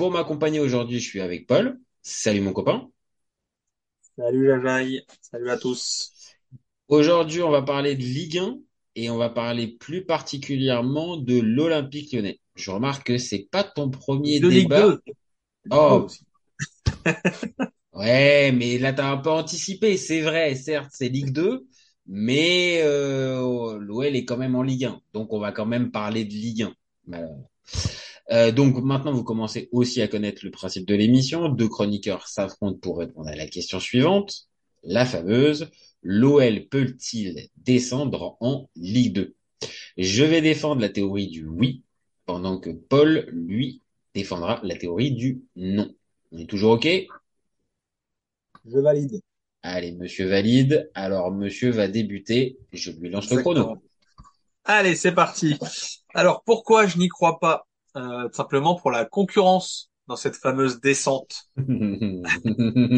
Pour 0.00 0.10
m'accompagner 0.10 0.60
aujourd'hui, 0.60 0.98
je 0.98 1.06
suis 1.06 1.20
avec 1.20 1.46
Paul. 1.46 1.78
Salut 2.00 2.40
mon 2.40 2.54
copain. 2.54 2.88
Salut 4.16 4.46
Jajaï, 4.46 5.04
salut 5.20 5.50
à 5.50 5.58
tous. 5.58 6.10
Aujourd'hui, 6.88 7.42
on 7.42 7.50
va 7.50 7.60
parler 7.60 7.96
de 7.96 8.00
Ligue 8.00 8.38
1 8.38 8.58
et 8.94 9.10
on 9.10 9.18
va 9.18 9.28
parler 9.28 9.68
plus 9.68 10.06
particulièrement 10.06 11.18
de 11.18 11.38
l'Olympique 11.38 12.14
lyonnais. 12.14 12.40
Je 12.54 12.70
remarque 12.70 13.08
que 13.08 13.18
c'est 13.18 13.46
pas 13.50 13.62
ton 13.62 13.90
premier 13.90 14.40
De 14.40 14.48
Ligue 14.48 14.70
débat. 14.70 14.86
2. 14.86 15.02
Oh, 15.70 16.06
ouais, 17.92 18.52
mais 18.52 18.78
là 18.78 18.94
t'as 18.94 19.12
un 19.12 19.18
peu 19.18 19.28
anticipé, 19.28 19.98
c'est 19.98 20.22
vrai, 20.22 20.54
certes, 20.54 20.92
c'est 20.94 21.10
Ligue 21.10 21.32
2, 21.32 21.66
mais 22.06 22.80
euh, 22.84 23.78
l'OL 23.78 24.16
est 24.16 24.24
quand 24.24 24.38
même 24.38 24.54
en 24.54 24.62
Ligue 24.62 24.86
1, 24.86 24.98
donc 25.12 25.34
on 25.34 25.40
va 25.40 25.52
quand 25.52 25.66
même 25.66 25.90
parler 25.90 26.24
de 26.24 26.32
Ligue 26.32 26.62
1. 26.62 26.74
Voilà. 27.06 27.28
Euh, 28.32 28.52
donc 28.52 28.76
maintenant, 28.82 29.12
vous 29.12 29.24
commencez 29.24 29.68
aussi 29.72 30.02
à 30.02 30.08
connaître 30.08 30.44
le 30.44 30.50
principe 30.50 30.86
de 30.86 30.94
l'émission. 30.94 31.48
Deux 31.48 31.68
chroniqueurs 31.68 32.28
s'affrontent 32.28 32.78
pour 32.78 32.98
répondre 32.98 33.28
à 33.28 33.34
la 33.34 33.46
question 33.46 33.80
suivante, 33.80 34.48
la 34.82 35.04
fameuse 35.04 35.70
l'OL 36.02 36.66
peut-il 36.68 37.48
descendre 37.56 38.36
en 38.40 38.68
Ligue 38.76 39.12
2 39.12 39.34
Je 39.98 40.24
vais 40.24 40.40
défendre 40.40 40.80
la 40.80 40.88
théorie 40.88 41.28
du 41.28 41.46
oui, 41.46 41.82
pendant 42.26 42.58
que 42.58 42.70
Paul, 42.70 43.26
lui, 43.30 43.82
défendra 44.14 44.60
la 44.62 44.76
théorie 44.76 45.12
du 45.12 45.42
non. 45.56 45.92
On 46.32 46.38
est 46.38 46.48
toujours 46.48 46.72
OK? 46.72 46.86
Je 46.86 48.78
valide. 48.78 49.20
Allez, 49.62 49.92
monsieur 49.92 50.26
valide. 50.26 50.90
Alors, 50.94 51.30
monsieur 51.30 51.70
va 51.70 51.88
débuter. 51.88 52.58
Je 52.72 52.92
lui 52.92 53.10
lance 53.10 53.30
le 53.30 53.40
chrono. 53.40 53.76
Allez, 54.64 54.94
c'est 54.94 55.12
parti. 55.12 55.58
Alors, 56.14 56.42
pourquoi 56.44 56.86
je 56.86 56.98
n'y 56.98 57.08
crois 57.08 57.38
pas? 57.40 57.66
Euh, 57.96 58.28
tout 58.28 58.34
Simplement 58.34 58.74
pour 58.74 58.90
la 58.90 59.04
concurrence 59.04 59.90
dans 60.06 60.16
cette 60.16 60.36
fameuse 60.36 60.80
descente. 60.80 61.50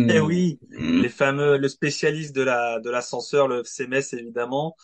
Eh 0.08 0.20
oui, 0.20 0.58
les 0.70 1.08
fameux, 1.08 1.56
le 1.58 1.68
spécialiste 1.68 2.34
de 2.34 2.42
la 2.42 2.80
de 2.80 2.90
l'ascenseur, 2.90 3.48
le 3.48 3.62
FC 3.64 3.86
Metz 3.86 4.12
évidemment, 4.14 4.76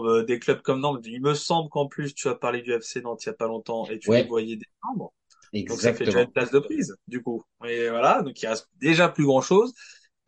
euh, 0.00 0.24
des 0.24 0.38
clubs 0.38 0.60
comme 0.62 0.80
Nantes. 0.80 1.00
Il 1.06 1.20
me 1.22 1.34
semble 1.34 1.68
qu'en 1.70 1.86
plus 1.86 2.14
tu 2.14 2.28
as 2.28 2.34
parlé 2.34 2.62
du 2.62 2.78
FC 2.78 3.00
Nantes 3.02 3.24
il 3.24 3.26
y 3.28 3.30
a 3.30 3.34
pas 3.34 3.46
longtemps 3.46 3.86
et 3.86 3.98
tu 3.98 4.10
Ouais. 4.10 4.22
les 4.22 4.28
voyais 4.28 4.56
descendre. 4.56 5.12
Donc 5.52 5.80
ça 5.80 5.94
fait 5.94 6.04
déjà 6.04 6.22
une 6.22 6.32
place 6.32 6.50
de 6.50 6.58
prise, 6.58 6.96
du 7.06 7.22
coup. 7.22 7.44
Et 7.64 7.88
voilà, 7.88 8.22
donc 8.22 8.40
il 8.42 8.46
reste 8.48 8.68
déjà 8.80 9.08
plus 9.08 9.24
grand 9.24 9.40
chose. 9.40 9.72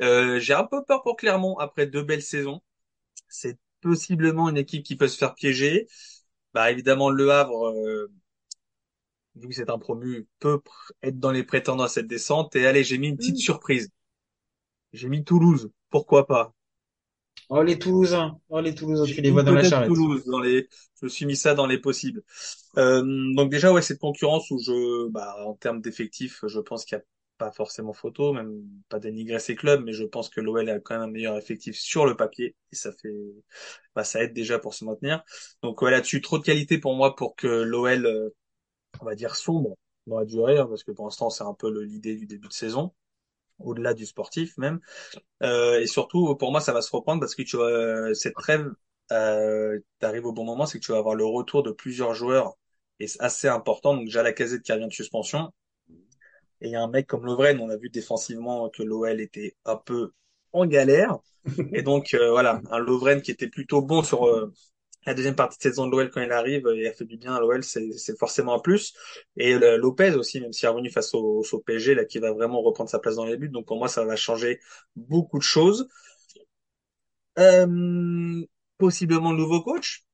Euh, 0.03 0.39
j'ai 0.39 0.55
un 0.55 0.65
peu 0.65 0.85
peur 0.85 1.03
pour 1.03 1.17
Clermont 1.17 1.57
après 1.59 1.87
deux 1.87 2.03
belles 2.03 2.23
saisons. 2.23 2.61
C'est 3.29 3.59
possiblement 3.81 4.49
une 4.49 4.57
équipe 4.59 4.85
qui 4.85 4.97
peut 4.97 5.09
se 5.09 5.19
faire 5.19 5.35
piéger. 5.35 5.87
Bah 6.55 6.71
évidemment 6.71 7.11
Le 7.11 7.31
Havre, 7.31 7.69
euh, 7.71 8.11
vu 9.37 9.49
que 9.49 9.55
c'est 9.55 9.71
un 9.71 9.79
promu, 9.79 10.27
peut 10.41 10.61
être 11.03 11.19
dans 11.19 11.31
les 11.31 11.45
prétendants 11.45 11.85
à 11.85 11.89
cette 11.89 12.07
descente. 12.07 12.57
Et 12.57 12.67
allez, 12.67 12.85
j'ai 12.85 12.99
mis 12.99 13.09
une 13.09 13.17
petite 13.17 13.39
surprise. 13.39 13.91
J'ai 14.93 15.09
mis 15.09 15.25
Toulouse. 15.25 15.71
Pourquoi 15.91 16.27
pas? 16.27 16.53
Oh, 17.49 17.63
les 17.63 17.79
Toulousains. 17.79 18.39
Oh, 18.49 18.61
les 18.61 18.75
Toulousains, 18.75 19.05
tu 19.05 19.21
les 19.21 19.31
vois 19.31 19.43
dans 19.43 19.53
la 19.53 19.63
charrette. 19.63 19.89
Toulouse 19.89 20.25
dans 20.25 20.41
les, 20.41 20.69
je 21.01 21.07
me 21.07 21.09
suis 21.09 21.27
mis 21.27 21.37
ça 21.37 21.55
dans 21.55 21.67
les 21.67 21.79
possibles. 21.79 22.23
Euh, 22.77 23.03
donc 23.35 23.51
déjà, 23.51 23.73
ouais, 23.73 23.83
cette 23.83 24.01
concurrence 24.01 24.51
où 24.51 24.59
je, 24.59 25.09
bah, 25.11 25.37
en 25.45 25.55
termes 25.55 25.81
d'effectifs, 25.81 26.41
je 26.47 26.59
pense 26.59 26.85
qu'il 26.85 26.99
n'y 26.99 27.03
a 27.03 27.05
pas 27.39 27.53
forcément 27.53 27.93
photo, 27.93 28.33
même 28.33 28.63
pas 28.89 28.99
dénigrer 28.99 29.39
ces 29.39 29.55
clubs, 29.55 29.85
mais 29.85 29.93
je 29.93 30.05
pense 30.05 30.29
que 30.29 30.41
l'OL 30.41 30.69
a 30.69 30.81
quand 30.81 30.95
même 30.95 31.09
un 31.09 31.13
meilleur 31.13 31.37
effectif 31.37 31.77
sur 31.77 32.07
le 32.07 32.17
papier 32.17 32.57
et 32.73 32.77
ça 32.77 32.91
fait, 32.93 33.15
bah, 33.95 34.05
ça 34.05 34.23
aide 34.23 34.33
déjà 34.33 34.59
pour 34.59 34.75
se 34.75 34.85
maintenir. 34.85 35.23
Donc 35.63 35.83
ouais, 35.83 35.91
là-dessus, 35.91 36.23
trop 36.23 36.39
de 36.39 36.45
qualité 36.45 36.79
pour 36.79 36.97
moi 36.97 37.15
pour 37.15 37.37
que 37.37 37.47
l'OL, 37.47 38.07
euh, 38.07 38.31
on 39.01 39.05
va 39.05 39.15
dire 39.15 39.37
sombre 39.37 39.77
dans 40.07 40.19
la 40.19 40.25
durée, 40.25 40.59
hein, 40.59 40.67
parce 40.67 40.85
que 40.85 40.93
pour 40.93 41.07
l'instant, 41.07 41.31
c'est 41.31 41.45
un 41.45 41.55
peu 41.55 41.71
l'idée 41.83 42.17
du 42.17 42.27
début 42.27 42.49
de 42.49 42.53
saison, 42.53 42.93
au-delà 43.59 43.95
du 43.95 44.07
sportif 44.07 44.57
même. 44.59 44.81
Euh, 45.43 45.81
et 45.81 45.87
surtout, 45.87 46.37
pour 46.37 46.53
moi, 46.53 46.61
ça 46.61 46.73
va 46.73 46.83
se 46.83 46.91
reprendre 46.95 47.21
parce 47.21 47.35
que 47.35 47.43
tu 47.43 47.57
vois, 47.57 48.15
cette 48.15 48.35
trêve, 48.35 48.71
euh, 49.13 49.79
t'arrives 49.99 50.27
au 50.27 50.33
bon 50.33 50.45
moment, 50.45 50.67
c'est 50.67 50.79
que 50.79 50.85
tu 50.85 50.93
vas 50.93 50.99
avoir 50.99 51.15
le 51.15 51.25
retour 51.25 51.63
de 51.63 51.73
plusieurs 51.73 52.15
joueurs 52.15 52.57
et 53.01 53.07
c'est 53.07 53.21
assez 53.21 53.49
important. 53.49 53.95
Donc 53.95 54.07
déjà 54.07 54.23
la 54.23 54.33
casette 54.33 54.63
qui 54.63 54.73
revient 54.73 54.89
de 54.89 54.93
suspension. 54.93 55.53
Et 56.61 56.69
il 56.69 56.71
y 56.71 56.77
a 56.77 56.83
un 56.83 56.89
mec 56.89 57.07
comme 57.07 57.27
Lovren, 57.27 57.61
on 57.61 57.69
a 57.69 57.77
vu 57.77 57.91
défensivement 57.91 58.71
que 58.71 58.83
l'OL 58.83 59.21
était 59.21 59.57
un 59.65 59.77
peu 59.77 60.13
en 60.53 60.67
galère. 60.67 61.19
Et 61.73 61.83
donc 61.83 62.15
euh, 62.15 62.31
voilà, 62.31 62.61
un 62.71 62.79
Lovren 62.79 63.21
qui 63.23 63.31
était 63.31 63.49
plutôt 63.49 63.83
bon 63.83 64.03
sur 64.03 64.27
euh, 64.27 64.53
la 65.07 65.15
deuxième 65.15 65.37
partie 65.37 65.59
de 65.59 65.63
saison 65.63 65.87
de 65.87 65.93
l'OL 65.93 66.11
quand 66.11 66.21
il 66.23 66.33
arrive 66.33 66.67
et 66.69 66.89
a 66.89 66.93
fait 66.93 67.05
du 67.05 67.17
bien 67.17 67.35
à 67.35 67.41
l'OL, 67.41 67.63
c'est 67.65 68.19
forcément 68.19 68.55
un 68.55 68.59
plus. 68.59 68.95
Et 69.37 69.55
Lopez 69.79 70.15
aussi, 70.15 70.41
même 70.41 70.53
s'il 70.53 70.67
est 70.67 70.71
revenu 70.71 70.91
face 70.91 71.15
au, 71.15 71.43
au 71.51 71.59
PSG, 71.61 71.95
là, 71.95 72.05
qui 72.05 72.19
va 72.19 72.33
vraiment 72.33 72.61
reprendre 72.63 72.91
sa 72.91 72.99
place 72.99 73.17
dans 73.17 73.25
les 73.25 73.37
buts. 73.37 73.49
Donc 73.49 73.67
pour 73.67 73.79
moi, 73.79 73.89
ça 73.89 74.05
va 74.05 74.17
changer 74.17 74.61
beaucoup 74.97 75.39
de 75.39 75.43
choses. 75.45 75.89
Euh, 77.39 78.45
possiblement 78.79 79.33
le 79.33 79.39
nouveau 79.39 79.63
coach. 79.63 80.05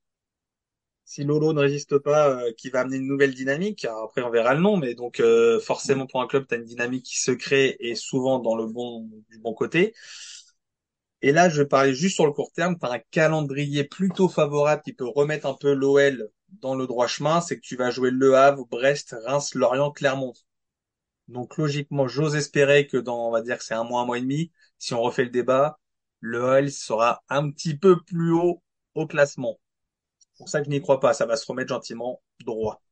Si 1.05 1.25
Lolo 1.25 1.53
ne 1.53 1.61
résiste 1.61 1.99
pas, 1.99 2.31
euh, 2.31 2.53
qui 2.57 2.71
va 2.71 2.81
amener 2.81 2.97
une 2.97 3.07
nouvelle 3.07 3.35
dynamique. 3.35 3.85
Après, 3.85 4.23
on 4.23 4.31
verra 4.31 4.55
le 4.55 4.61
nom, 4.61 4.77
mais 4.77 4.95
donc 4.95 5.21
euh, 5.21 5.61
forcément 5.61 6.07
pour 6.07 6.23
un 6.23 6.27
club, 6.27 6.47
tu 6.49 6.55
as 6.55 6.59
une 6.59 6.65
dynamique 6.65 7.05
qui 7.05 7.21
se 7.21 7.33
crée 7.33 7.77
et 7.81 7.95
souvent 7.95 8.39
dans 8.39 8.57
le 8.57 8.67
bon 8.67 9.09
du 9.31 9.39
bon 9.39 9.53
côté. 9.53 9.95
Et 11.23 11.33
là, 11.33 11.49
je 11.49 11.63
parler 11.63 11.95
juste 11.95 12.17
sur 12.17 12.27
le 12.27 12.33
court 12.33 12.53
terme. 12.53 12.77
As 12.83 12.93
un 12.93 12.99
calendrier 13.11 13.85
plutôt 13.85 14.29
favorable 14.29 14.83
qui 14.83 14.93
peut 14.93 15.09
remettre 15.09 15.47
un 15.47 15.55
peu 15.55 15.73
l'OL 15.73 16.31
dans 16.61 16.75
le 16.75 16.87
droit 16.87 17.07
chemin. 17.07 17.41
C'est 17.41 17.57
que 17.57 17.63
tu 17.63 17.77
vas 17.77 17.91
jouer 17.91 18.11
Le 18.11 18.37
Havre, 18.37 18.67
Brest, 18.67 19.17
Reims, 19.25 19.55
Lorient, 19.55 19.91
Clermont. 19.93 20.35
Donc 21.29 21.57
logiquement, 21.57 22.09
j'ose 22.09 22.37
espérer 22.37 22.87
que 22.87 22.97
dans, 22.97 23.29
on 23.29 23.31
va 23.31 23.43
dire 23.43 23.59
que 23.59 23.65
c'est 23.65 23.75
un 23.75 23.85
mois, 23.85 24.03
un 24.03 24.07
mois 24.07 24.19
et 24.19 24.21
demi, 24.21 24.51
si 24.79 24.95
on 24.95 25.01
refait 25.03 25.25
le 25.25 25.31
débat, 25.31 25.79
le 26.21 26.43
OL 26.43 26.71
sera 26.71 27.23
un 27.29 27.51
petit 27.51 27.77
peu 27.77 28.01
plus 28.03 28.33
haut 28.33 28.63
au 28.95 29.07
classement. 29.07 29.59
C'est 30.19 30.39
pour 30.39 30.49
ça 30.49 30.61
que 30.61 30.67
je 30.67 30.71
n'y 30.71 30.81
crois 30.81 31.01
pas. 31.01 31.15
Ça 31.15 31.27
va 31.27 31.37
se 31.37 31.47
remettre 31.47 31.71
gentiment 31.71 32.21
droit. 32.45 32.83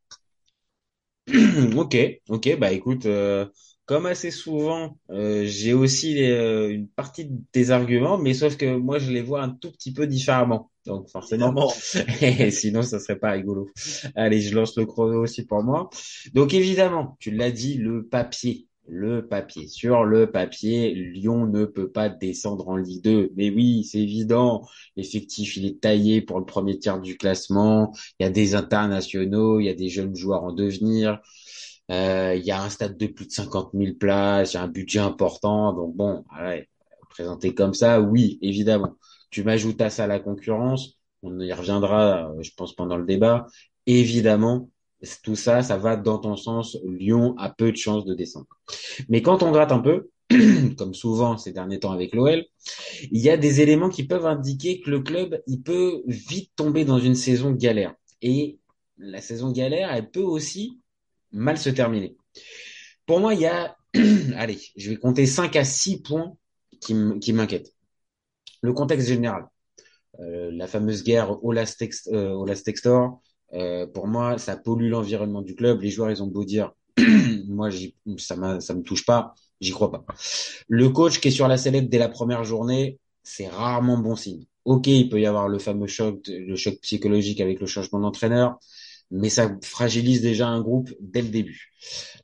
Ok, 1.77 1.97
ok, 2.29 2.59
bah 2.59 2.73
écoute, 2.73 3.07
euh, 3.07 3.47
comme 3.91 4.07
assez 4.07 4.31
souvent, 4.31 4.97
euh, 5.11 5.43
j'ai 5.47 5.75
aussi 5.75 6.23
euh, 6.23 6.71
une 6.71 6.87
partie 6.87 7.25
de 7.25 7.37
tes 7.51 7.71
arguments, 7.71 8.19
mais 8.19 8.35
sauf 8.35 8.57
que 8.57 8.77
moi 8.77 9.01
je 9.01 9.11
les 9.11 9.21
vois 9.21 9.43
un 9.43 9.49
tout 9.49 9.73
petit 9.73 9.93
peu 9.93 10.07
différemment. 10.07 10.71
Donc 10.87 11.09
forcément, 11.11 11.69
sinon 12.51 12.83
ça 12.83 13.01
serait 13.01 13.19
pas 13.19 13.33
rigolo. 13.33 13.69
Allez, 14.15 14.43
je 14.43 14.55
lance 14.55 14.77
le 14.77 14.87
chrono 14.87 15.21
aussi 15.21 15.45
pour 15.45 15.65
moi. 15.65 15.91
Donc 16.35 16.55
évidemment, 16.55 17.17
tu 17.19 17.33
l'as 17.33 17.51
dit, 17.51 17.79
le 17.79 18.07
papier. 18.07 18.69
Le 18.87 19.27
papier. 19.27 19.67
Sur 19.67 20.05
le 20.05 20.31
papier, 20.31 20.95
Lyon 20.95 21.47
ne 21.47 21.65
peut 21.65 21.91
pas 21.91 22.09
descendre 22.09 22.69
en 22.69 22.77
Ligue 22.77 23.03
2. 23.03 23.33
Mais 23.35 23.51
oui, 23.51 23.83
c'est 23.83 23.99
évident. 23.99 24.69
L'effectif, 24.95 25.57
il 25.57 25.67
est 25.67 25.81
taillé 25.81 26.21
pour 26.23 26.39
le 26.39 26.45
premier 26.45 26.79
tiers 26.79 27.01
du 27.01 27.17
classement. 27.17 27.93
Il 28.21 28.23
y 28.23 28.27
a 28.27 28.31
des 28.31 28.55
internationaux, 28.55 29.59
il 29.59 29.67
y 29.67 29.69
a 29.69 29.75
des 29.75 29.89
jeunes 29.89 30.15
joueurs 30.15 30.45
en 30.45 30.53
devenir. 30.53 31.21
Euh, 31.91 32.35
il 32.37 32.45
y 32.45 32.51
a 32.51 32.63
un 32.63 32.69
stade 32.69 32.97
de 32.97 33.07
plus 33.07 33.27
de 33.27 33.33
50 33.33 33.71
000 33.75 33.95
places, 33.95 34.53
il 34.53 34.57
y 34.57 34.61
a 34.61 34.63
un 34.63 34.69
budget 34.69 35.01
important. 35.01 35.73
Donc 35.73 35.97
bon, 35.97 36.25
présenté 37.11 37.55
comme 37.55 37.75
ça, 37.75 38.01
oui, 38.01 38.39
évidemment. 38.43 38.97
Tu 39.31 39.45
m'ajoutes 39.45 39.81
à 39.81 39.91
ça 39.91 40.07
la 40.07 40.21
concurrence, 40.21 40.99
on 41.23 41.39
y 41.41 41.53
reviendra, 41.53 42.31
euh, 42.31 42.43
je 42.43 42.51
pense, 42.57 42.75
pendant 42.75 42.97
le 42.97 43.05
débat. 43.05 43.47
Évidemment, 43.87 44.71
tout 45.23 45.37
ça, 45.37 45.63
ça 45.63 45.77
va 45.77 45.97
dans 45.97 46.19
ton 46.19 46.37
sens. 46.37 46.79
Lyon 46.85 47.35
a 47.39 47.51
peu 47.51 47.73
de 47.73 47.77
chances 47.77 48.05
de 48.05 48.15
descendre. 48.15 48.47
Mais 49.09 49.23
quand 49.23 49.43
on 49.43 49.51
gratte 49.51 49.73
un 49.73 49.81
peu, 49.81 50.11
comme 50.79 50.95
souvent 50.95 51.37
ces 51.37 51.53
derniers 51.53 51.81
temps 51.81 51.93
avec 51.93 52.15
l'OL, 52.15 52.45
il 53.11 53.21
y 53.21 53.31
a 53.31 53.37
des 53.37 53.61
éléments 53.61 53.89
qui 53.89 54.05
peuvent 54.07 54.27
indiquer 54.27 54.81
que 54.81 54.91
le 54.91 55.01
club, 55.01 55.41
il 55.47 55.63
peut 55.63 56.03
vite 56.07 56.53
tomber 56.57 56.85
dans 56.85 56.99
une 56.99 57.15
saison 57.15 57.53
galère. 57.53 57.95
Et 58.23 58.59
la 58.99 59.21
saison 59.21 59.51
galère, 59.51 59.91
elle 59.93 60.11
peut 60.11 60.21
aussi 60.21 60.79
mal 61.33 61.59
se 61.59 61.71
terminer. 61.71 62.17
Pour 63.07 63.21
moi, 63.21 63.35
il 63.35 63.41
y 63.41 63.47
a, 63.47 63.77
allez, 64.37 64.59
je 64.77 64.91
vais 64.91 64.97
compter 64.97 65.27
5 65.27 65.57
à 65.57 65.65
6 65.65 66.03
points 66.03 66.37
qui 66.81 66.95
m'inquiètent. 67.33 67.75
Le 68.63 68.73
contexte 68.73 69.09
général, 69.09 69.47
euh, 70.21 70.51
la 70.53 70.67
fameuse 70.67 71.05
guerre 71.05 71.43
au 71.45 71.53
last, 71.53 71.83
ex- 71.83 72.09
euh, 72.13 72.47
Textor, 72.65 73.21
euh, 73.55 73.87
pour 73.87 74.07
moi, 74.09 74.39
ça 74.39 74.57
pollue 74.57 74.91
l'environnement 74.91 75.43
du 75.43 75.55
club. 75.55 75.83
Les 75.83 75.91
joueurs, 75.91 76.11
ils 76.11 76.23
ont 76.23 76.27
beau 76.29 76.45
dire, 76.45 76.73
moi, 77.49 77.71
ça 78.19 78.61
ça 78.61 78.75
me 78.75 78.83
touche 78.83 79.07
pas. 79.07 79.35
J'y 79.61 79.73
crois 79.73 79.91
pas. 79.93 80.05
Le 80.69 80.89
coach 80.91 81.21
qui 81.21 81.29
est 81.29 81.31
sur 81.31 81.49
la 81.49 81.57
sellette 81.57 81.89
dès 81.91 81.99
la 81.99 82.09
première 82.09 82.45
journée, 82.45 82.99
c'est 83.23 83.49
rarement 83.49 83.99
bon 83.99 84.17
signe. 84.17 84.47
Ok, 84.65 84.87
il 84.89 85.09
peut 85.09 85.21
y 85.21 85.27
avoir 85.27 85.49
le 85.49 85.59
fameux 85.59 85.87
choc, 85.87 86.21
le 86.29 86.57
choc 86.57 86.79
psychologique 86.83 87.41
avec 87.41 87.61
le 87.61 87.67
changement 87.67 88.01
d'entraîneur, 88.01 88.59
mais 89.11 89.29
ça 89.29 89.57
fragilise 89.63 90.23
déjà 90.23 90.49
un 90.49 90.61
groupe 90.61 90.91
dès 91.01 91.23
le 91.23 91.29
début. 91.29 91.73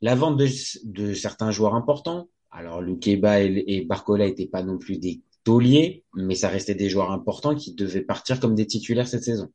La 0.01 0.15
vente 0.15 0.37
de, 0.37 1.13
certains 1.13 1.51
joueurs 1.51 1.75
importants, 1.75 2.29
alors 2.51 2.81
Lukeba 2.81 3.41
et, 3.41 3.63
et 3.67 3.85
Barcola 3.85 4.25
n'étaient 4.25 4.47
pas 4.47 4.63
non 4.63 4.77
plus 4.77 4.97
des 4.97 5.21
tauliers, 5.43 6.03
mais 6.15 6.35
ça 6.35 6.49
restait 6.49 6.75
des 6.75 6.89
joueurs 6.89 7.11
importants 7.11 7.55
qui 7.55 7.73
devaient 7.73 8.01
partir 8.01 8.39
comme 8.39 8.55
des 8.55 8.67
titulaires 8.67 9.07
cette 9.07 9.23
saison. 9.23 9.49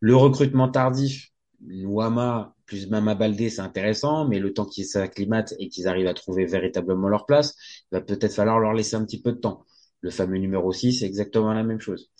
Le 0.00 0.16
recrutement 0.16 0.68
tardif, 0.68 1.32
Nouama 1.60 2.54
plus 2.66 2.88
Mama 2.88 3.14
Baldé, 3.14 3.50
c'est 3.50 3.60
intéressant, 3.60 4.26
mais 4.26 4.38
le 4.38 4.52
temps 4.52 4.64
qu'ils 4.64 4.86
s'acclimatent 4.86 5.54
et 5.58 5.68
qu'ils 5.68 5.88
arrivent 5.88 6.06
à 6.06 6.14
trouver 6.14 6.46
véritablement 6.46 7.08
leur 7.08 7.26
place, 7.26 7.54
il 7.90 7.96
va 7.96 8.00
peut-être 8.00 8.34
falloir 8.34 8.58
leur 8.58 8.72
laisser 8.72 8.96
un 8.96 9.04
petit 9.04 9.20
peu 9.20 9.32
de 9.32 9.38
temps. 9.38 9.64
Le 10.00 10.10
fameux 10.10 10.38
numéro 10.38 10.72
6, 10.72 11.00
c'est 11.00 11.06
exactement 11.06 11.52
la 11.52 11.62
même 11.62 11.80
chose. 11.80 12.10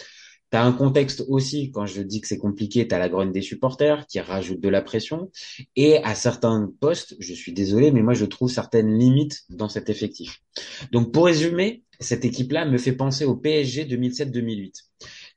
Tu 0.52 0.58
as 0.58 0.64
un 0.64 0.72
contexte 0.72 1.24
aussi, 1.28 1.70
quand 1.70 1.86
je 1.86 2.02
dis 2.02 2.20
que 2.20 2.28
c'est 2.28 2.38
compliqué, 2.38 2.86
tu 2.86 2.94
as 2.94 2.98
la 2.98 3.08
grogne 3.08 3.32
des 3.32 3.40
supporters 3.40 4.06
qui 4.06 4.20
rajoute 4.20 4.60
de 4.60 4.68
la 4.68 4.82
pression. 4.82 5.30
Et 5.76 5.96
à 6.04 6.14
certains 6.14 6.70
postes, 6.80 7.16
je 7.18 7.32
suis 7.32 7.54
désolé, 7.54 7.90
mais 7.90 8.02
moi 8.02 8.12
je 8.12 8.26
trouve 8.26 8.50
certaines 8.50 8.98
limites 8.98 9.44
dans 9.48 9.70
cet 9.70 9.88
effectif. 9.88 10.42
Donc 10.92 11.10
pour 11.10 11.24
résumer, 11.24 11.84
cette 12.00 12.26
équipe-là 12.26 12.66
me 12.66 12.76
fait 12.76 12.92
penser 12.92 13.24
au 13.24 13.34
PSG 13.34 13.86
2007-2008 13.86 14.74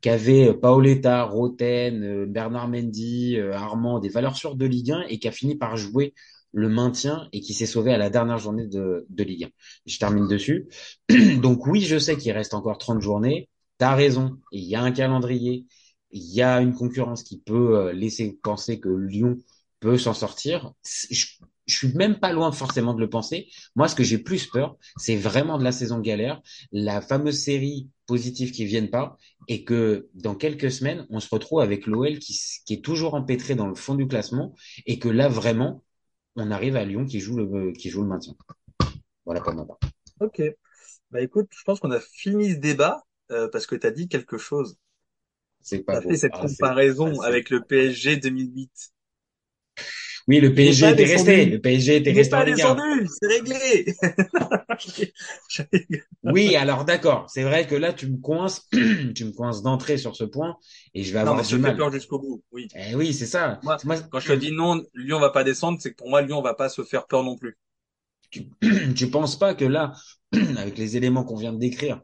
qu'avait 0.02 0.54
Paoletta, 0.54 1.24
Roten, 1.24 2.04
euh, 2.04 2.26
Bernard 2.28 2.68
Mendy, 2.68 3.38
euh, 3.38 3.54
Armand, 3.54 4.00
des 4.00 4.10
valeurs 4.10 4.36
sûres 4.36 4.56
de 4.56 4.66
Ligue 4.66 4.92
1 4.92 5.06
et 5.10 5.18
qui 5.18 5.28
a 5.28 5.32
fini 5.32 5.56
par 5.56 5.78
jouer 5.78 6.14
le 6.52 6.70
maintien 6.70 7.28
et 7.34 7.40
qui 7.40 7.54
s'est 7.54 7.66
sauvé 7.66 7.94
à 7.94 7.98
la 7.98 8.10
dernière 8.10 8.38
journée 8.38 8.68
de, 8.68 9.06
de 9.10 9.24
Ligue 9.24 9.46
1. 9.46 9.50
Je 9.86 9.98
termine 9.98 10.28
dessus. 10.28 10.68
Donc 11.42 11.66
oui, 11.68 11.82
je 11.82 11.98
sais 11.98 12.18
qu'il 12.18 12.32
reste 12.34 12.54
encore 12.54 12.78
30 12.78 13.02
journées. 13.02 13.50
Tu 13.80 13.86
as 13.86 13.96
raison. 13.96 14.40
Il 14.52 14.64
y 14.64 14.76
a 14.76 14.82
un 14.82 14.92
calendrier. 14.92 15.66
Il 16.12 16.24
y 16.34 16.42
a 16.42 16.62
une 16.62 16.74
concurrence 16.74 17.24
qui 17.24 17.40
peut 17.40 17.78
euh, 17.78 17.94
laisser 17.94 18.40
penser 18.42 18.80
que 18.80 18.90
Lyon 18.90 19.38
peut 19.80 19.98
s'en 19.98 20.14
sortir. 20.14 20.74
Je, 21.12 21.26
je 21.66 21.76
suis 21.76 21.94
même 21.94 22.20
pas 22.20 22.32
loin 22.32 22.52
forcément 22.52 22.94
de 22.94 23.00
le 23.00 23.10
penser. 23.10 23.50
Moi, 23.76 23.88
ce 23.88 23.96
que 23.96 24.04
j'ai 24.04 24.18
plus 24.18 24.48
peur, 24.48 24.78
c'est 24.98 25.16
vraiment 25.16 25.58
de 25.58 25.64
la 25.64 25.72
saison 25.72 26.00
galère, 26.00 26.42
la 26.72 27.02
fameuse 27.02 27.40
série 27.40 27.90
positive 28.06 28.52
qui 28.52 28.66
viennent 28.66 28.90
pas, 28.92 29.18
et 29.48 29.64
que 29.64 30.10
dans 30.14 30.36
quelques 30.36 30.72
semaines, 30.72 31.08
on 31.10 31.20
se 31.20 31.30
retrouve 31.30 31.62
avec 31.62 31.88
l'OL 31.88 32.20
qui, 32.20 32.40
qui 32.66 32.74
est 32.74 32.84
toujours 32.84 33.16
empêtré 33.16 33.56
dans 33.56 33.68
le 33.68 33.76
fond 33.76 33.96
du 33.96 34.08
classement, 34.08 34.54
et 34.86 35.00
que 35.00 35.10
là 35.10 35.28
vraiment, 35.28 35.84
on 36.36 36.52
arrive 36.52 36.76
à 36.76 36.86
Lyon 36.86 37.06
qui 37.06 37.20
joue 37.20 37.38
le 37.38 37.72
qui 37.72 37.90
joue 37.90 38.02
le 38.02 38.10
maintien. 38.10 38.36
Voilà 39.26 39.42
pour 39.42 39.54
ma 39.54 39.66
part. 39.66 39.80
Ok. 40.20 40.42
Bah 41.12 41.22
écoute, 41.22 41.48
je 41.52 41.64
pense 41.64 41.80
qu'on 41.80 41.92
a 41.92 42.00
fini 42.00 42.52
ce 42.52 42.58
débat 42.58 43.04
euh, 43.32 43.48
parce 43.50 43.66
que 43.68 43.76
tu 43.76 43.88
as 43.88 43.92
dit 43.92 44.08
quelque 44.08 44.38
chose. 44.38 44.78
C'est 45.62 45.80
pas. 45.80 45.98
As 45.98 46.02
fait 46.02 46.18
cette 46.18 46.34
ah, 46.36 46.42
comparaison 46.42 47.22
avec 47.22 47.50
le 47.50 47.62
PSG 47.62 48.18
2008. 48.18 48.72
Oui, 50.28 50.40
le 50.40 50.54
PSG 50.54 50.90
était 50.90 51.06
resté. 51.06 51.46
Le 51.46 51.60
PSG 51.60 51.98
était 51.98 52.12
resté 52.12 52.36
en 52.36 52.44
Ligue 52.44 52.62
1. 52.62 53.06
C'est 53.08 53.28
réglé. 53.28 53.96
oui, 56.24 56.56
alors 56.56 56.84
d'accord. 56.84 57.30
C'est 57.30 57.44
vrai 57.44 57.68
que 57.68 57.76
là, 57.76 57.94
tu 57.94 58.08
me 58.08 58.18
coinces, 58.18 58.68
tu 58.72 59.26
me 59.26 59.32
coinces 59.32 59.62
d'entrée 59.62 59.98
sur 59.98 60.16
ce 60.16 60.24
point, 60.24 60.58
et 60.96 61.04
je 61.04 61.14
vais 61.14 61.20
avoir 61.20 61.44
du 61.44 61.58
mal. 61.58 61.78
peur 61.78 61.92
jusqu'au 61.92 62.20
bout. 62.20 62.44
Oui. 62.52 62.68
Eh 62.76 62.96
oui, 62.96 63.14
c'est 63.14 63.28
ça. 63.28 63.60
Moi, 63.64 63.78
quand 64.10 64.20
je 64.20 64.30
te 64.30 64.34
dis 64.34 64.52
non, 64.52 64.84
Lyon 64.96 65.20
va 65.20 65.30
pas 65.30 65.44
descendre, 65.44 65.78
c'est 65.80 65.92
que 65.92 65.96
pour 65.96 66.10
moi, 66.10 66.24
Lyon 66.24 66.42
va 66.42 66.56
pas 66.56 66.70
se 66.70 66.84
faire 66.84 67.06
peur 67.06 67.24
non 67.24 67.38
plus. 67.38 67.58
Tu, 68.32 68.50
tu 68.96 69.10
penses 69.12 69.38
pas 69.38 69.54
que 69.54 69.66
là, 69.66 69.94
avec 70.58 70.80
les 70.80 70.98
éléments 70.98 71.24
qu'on 71.24 71.38
vient 71.38 71.54
de 71.54 71.60
décrire, 71.60 72.02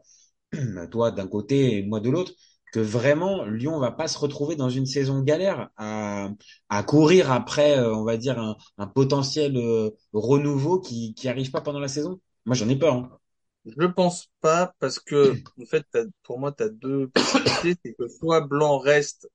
toi 0.90 1.10
d'un 1.10 1.26
côté 1.28 1.78
et 1.78 1.82
moi 1.82 2.00
de 2.00 2.10
l'autre, 2.10 2.32
que 2.72 2.80
vraiment 2.80 3.44
Lyon 3.44 3.78
va 3.78 3.90
pas 3.92 4.08
se 4.08 4.18
retrouver 4.18 4.56
dans 4.56 4.70
une 4.70 4.86
saison 4.86 5.20
galère 5.22 5.70
à, 5.76 6.30
à 6.68 6.82
courir 6.82 7.30
après, 7.30 7.78
euh, 7.78 7.94
on 7.94 8.04
va 8.04 8.16
dire, 8.16 8.38
un, 8.38 8.56
un 8.78 8.86
potentiel 8.86 9.56
euh, 9.56 9.90
renouveau 10.12 10.80
qui 10.80 11.14
qui 11.14 11.28
arrive 11.28 11.50
pas 11.50 11.60
pendant 11.60 11.80
la 11.80 11.88
saison. 11.88 12.20
Moi, 12.46 12.56
j'en 12.56 12.68
ai 12.68 12.76
peur. 12.76 12.94
Hein. 12.94 13.18
Je 13.64 13.86
pense 13.86 14.28
pas 14.40 14.74
parce 14.78 14.98
que 14.98 15.34
en 15.60 15.66
fait, 15.66 15.86
pour 16.22 16.38
moi, 16.38 16.52
tu 16.52 16.64
as 16.64 16.68
deux 16.68 17.08
possibilités, 17.08 17.74
c'est 17.84 17.94
que 17.94 18.08
soit 18.08 18.40
Blanc 18.40 18.78
reste, 18.78 19.28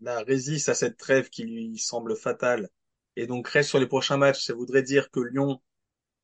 là, 0.00 0.22
résiste 0.22 0.68
à 0.68 0.74
cette 0.74 0.96
trêve 0.98 1.30
qui 1.30 1.44
lui 1.44 1.78
semble 1.78 2.16
fatale 2.16 2.68
et 3.16 3.26
donc 3.26 3.48
reste 3.48 3.70
sur 3.70 3.78
les 3.80 3.86
prochains 3.88 4.16
matchs. 4.18 4.44
Ça 4.46 4.54
voudrait 4.54 4.82
dire 4.82 5.10
que 5.10 5.20
Lyon 5.20 5.60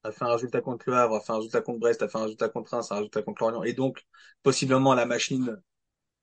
a 0.06 0.12
fait 0.12 0.24
un 0.24 0.32
résultat 0.32 0.60
contre 0.60 0.88
Le 0.88 0.96
Havre, 0.96 1.16
a 1.16 1.20
fait 1.20 1.32
un 1.32 1.36
résultat 1.36 1.60
contre 1.60 1.80
Brest, 1.80 2.02
a 2.02 2.08
fait 2.08 2.18
un 2.18 2.22
résultat 2.22 2.48
contre 2.48 2.72
Reims, 2.72 2.92
un 2.92 2.96
résultat 2.96 3.22
contre 3.22 3.42
Lorient 3.42 3.62
et 3.64 3.72
donc 3.72 4.04
possiblement 4.42 4.94
la 4.94 5.06
machine 5.06 5.60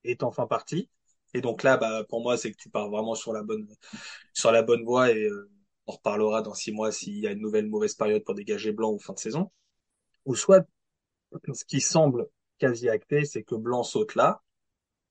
est 0.04 0.24
enfin 0.24 0.48
parti. 0.48 0.90
Et 1.34 1.42
donc 1.42 1.64
là, 1.64 1.78
bah, 1.78 2.04
pour 2.10 2.22
moi, 2.22 2.38
c'est 2.38 2.52
que 2.52 2.58
tu 2.58 2.70
pars 2.70 2.90
vraiment 2.90 3.16
sur 3.16 3.34
la 3.34 3.44
bonne, 3.44 3.68
sur 4.34 4.52
la 4.52 4.62
bonne 4.64 4.84
voie 4.84 5.12
et 5.12 5.26
euh, 5.26 5.50
on 5.88 5.94
reparlera 5.94 6.42
dans 6.42 6.54
six 6.54 6.72
mois 6.72 6.92
s'il 6.92 7.20
y 7.20 7.28
a 7.28 7.32
une 7.32 7.42
nouvelle 7.42 7.68
mauvaise 7.68 7.96
période 7.96 8.24
pour 8.24 8.36
dégager 8.36 8.72
Blanc 8.72 8.92
ou 8.92 9.00
fin 9.00 9.14
de 9.14 9.20
saison. 9.20 9.52
Ou 10.26 10.36
soit, 10.36 10.66
ce 11.54 11.66
qui 11.66 11.82
semble 11.82 12.28
quasi 12.60 12.90
acté, 12.90 13.26
c'est 13.26 13.44
que 13.44 13.56
Blanc 13.56 13.84
saute 13.84 14.16
là, 14.16 14.42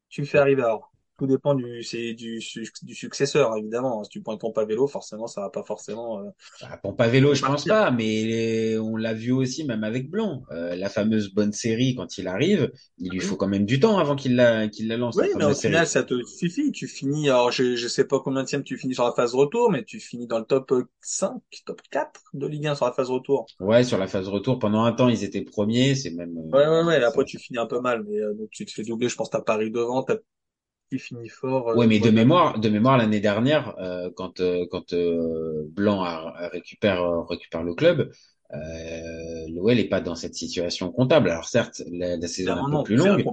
tu 0.08 0.26
fais 0.26 0.38
arriver 0.38 0.62
à 0.62 0.78
tout 1.22 1.28
dépend 1.28 1.54
du 1.54 1.84
c'est 1.84 2.14
du, 2.14 2.40
du 2.82 2.94
successeur 2.94 3.56
évidemment. 3.56 4.02
Si 4.02 4.10
tu 4.10 4.22
prends 4.22 4.36
pompe 4.36 4.58
à 4.58 4.64
vélo, 4.64 4.88
forcément 4.88 5.28
ça 5.28 5.42
va 5.42 5.50
pas 5.50 5.62
forcément. 5.62 6.18
Euh, 6.18 6.30
bah, 6.60 6.80
pompe 6.82 7.00
à 7.00 7.06
vélo, 7.06 7.32
je 7.34 7.42
pense 7.42 7.64
pas, 7.64 7.92
mais 7.92 8.76
on 8.78 8.96
l'a 8.96 9.14
vu 9.14 9.30
aussi 9.30 9.64
même 9.64 9.84
avec 9.84 10.10
Blanc, 10.10 10.42
euh, 10.50 10.74
la 10.74 10.88
fameuse 10.88 11.32
bonne 11.32 11.52
série 11.52 11.94
quand 11.94 12.18
il 12.18 12.26
arrive, 12.26 12.72
il 12.98 13.12
lui 13.12 13.20
faut 13.20 13.36
quand 13.36 13.46
même 13.46 13.66
du 13.66 13.78
temps 13.78 13.98
avant 13.98 14.16
qu'il 14.16 14.34
la 14.34 14.66
qu'il 14.66 14.88
la 14.88 14.96
lance. 14.96 15.16
Oui, 15.16 15.28
mais 15.36 15.44
au 15.44 15.54
final 15.54 15.86
ça 15.86 16.02
te 16.02 16.14
suffit. 16.24 16.72
Tu 16.72 16.88
finis, 16.88 17.28
alors 17.28 17.52
je 17.52 17.76
je 17.76 17.86
sais 17.88 18.04
pas 18.04 18.18
combien 18.18 18.42
de 18.42 18.62
tu 18.62 18.76
finis 18.76 18.94
sur 18.94 19.04
la 19.04 19.12
phase 19.12 19.34
retour, 19.34 19.70
mais 19.70 19.84
tu 19.84 20.00
finis 20.00 20.26
dans 20.26 20.40
le 20.40 20.44
top 20.44 20.74
5, 21.02 21.40
top 21.64 21.80
4 21.90 22.20
de 22.34 22.46
Ligue 22.48 22.66
1 22.66 22.74
sur 22.74 22.86
la 22.86 22.92
phase 22.92 23.10
retour. 23.10 23.46
Ouais, 23.60 23.84
sur 23.84 23.98
la 23.98 24.08
phase 24.08 24.28
retour 24.28 24.58
pendant 24.58 24.82
un 24.82 24.92
temps 24.92 25.08
ils 25.08 25.22
étaient 25.22 25.42
premiers, 25.42 25.94
c'est 25.94 26.10
même. 26.10 26.36
Euh, 26.36 26.56
ouais 26.56 26.66
ouais 26.66 26.84
ouais. 26.84 27.04
Après 27.04 27.24
tu 27.24 27.38
finis 27.38 27.58
un 27.58 27.66
peu 27.66 27.80
mal, 27.80 28.04
mais 28.08 28.18
donc 28.36 28.50
tu 28.50 28.64
te 28.66 28.72
fais 28.72 28.82
doubler. 28.82 29.08
Je 29.08 29.14
pense 29.14 29.30
t'as 29.30 29.40
Paris 29.40 29.70
devant, 29.70 30.02
t'as 30.02 30.16
finit 30.98 31.28
fort. 31.28 31.70
Euh, 31.70 31.74
ouais, 31.74 31.86
mais 31.86 31.98
de 31.98 32.10
mémoire, 32.10 32.58
de 32.58 32.68
mémoire 32.68 32.98
l'année 32.98 33.20
dernière, 33.20 33.74
euh, 33.78 34.10
quand 34.14 34.40
euh, 34.40 34.66
quand 34.70 34.94
Blanc 35.68 36.02
a, 36.02 36.48
récupère 36.52 37.26
récupère 37.26 37.62
le 37.62 37.74
club, 37.74 38.10
euh, 38.54 39.46
l'OL 39.48 39.78
est 39.78 39.88
pas 39.88 40.00
dans 40.00 40.14
cette 40.14 40.34
situation 40.34 40.92
comptable. 40.92 41.30
Alors 41.30 41.48
certes, 41.48 41.82
la, 41.90 42.20
saison 42.28 42.56
est 42.56 42.58
un 42.58 42.78
peu 42.78 42.82
plus 42.82 42.96
longue, 42.96 43.24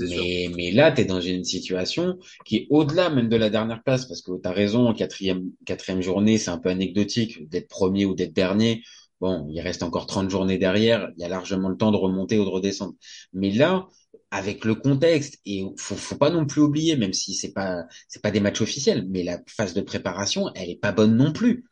mais, 0.00 0.50
mais 0.56 0.70
là, 0.70 0.90
tu 0.90 1.02
es 1.02 1.04
dans 1.04 1.20
une 1.20 1.44
situation 1.44 2.18
qui 2.46 2.56
est 2.56 2.66
au-delà 2.70 3.10
même 3.10 3.28
de 3.28 3.36
la 3.36 3.50
dernière 3.50 3.82
place, 3.82 4.06
parce 4.06 4.22
que 4.22 4.32
tu 4.40 4.48
as 4.48 4.52
raison, 4.52 4.94
quatrième, 4.94 5.50
quatrième 5.66 6.00
journée, 6.00 6.38
c'est 6.38 6.50
un 6.50 6.58
peu 6.58 6.70
anecdotique 6.70 7.48
d'être 7.50 7.68
premier 7.68 8.06
ou 8.06 8.14
d'être 8.14 8.32
dernier. 8.32 8.82
Bon, 9.20 9.46
il 9.50 9.60
reste 9.60 9.82
encore 9.82 10.06
30 10.06 10.30
journées 10.30 10.58
derrière, 10.58 11.10
il 11.16 11.22
y 11.22 11.24
a 11.24 11.28
largement 11.28 11.68
le 11.68 11.76
temps 11.76 11.92
de 11.92 11.96
remonter 11.96 12.38
ou 12.38 12.44
de 12.44 12.50
redescendre. 12.50 12.94
Mais 13.34 13.50
là, 13.50 13.86
avec 14.30 14.64
le 14.64 14.74
contexte 14.74 15.38
et 15.46 15.64
faut, 15.78 15.96
faut 15.96 16.16
pas 16.16 16.30
non 16.30 16.46
plus 16.46 16.60
oublier, 16.60 16.96
même 16.96 17.12
si 17.12 17.34
c'est 17.34 17.52
pas 17.52 17.84
c'est 18.08 18.22
pas 18.22 18.30
des 18.30 18.40
matchs 18.40 18.62
officiels, 18.62 19.06
mais 19.08 19.22
la 19.22 19.38
phase 19.46 19.74
de 19.74 19.80
préparation, 19.80 20.50
elle 20.54 20.70
est 20.70 20.80
pas 20.80 20.92
bonne 20.92 21.16
non 21.16 21.32
plus. 21.32 21.64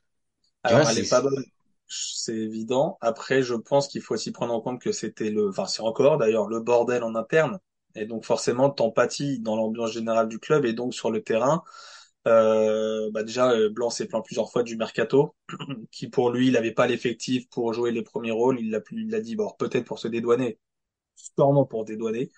Alors, 0.63 0.89
elle 0.89 0.99
est... 0.99 1.11
pas 1.11 1.23
bonne, 1.23 1.45
c'est 1.89 2.37
évident. 2.37 2.99
Après, 3.01 3.43
je 3.43 3.55
pense 3.55 3.89
qu'il 3.89 4.01
faut 4.01 4.15
aussi 4.15 4.31
prendre 4.31 4.55
en 4.55 4.61
compte 4.61 4.81
que 4.81 4.93
c'était 4.93 5.31
le, 5.31 5.49
enfin 5.49 5.67
c'est 5.67 5.83
encore 5.83 6.19
d'ailleurs 6.19 6.49
le 6.49 6.61
bordel 6.61 7.03
en 7.03 7.15
interne, 7.15 7.59
et 7.95 8.07
donc 8.07 8.25
forcément 8.25 8.71
t'empathies 8.71 9.41
dans 9.41 9.57
l'ambiance 9.57 9.93
générale 9.93 10.29
du 10.29 10.39
club 10.39 10.65
et 10.65 10.73
donc 10.73 10.95
sur 10.95 11.11
le 11.11 11.23
terrain. 11.23 11.63
Euh, 12.29 13.11
bah 13.11 13.25
déjà, 13.25 13.51
euh, 13.51 13.69
Blanc 13.69 13.91
s'est 13.91 14.07
plaint 14.07 14.25
plusieurs 14.25 14.51
fois 14.51 14.63
du 14.63 14.77
mercato, 14.77 15.35
qui 15.91 16.09
pour 16.09 16.31
lui, 16.31 16.49
il 16.49 16.53
n'avait 16.53 16.73
pas 16.73 16.87
l'effectif 16.87 17.49
pour 17.49 17.73
jouer 17.73 17.91
les 17.91 18.03
premiers 18.03 18.31
rôles. 18.31 18.61
Il 18.61 18.71
l'a, 18.71 18.81
il 18.93 19.11
l'a 19.11 19.21
dit, 19.21 19.37
bon, 19.37 19.51
peut-être 19.59 19.85
pour 19.85 19.99
se 19.99 20.09
dédouaner, 20.09 20.59
sûrement 21.37 21.65
pour 21.65 21.85
dédouaner. 21.85 22.31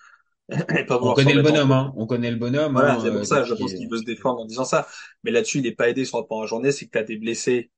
on 0.89 1.13
connaît 1.13 1.33
le 1.33 1.41
bonhomme, 1.41 1.71
hein. 1.71 1.93
On 1.95 2.05
connaît 2.05 2.31
le 2.31 2.37
bonhomme. 2.37 2.73
Voilà, 2.73 2.95
hein, 2.95 2.99
c'est 3.01 3.09
pour 3.09 3.19
euh, 3.19 3.23
ça, 3.23 3.43
je 3.43 3.53
pense 3.53 3.73
qu'il 3.73 3.89
veut 3.89 3.97
se 3.97 4.03
défendre 4.03 4.41
en 4.41 4.45
disant 4.45 4.65
ça. 4.65 4.87
Mais 5.23 5.31
là-dessus, 5.31 5.59
il 5.59 5.63
n'est 5.63 5.71
pas 5.71 5.89
aidé 5.89 6.05
sur 6.05 6.19
la 6.19 6.23
première 6.23 6.47
journée, 6.47 6.71
c'est 6.71 6.85
que 6.85 6.91
tu 6.91 6.97
as 6.97 7.03
des 7.03 7.17
blessés 7.17 7.71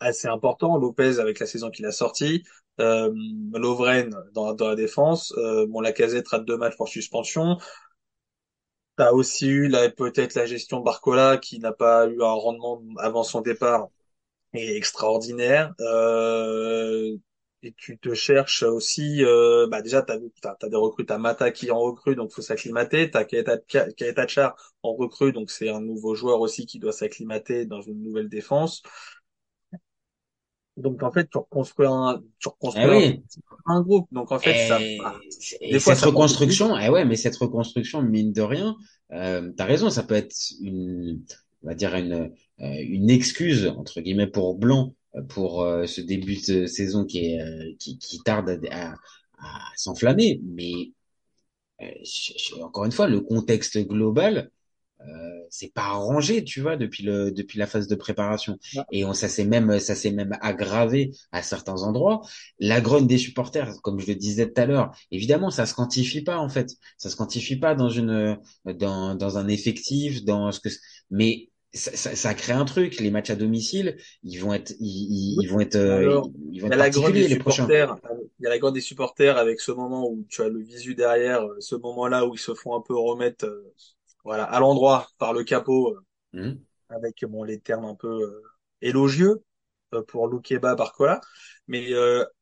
assez 0.00 0.28
importants. 0.28 0.76
Lopez 0.78 1.18
avec 1.18 1.38
la 1.38 1.46
saison 1.46 1.70
qu'il 1.70 1.84
a 1.86 1.92
sortie, 1.92 2.42
euh, 2.80 3.12
Lovren 3.52 4.16
dans, 4.32 4.54
dans 4.54 4.68
la 4.68 4.76
défense, 4.76 5.34
euh, 5.36 5.66
bon, 5.68 5.80
la 5.80 5.92
casette 5.92 6.28
rate 6.28 6.44
deux 6.44 6.56
matchs 6.56 6.76
pour 6.76 6.88
suspension. 6.88 7.58
T'as 8.96 9.12
aussi 9.12 9.48
eu 9.48 9.68
là 9.68 9.88
peut-être 9.90 10.34
la 10.34 10.46
gestion 10.46 10.80
Barcola 10.80 11.38
qui 11.38 11.58
n'a 11.58 11.72
pas 11.72 12.06
eu 12.06 12.22
un 12.22 12.32
rendement 12.32 12.82
avant 12.98 13.24
son 13.24 13.40
départ 13.40 13.88
et 14.54 14.76
extraordinaire. 14.76 15.72
Euh, 15.80 17.16
et 17.62 17.74
tu 17.76 17.98
te 17.98 18.12
cherches 18.14 18.64
aussi, 18.64 19.24
euh, 19.24 19.66
bah 19.68 19.82
déjà, 19.82 20.02
tu 20.02 20.12
as, 20.12 20.56
as, 20.60 20.68
des 20.68 20.76
recrues, 20.76 21.06
tu 21.06 21.16
Mata 21.16 21.50
qui 21.52 21.70
en 21.70 21.80
recrue, 21.80 22.16
donc 22.16 22.32
faut 22.32 22.42
s'acclimater, 22.42 23.10
tu 23.10 23.16
as 23.16 23.24
Kaeta 23.24 24.26
Char 24.26 24.56
en 24.82 24.94
recrue, 24.94 25.32
donc 25.32 25.50
c'est 25.50 25.68
un 25.68 25.80
nouveau 25.80 26.14
joueur 26.14 26.40
aussi 26.40 26.66
qui 26.66 26.80
doit 26.80 26.92
s'acclimater 26.92 27.64
dans 27.64 27.80
une 27.80 28.02
nouvelle 28.02 28.28
défense. 28.28 28.82
Donc 30.76 31.02
en 31.02 31.12
fait, 31.12 31.28
tu 31.30 31.38
reconstruis 31.38 31.86
un, 31.86 32.20
tu 32.38 32.48
reconstruis 32.48 32.84
Eh 32.84 32.88
oui. 32.88 33.22
un, 33.66 33.82
groupe. 33.82 34.08
Donc 34.10 34.32
en 34.32 34.38
fait, 34.38 34.66
ça, 34.66 34.80
Et, 34.80 34.98
bah, 34.98 35.20
et 35.60 35.72
des 35.72 35.78
fois, 35.78 35.94
cette 35.94 36.04
ça 36.04 36.10
reconstruction, 36.10 36.76
eh 36.76 36.88
ouais, 36.88 37.04
mais 37.04 37.16
cette 37.16 37.36
reconstruction, 37.36 38.02
mine 38.02 38.32
de 38.32 38.42
rien, 38.42 38.74
euh, 39.12 39.52
t'as 39.56 39.66
raison, 39.66 39.90
ça 39.90 40.02
peut 40.02 40.14
être 40.14 40.34
une, 40.60 41.22
on 41.62 41.68
va 41.68 41.74
dire 41.74 41.94
une, 41.94 42.32
euh, 42.60 42.74
une 42.80 43.10
excuse 43.10 43.68
entre 43.68 44.00
guillemets 44.00 44.26
pour 44.26 44.56
Blanc 44.56 44.94
pour 45.28 45.62
euh, 45.62 45.86
ce 45.86 46.00
début 46.00 46.36
de 46.48 46.66
saison 46.66 47.04
qui 47.04 47.26
est 47.34 47.40
euh, 47.40 47.72
qui, 47.78 47.98
qui 47.98 48.20
tarde 48.22 48.60
à, 48.70 48.92
à, 48.92 48.96
à 49.38 49.72
s'enflammer. 49.76 50.40
Mais 50.44 50.92
euh, 51.82 51.86
je- 52.04 52.32
je- 52.38 52.62
encore 52.62 52.84
une 52.84 52.92
fois, 52.92 53.08
le 53.08 53.20
contexte 53.20 53.78
global, 53.78 54.50
euh, 55.02 55.06
c'est 55.50 55.72
pas 55.74 55.82
arrangé, 55.84 56.44
tu 56.44 56.60
vois, 56.62 56.76
depuis 56.76 57.04
le 57.04 57.32
depuis 57.32 57.58
la 57.58 57.66
phase 57.68 57.88
de 57.88 57.96
préparation. 57.96 58.58
Ouais. 58.76 58.84
Et 58.92 59.04
on, 59.06 59.14
ça 59.14 59.28
s'est 59.28 59.44
même 59.46 59.80
ça 59.80 59.94
s'est 59.96 60.12
même 60.12 60.36
aggravé 60.42 61.12
à 61.32 61.42
certains 61.42 61.82
endroits. 61.84 62.22
La 62.60 62.80
grogne 62.82 63.06
des 63.08 63.18
supporters, 63.18 63.80
comme 63.82 64.00
je 64.00 64.08
le 64.08 64.16
disais 64.16 64.46
tout 64.52 64.60
à 64.60 64.66
l'heure, 64.66 64.92
évidemment, 65.12 65.50
ça 65.50 65.66
se 65.66 65.74
quantifie 65.74 66.22
pas 66.22 66.38
en 66.38 66.48
fait. 66.50 66.70
Ça 66.98 67.10
se 67.10 67.16
quantifie 67.16 67.56
pas 67.56 67.74
dans 67.76 67.90
une 67.90 68.38
dans 68.66 69.14
dans 69.16 69.38
un 69.38 69.48
effectif, 69.48 70.24
dans 70.24 70.52
ce 70.52 70.60
que. 70.60 70.70
Mais 71.10 71.50
ça, 71.74 71.96
ça, 71.96 72.14
ça 72.14 72.34
crée 72.34 72.52
un 72.52 72.64
truc. 72.64 72.96
Les 73.00 73.10
matchs 73.10 73.30
à 73.30 73.36
domicile, 73.36 73.96
ils 74.22 74.38
vont 74.38 74.52
être 74.52 74.72
ils, 74.80 75.42
ils, 75.42 75.46
vont 75.48 75.60
être 75.60 75.76
euh, 75.76 76.00
Alors, 76.00 76.30
ils 76.50 76.60
vont 76.60 76.68
être 76.68 76.76
particuliers 76.78 77.28
les 77.28 77.36
prochains. 77.36 77.66
Il 78.38 78.44
y 78.44 78.46
a 78.46 78.50
la 78.50 78.58
grogne 78.58 78.74
des 78.74 78.80
supporters 78.80 79.36
avec 79.38 79.60
ce 79.60 79.72
moment 79.72 80.08
où 80.08 80.24
tu 80.28 80.42
as 80.42 80.48
le 80.48 80.60
visu 80.60 80.94
derrière, 80.94 81.42
euh, 81.46 81.56
ce 81.60 81.76
moment-là 81.76 82.26
où 82.26 82.34
ils 82.34 82.38
se 82.38 82.54
font 82.54 82.74
un 82.76 82.80
peu 82.80 82.94
remettre, 82.94 83.46
euh, 83.46 83.72
voilà, 84.24 84.44
à 84.44 84.60
l'endroit 84.60 85.08
par 85.18 85.32
le 85.32 85.44
capot, 85.44 85.94
euh, 85.94 86.00
Mhm. 86.32 86.64
avec 86.90 87.24
bon 87.24 87.44
les 87.44 87.60
termes 87.60 87.84
un 87.86 87.94
peu 87.94 88.08
euh, 88.22 88.42
élogieux 88.82 89.42
pour 90.08 90.28
Loukeba 90.28 90.74
Barcola. 90.74 91.20
Mais 91.68 91.90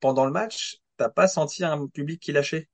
pendant 0.00 0.24
le 0.24 0.32
match, 0.32 0.78
t'as 0.96 1.08
pas 1.08 1.28
senti 1.28 1.64
un 1.64 1.86
public 1.88 2.20
qui 2.20 2.32
lâchait? 2.32 2.68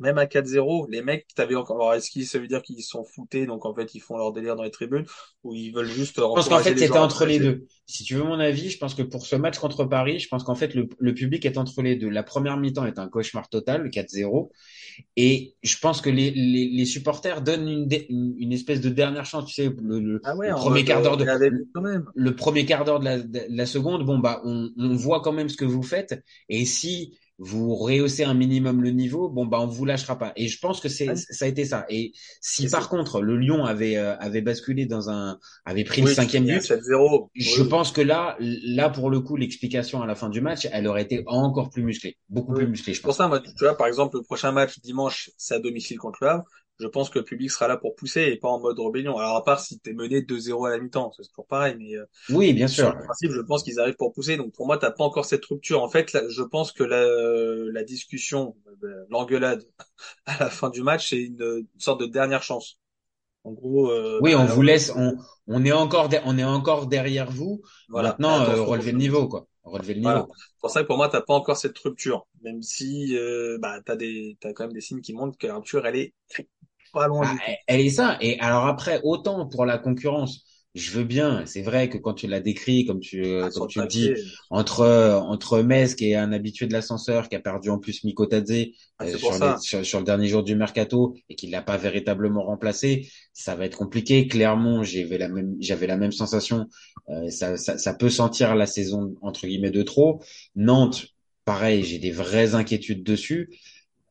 Même 0.00 0.18
à 0.18 0.26
4-0, 0.26 0.86
les 0.90 1.02
mecs, 1.02 1.26
t'avais 1.36 1.54
encore. 1.54 1.76
Alors, 1.76 1.94
est-ce 1.94 2.10
que 2.10 2.24
ça 2.24 2.38
veut 2.38 2.48
dire 2.48 2.62
qu'ils 2.62 2.82
sont 2.82 3.04
foutés, 3.04 3.46
donc 3.46 3.64
en 3.64 3.74
fait 3.74 3.94
ils 3.94 4.00
font 4.00 4.16
leur 4.16 4.32
délire 4.32 4.56
dans 4.56 4.64
les 4.64 4.72
tribunes, 4.72 5.04
ou 5.44 5.54
ils 5.54 5.70
veulent 5.72 5.86
juste 5.86 6.16
Je 6.16 6.20
pense 6.22 6.48
qu'en 6.48 6.58
fait, 6.58 6.76
c'était 6.76 6.98
entre 6.98 7.24
les 7.26 7.38
deux. 7.38 7.66
Si 7.86 8.02
tu 8.02 8.14
veux 8.16 8.24
mon 8.24 8.40
avis, 8.40 8.70
je 8.70 8.78
pense 8.78 8.94
que 8.94 9.02
pour 9.02 9.24
ce 9.26 9.36
match 9.36 9.58
contre 9.58 9.84
Paris, 9.84 10.18
je 10.18 10.28
pense 10.28 10.42
qu'en 10.42 10.56
fait, 10.56 10.74
le, 10.74 10.88
le 10.98 11.14
public 11.14 11.44
est 11.44 11.58
entre 11.58 11.80
les 11.82 11.96
deux. 11.96 12.08
La 12.08 12.22
première 12.24 12.56
mi-temps 12.56 12.86
est 12.86 12.98
un 12.98 13.08
cauchemar 13.08 13.48
total, 13.48 13.82
le 13.82 13.90
4-0. 13.90 14.50
Et 15.16 15.54
je 15.62 15.76
pense 15.78 16.00
que 16.00 16.10
les, 16.10 16.30
les, 16.30 16.68
les 16.68 16.84
supporters 16.84 17.42
donnent 17.42 17.68
une, 17.68 17.88
une, 18.08 18.34
une 18.38 18.52
espèce 18.52 18.80
de 18.80 18.88
dernière 18.88 19.26
chance. 19.26 19.46
Tu 19.46 19.54
sais, 19.54 19.70
le, 19.80 20.00
le, 20.00 20.20
Ah 20.24 20.34
ouais, 20.36 20.48
le 20.48 20.54
en 20.54 20.56
premier 20.56 20.84
quart 20.84 21.02
d'heure 21.02 21.16
de, 21.16 21.24
le 22.14 22.36
premier 22.36 22.64
quart 22.66 22.84
d'heure 22.84 23.00
de 23.00 23.04
la, 23.04 23.18
de 23.18 23.40
la 23.48 23.66
seconde, 23.66 24.04
bon, 24.04 24.18
bah, 24.18 24.40
on, 24.44 24.70
on 24.76 24.94
voit 24.96 25.20
quand 25.20 25.32
même 25.32 25.48
ce 25.48 25.56
que 25.56 25.64
vous 25.64 25.82
faites. 25.82 26.20
Et 26.48 26.64
si 26.64 27.16
vous 27.38 27.74
rehaussez 27.74 28.24
un 28.24 28.34
minimum 28.34 28.82
le 28.82 28.90
niveau, 28.90 29.28
bon, 29.28 29.46
bah, 29.46 29.58
on 29.60 29.66
vous 29.66 29.84
lâchera 29.84 30.18
pas. 30.18 30.32
Et 30.36 30.48
je 30.48 30.58
pense 30.60 30.80
que 30.80 30.88
c'est, 30.88 31.16
ça 31.16 31.44
a 31.44 31.48
été 31.48 31.64
ça. 31.64 31.84
Et 31.88 32.12
si 32.40 32.68
par 32.68 32.88
contre, 32.88 33.20
le 33.22 33.36
Lyon 33.36 33.64
avait, 33.64 33.96
euh, 33.96 34.16
avait 34.18 34.40
basculé 34.42 34.86
dans 34.86 35.10
un, 35.10 35.38
avait 35.64 35.84
pris 35.84 36.02
Oui, 36.02 36.10
le 36.10 36.14
cinquième 36.14 36.46
but, 36.46 36.62
7-0. 36.62 37.30
je 37.34 37.62
Oui, 37.62 37.68
pense 37.68 37.92
que 37.92 38.00
là, 38.00 38.36
là 38.40 38.90
pour 38.90 39.10
le 39.10 39.20
coup, 39.20 39.36
l'explication 39.36 40.02
à 40.02 40.06
la 40.06 40.14
fin 40.14 40.28
du 40.28 40.40
match, 40.40 40.68
elle 40.72 40.86
aurait 40.86 41.02
été 41.02 41.22
encore 41.26 41.70
plus 41.70 41.82
musclée, 41.82 42.18
beaucoup 42.28 42.52
oui. 42.52 42.58
plus 42.58 42.66
musclée, 42.68 42.94
je 42.94 43.00
C'est 43.00 43.02
pour 43.02 43.14
pense. 43.14 43.16
ça, 43.16 43.28
moi, 43.28 43.40
tu 43.40 43.50
vois, 43.60 43.76
par 43.76 43.86
exemple, 43.86 44.16
le 44.16 44.22
prochain 44.22 44.52
match 44.52 44.78
dimanche, 44.80 45.30
c'est 45.36 45.54
à 45.54 45.58
domicile 45.58 45.98
contre 45.98 46.18
le 46.22 46.28
Havre. 46.28 46.44
Je 46.80 46.86
pense 46.88 47.10
que 47.10 47.18
le 47.20 47.24
public 47.24 47.50
sera 47.50 47.68
là 47.68 47.76
pour 47.76 47.94
pousser 47.94 48.22
et 48.22 48.36
pas 48.36 48.48
en 48.48 48.60
mode 48.60 48.78
rébellion. 48.80 49.16
Alors, 49.18 49.36
à 49.36 49.44
part 49.44 49.60
si 49.60 49.78
t'es 49.80 49.92
mené 49.92 50.22
2-0 50.22 50.66
à 50.66 50.70
la 50.70 50.78
mi-temps, 50.78 51.12
c'est 51.16 51.28
toujours 51.28 51.46
pareil, 51.46 51.76
mais 51.78 51.96
euh, 51.96 52.04
Oui, 52.28 52.52
bien 52.52 52.68
sur 52.68 52.88
sûr. 52.88 52.92
le 52.92 53.04
principe, 53.04 53.32
je 53.32 53.40
pense 53.40 53.62
qu'ils 53.62 53.80
arrivent 53.80 53.96
pour 53.96 54.12
pousser. 54.12 54.36
Donc, 54.36 54.52
pour 54.54 54.66
moi, 54.66 54.78
t'as 54.78 54.90
pas 54.90 55.04
encore 55.04 55.24
cette 55.26 55.44
rupture. 55.44 55.82
En 55.82 55.88
fait, 55.88 56.12
là, 56.12 56.22
je 56.28 56.42
pense 56.42 56.72
que 56.72 56.84
la, 56.84 57.04
la 57.72 57.84
discussion, 57.84 58.56
euh, 58.84 59.06
l'engueulade 59.10 59.64
à 60.26 60.38
la 60.40 60.50
fin 60.50 60.70
du 60.70 60.82
match, 60.82 61.10
c'est 61.10 61.22
une, 61.22 61.42
une 61.74 61.80
sorte 61.80 62.00
de 62.00 62.06
dernière 62.06 62.42
chance. 62.42 62.78
En 63.44 63.52
gros, 63.52 63.90
euh, 63.90 64.20
Oui, 64.20 64.34
bah, 64.34 64.34
on 64.34 64.44
là, 64.44 64.46
vous 64.46 64.62
laisse, 64.62 64.92
on, 64.96 65.16
on 65.46 65.64
est 65.64 65.72
encore, 65.72 66.08
on 66.24 66.38
est 66.38 66.44
encore 66.44 66.86
derrière 66.86 67.30
vous. 67.30 67.62
voilà. 67.88 68.18
Maintenant, 68.18 68.40
euh, 68.42 68.62
relevez 68.62 68.92
le 68.92 68.98
niveau, 68.98 69.28
quoi. 69.28 69.46
Relevez 69.64 69.94
le 69.94 70.00
Voilà. 70.02 70.20
niveau. 70.20 70.32
C'est 70.36 70.60
pour 70.60 70.70
ça 70.70 70.82
que 70.82 70.86
pour 70.88 70.96
moi, 70.98 71.08
t'as 71.08 71.22
pas 71.22 71.34
encore 71.34 71.56
cette 71.56 71.78
rupture. 71.78 72.26
Même 72.42 72.62
si, 72.62 73.16
euh, 73.16 73.58
bah, 73.60 73.80
t'as 73.84 73.96
des, 73.96 74.36
t'as 74.40 74.52
quand 74.52 74.64
même 74.64 74.72
des 74.74 74.80
signes 74.82 75.00
qui 75.00 75.14
montrent 75.14 75.38
que 75.38 75.46
la 75.46 75.56
rupture, 75.56 75.86
elle 75.86 75.96
est 75.96 76.14
pas 76.94 77.08
loin 77.08 77.26
Ah, 77.26 77.34
tout. 77.36 77.40
elle- 77.66 77.80
est 77.80 77.90
ça. 77.90 78.18
Et 78.20 78.38
alors 78.40 78.66
après, 78.66 79.00
autant 79.04 79.46
pour 79.48 79.64
la 79.66 79.78
concurrence, 79.78 80.44
je 80.74 80.90
veux 80.92 81.04
bien. 81.04 81.46
C'est 81.46 81.62
vrai 81.62 81.88
que 81.88 81.98
quand 81.98 82.14
tu 82.14 82.26
l'as 82.26 82.40
décrit, 82.40 82.84
comme 82.86 83.00
tu, 83.00 83.24
euh, 83.24 83.44
Ah, 83.46 83.50
comme 83.50 83.68
tu 83.68 83.80
le 83.80 83.86
dis, 83.86 84.10
entre 84.50 84.80
euh, 84.80 85.16
entre 85.18 85.60
Metz 85.62 85.94
qui 85.94 86.10
est 86.10 86.16
un 86.16 86.32
habitué 86.32 86.66
de 86.66 86.72
l'ascenseur, 86.72 87.28
qui 87.28 87.36
a 87.36 87.40
perdu 87.40 87.70
en 87.70 87.78
plus 87.78 88.02
Mikotadze 88.04 88.66
ah, 88.98 89.04
euh, 89.06 89.16
sur, 89.16 89.32
les- 89.38 89.38
ça. 89.38 89.58
sur, 89.58 89.86
sur 89.86 89.98
le 90.00 90.04
dernier 90.04 90.26
jour 90.28 90.42
du 90.42 90.56
mercato 90.56 91.14
et 91.28 91.36
qu'il 91.36 91.50
l'a 91.50 91.62
pas 91.62 91.76
véritablement 91.76 92.42
remplacé, 92.44 93.08
ça 93.32 93.54
va 93.54 93.66
être 93.66 93.76
compliqué. 93.78 94.26
Clermont, 94.26 94.82
j'avais 94.82 95.18
la 95.18 95.28
même 95.28 95.56
j'avais 95.60 95.86
la 95.86 95.96
même 95.96 96.12
sensation. 96.12 96.68
Euh, 97.08 97.30
ça, 97.30 97.56
ça 97.56 97.78
ça 97.78 97.94
peut 97.94 98.10
sentir 98.10 98.54
la 98.56 98.66
saison 98.66 99.14
entre 99.22 99.46
guillemets 99.46 99.70
de 99.70 99.82
trop. 99.82 100.20
Nantes, 100.56 101.06
pareil, 101.44 101.84
j'ai 101.84 101.98
des 101.98 102.10
vraies 102.10 102.54
inquiétudes 102.56 103.04
dessus. 103.04 103.50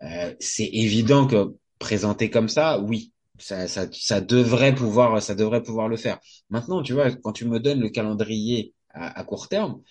Euh, 0.04 0.34
c'est 0.40 0.70
évident 0.74 1.28
que 1.28 1.54
présenté 1.84 2.30
comme 2.30 2.50
ça, 2.50 2.80
oui, 2.80 3.12
ça, 3.40 3.68
ça, 3.68 3.88
ça 3.92 4.22
devrait 4.22 4.75
pouvoir, 4.75 5.22
ça 5.22 5.36
devrait 5.36 5.63
pouvoir 5.63 5.88
le 5.90 5.98
faire. 5.98 6.20
Maintenant, 6.50 6.82
tu 6.84 6.94
vois, 6.94 7.12
quand 7.12 7.34
tu 7.34 7.46
me 7.46 7.60
donnes 7.60 7.80
le 7.82 7.90
calendrier 7.90 8.74
à, 8.94 9.20
à 9.20 9.24
court 9.25 9.48
terme, 9.50 9.82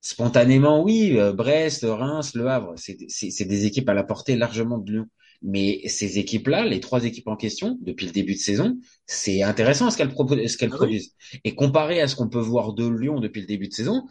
spontanément, 0.00 0.82
oui, 0.82 1.18
euh, 1.18 1.32
Brest, 1.32 1.84
Reims, 1.88 2.34
Le 2.34 2.48
Havre, 2.48 2.74
c'est 2.76 3.44
des 3.44 3.66
équipes 3.66 3.88
à 3.88 3.94
la 3.94 4.04
portée 4.04 4.36
largement 4.36 4.78
de 4.78 4.92
Lyon. 4.92 5.06
Mais 5.44 5.82
ces 5.88 6.18
équipes-là, 6.18 6.64
les 6.64 6.80
trois 6.80 7.04
équipes 7.04 7.28
en 7.28 7.36
question, 7.36 7.76
depuis 7.82 8.06
le 8.06 8.12
début 8.12 8.34
de 8.34 8.38
saison, 8.38 8.78
c'est 9.06 9.42
intéressant 9.42 9.90
ce 9.90 9.96
qu'elles 9.96 10.10
ce 10.48 10.56
qu'elles 10.56 10.70
Ah 10.70 10.78
oui. 10.78 10.78
produisent. 10.78 11.14
Et 11.44 11.54
comparé 11.54 12.00
à 12.00 12.06
ce 12.08 12.14
qu'on 12.16 12.28
peut 12.28 12.40
voir 12.40 12.74
de 12.74 12.86
Lyon 12.88 13.18
depuis 13.20 13.40
le 13.40 13.46
début 13.48 13.68
de 13.68 13.74
saison, 13.74 14.04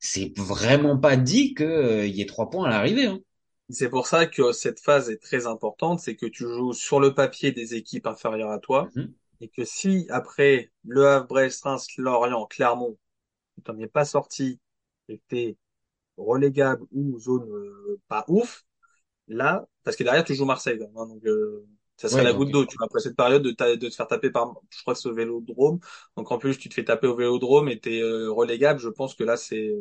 c'est 0.00 0.32
vraiment 0.38 0.98
pas 0.98 1.16
dit 1.16 1.54
qu'il 1.54 2.14
y 2.14 2.20
ait 2.20 2.26
trois 2.26 2.50
points 2.50 2.66
à 2.66 2.70
l'arrivée. 2.70 3.06
Hein. 3.06 3.20
C'est 3.70 3.88
pour 3.90 4.06
ça 4.06 4.26
que 4.26 4.52
cette 4.52 4.80
phase 4.80 5.10
est 5.10 5.20
très 5.22 5.46
importante, 5.46 5.98
c'est 6.00 6.14
que 6.16 6.26
tu 6.26 6.44
joues 6.44 6.72
sur 6.72 7.00
le 7.00 7.14
papier 7.14 7.50
des 7.52 7.74
équipes 7.74 8.06
inférieures 8.06 8.50
à 8.52 8.58
toi, 8.60 8.92
Mhm. 8.94 9.14
et 9.40 9.48
que 9.48 9.64
si 9.64 10.06
après 10.10 10.70
Le 10.84 11.06
Havre, 11.08 11.26
Brest, 11.26 11.62
Reims, 11.64 11.86
Lorient, 11.98 12.46
Clermont, 12.46 12.96
tu 13.56 13.62
t'en 13.62 13.78
es 13.80 13.88
pas 13.88 14.04
sorti, 14.06 14.60
et 15.08 15.18
que 15.18 15.24
t'es 15.28 15.58
relégable 16.18 16.84
ou 16.92 17.18
zone 17.20 17.50
euh, 17.50 18.00
pas 18.08 18.24
ouf, 18.28 18.66
là, 19.28 19.66
parce 19.84 19.96
que 19.96 20.04
derrière 20.04 20.24
tu 20.24 20.34
joues 20.34 20.46
Marseille, 20.46 20.80
hein, 20.96 21.06
donc 21.06 21.24
euh, 21.26 21.66
ça 21.96 22.08
serait 22.08 22.22
Ouais, 22.22 22.24
la 22.24 22.32
goutte 22.34 22.50
d'eau. 22.50 22.66
Tu 22.66 22.76
vas 22.78 22.86
après 22.86 23.00
cette 23.00 23.16
période 23.16 23.42
de, 23.42 23.52
ta- 23.52 23.76
de 23.76 23.88
te 23.88 23.94
faire 23.94 24.08
taper 24.08 24.30
par, 24.30 24.54
je 24.70 24.82
crois 24.82 24.94
que 24.94 25.00
c'est 25.00 25.08
au 25.10 25.14
Vélodrome, 25.14 25.80
donc 26.16 26.30
en 26.32 26.38
plus 26.38 26.58
tu 26.58 26.68
te 26.70 26.74
fais 26.74 26.84
taper 26.84 27.06
au 27.08 27.16
Vélodrome 27.16 27.68
et 27.70 27.80
t'es 27.80 28.00
euh, 28.02 28.30
relégable. 28.32 28.80
Je 28.80 28.88
pense 28.90 29.14
que 29.14 29.24
là 29.24 29.36
c'est 29.38 29.74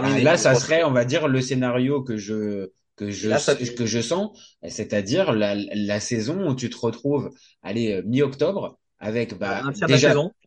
Ah, 0.00 0.18
là, 0.18 0.36
ça 0.36 0.54
serait, 0.54 0.84
on 0.84 0.92
va 0.92 1.04
dire, 1.04 1.28
le 1.28 1.40
scénario 1.40 2.02
que 2.02 2.16
je 2.16 2.70
que 2.96 3.10
je 3.10 3.28
Là, 3.28 3.38
ça- 3.38 3.54
que 3.56 3.86
je 3.86 4.00
sens, 4.00 4.38
c'est-à-dire 4.68 5.32
la, 5.32 5.54
la 5.54 6.00
saison 6.00 6.48
où 6.50 6.54
tu 6.54 6.68
te 6.70 6.76
retrouves, 6.76 7.30
allez, 7.62 7.92
euh, 7.94 8.02
mi-octobre, 8.04 8.78
avec 8.98 9.34
bah 9.38 9.64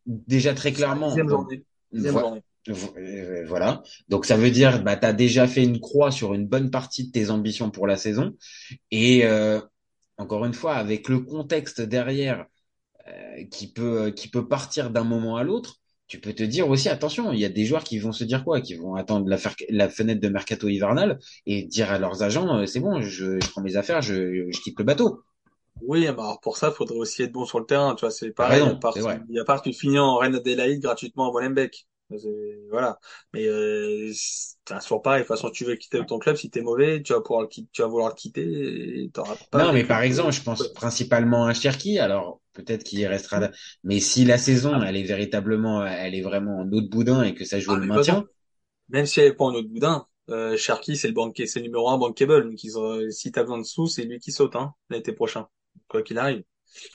déjà 0.06 0.54
très 0.54 0.72
clairement, 0.74 1.26
journée, 1.28 1.64
journée. 1.94 2.44
euh, 2.98 3.46
voilà. 3.48 3.84
Donc 4.10 4.26
ça 4.26 4.38
veut 4.38 4.52
dire, 4.52 4.84
bah 4.84 4.96
t'as 4.96 5.14
déjà 5.14 5.48
fait 5.48 5.64
une 5.64 5.80
croix 5.80 6.12
sur 6.12 6.34
une 6.34 6.48
bonne 6.48 6.70
partie 6.72 7.08
de 7.08 7.12
tes 7.12 7.30
ambitions 7.32 7.72
pour 7.72 7.88
la 7.88 7.98
saison, 7.98 8.36
et 8.92 9.26
euh, 9.26 9.62
encore 10.18 10.46
une 10.46 10.54
fois, 10.54 10.76
avec 10.76 11.10
le 11.10 11.20
contexte 11.22 11.82
derrière 11.82 12.46
euh, 13.08 13.46
qui 13.52 13.72
peut 13.72 14.12
qui 14.12 14.30
peut 14.30 14.48
partir 14.48 14.90
d'un 14.92 15.04
moment 15.04 15.38
à 15.38 15.44
l'autre, 15.44 15.78
tu 16.08 16.20
peux 16.20 16.34
te 16.34 16.44
dire 16.44 16.70
aussi 16.70 16.90
attention, 16.90 17.32
il 17.34 17.40
y 17.40 17.46
a 17.46 17.50
des 17.50 17.66
joueurs 17.66 17.84
qui 17.84 17.98
vont 18.00 18.12
se 18.12 18.24
dire 18.24 18.44
quoi, 18.44 18.62
qui 18.62 18.76
vont 18.76 18.96
attendre 18.96 19.28
la, 19.28 19.38
fenêtre 19.90 20.22
de 20.22 20.30
mercato 20.30 20.68
hivernal 20.70 21.20
et 21.46 21.64
dire 21.64 21.92
à 21.92 21.98
leurs 22.00 22.22
agents 22.24 22.60
euh, 22.60 22.66
c'est 22.66 22.80
bon, 22.80 23.02
je, 23.02 23.40
je 23.40 23.50
prends 23.50 23.62
mes 23.62 23.76
affaires, 23.76 24.02
je, 24.02 24.50
je 24.52 24.62
quitte 24.62 24.78
le 24.80 24.86
bateau. 24.86 25.24
Oui, 25.82 26.02
mais 26.02 26.08
alors 26.08 26.40
pour 26.42 26.58
ça, 26.58 26.70
il 26.70 26.74
faudrait 26.76 26.98
aussi 26.98 27.24
être 27.24 27.32
bon 27.34 27.46
sur 27.46 27.60
le 27.60 27.66
terrain. 27.66 27.96
Tu 27.96 28.02
vois, 28.02 28.12
c'est 28.12 28.32
pareil. 28.32 28.62
raison, 28.62 28.70
à 28.70 28.76
part, 28.76 28.94
c'est 28.94 29.02
vrai. 29.02 29.22
si- 29.30 29.40
à 29.40 29.44
part 29.46 29.62
que 29.62 29.70
tu 29.70 29.76
finis 29.76 30.00
en 30.00 30.18
Reine 30.18 30.36
Adélaïde 30.36 30.82
gratuitement 30.82 31.30
à 31.30 31.32
Molenbeek. 31.32 31.88
Voilà. 32.70 33.00
Mais 33.34 33.46
euh, 33.48 34.12
c'est 34.14 34.56
toujours 34.82 35.02
pareil. 35.02 35.22
De 35.24 35.28
toute 35.28 35.36
façon, 35.36 35.50
tu 35.52 35.66
veux 35.66 35.76
quitter 35.76 36.04
ton 36.06 36.18
club, 36.20 36.36
si 36.38 36.50
t'es 36.50 36.62
mauvais, 36.62 37.02
tu 37.04 37.14
vas 37.14 37.22
pouvoir 37.22 37.42
le 37.42 37.48
quitter, 37.48 37.70
tu 37.74 37.82
vas 37.82 37.88
vouloir 37.88 38.10
le 38.10 38.16
quitter 38.16 39.04
et 39.04 39.10
t'auras 39.12 39.38
pas. 39.52 39.66
Non, 39.66 39.74
mais 39.74 39.84
par 39.84 40.02
le- 40.02 40.04
exemple, 40.04 40.32
je 40.34 40.42
pense 40.42 40.68
principalement 40.74 41.46
à 41.46 41.54
Cherki. 41.54 42.00
Alors 42.00 42.42
peut-être 42.56 42.84
qu'il 42.84 43.00
y 43.00 43.08
restera 43.08 43.40
là. 43.40 43.52
Mais 43.84 44.00
si 44.00 44.26
la 44.26 44.38
saison, 44.38 44.74
Ah. 44.74 44.86
elle 44.88 44.96
est 44.98 45.04
véritablement, 45.04 45.86
elle 45.86 46.16
est 46.16 46.22
vraiment 46.22 46.60
en 46.60 46.72
eau 46.72 46.82
de 46.82 46.88
boudin 46.90 47.24
et 47.24 47.36
que 47.36 47.46
ça 47.46 47.60
joue 47.60 47.74
Ah, 47.74 47.80
le 47.80 47.86
maintien, 47.86 48.26
Même 48.90 49.06
si 49.06 49.20
elle 49.20 49.28
est 49.28 49.34
pas 49.34 49.46
en 49.46 49.54
autre 49.54 49.68
boudin, 49.70 50.06
euh, 50.30 50.58
Cherki, 50.58 50.96
c'est 50.98 51.08
le 51.08 51.14
banquier, 51.14 51.48
c'est 51.48 51.60
le 51.60 51.66
numéro 51.66 51.90
un 51.90 51.98
bankable. 51.98 52.50
Donc, 52.50 52.64
ils 52.64 52.78
ont- 52.78 53.10
si 53.12 53.32
t'as 53.32 53.42
besoin 53.44 53.60
de 53.60 53.64
sous, 53.64 53.88
c'est 53.88 54.04
lui 54.06 54.20
qui 54.20 54.32
saute, 54.32 54.56
hein, 54.56 54.74
l'été 54.90 55.14
prochain. 55.14 55.48
Quoi 55.88 56.04
qu'il 56.04 56.18
arrive. 56.18 56.44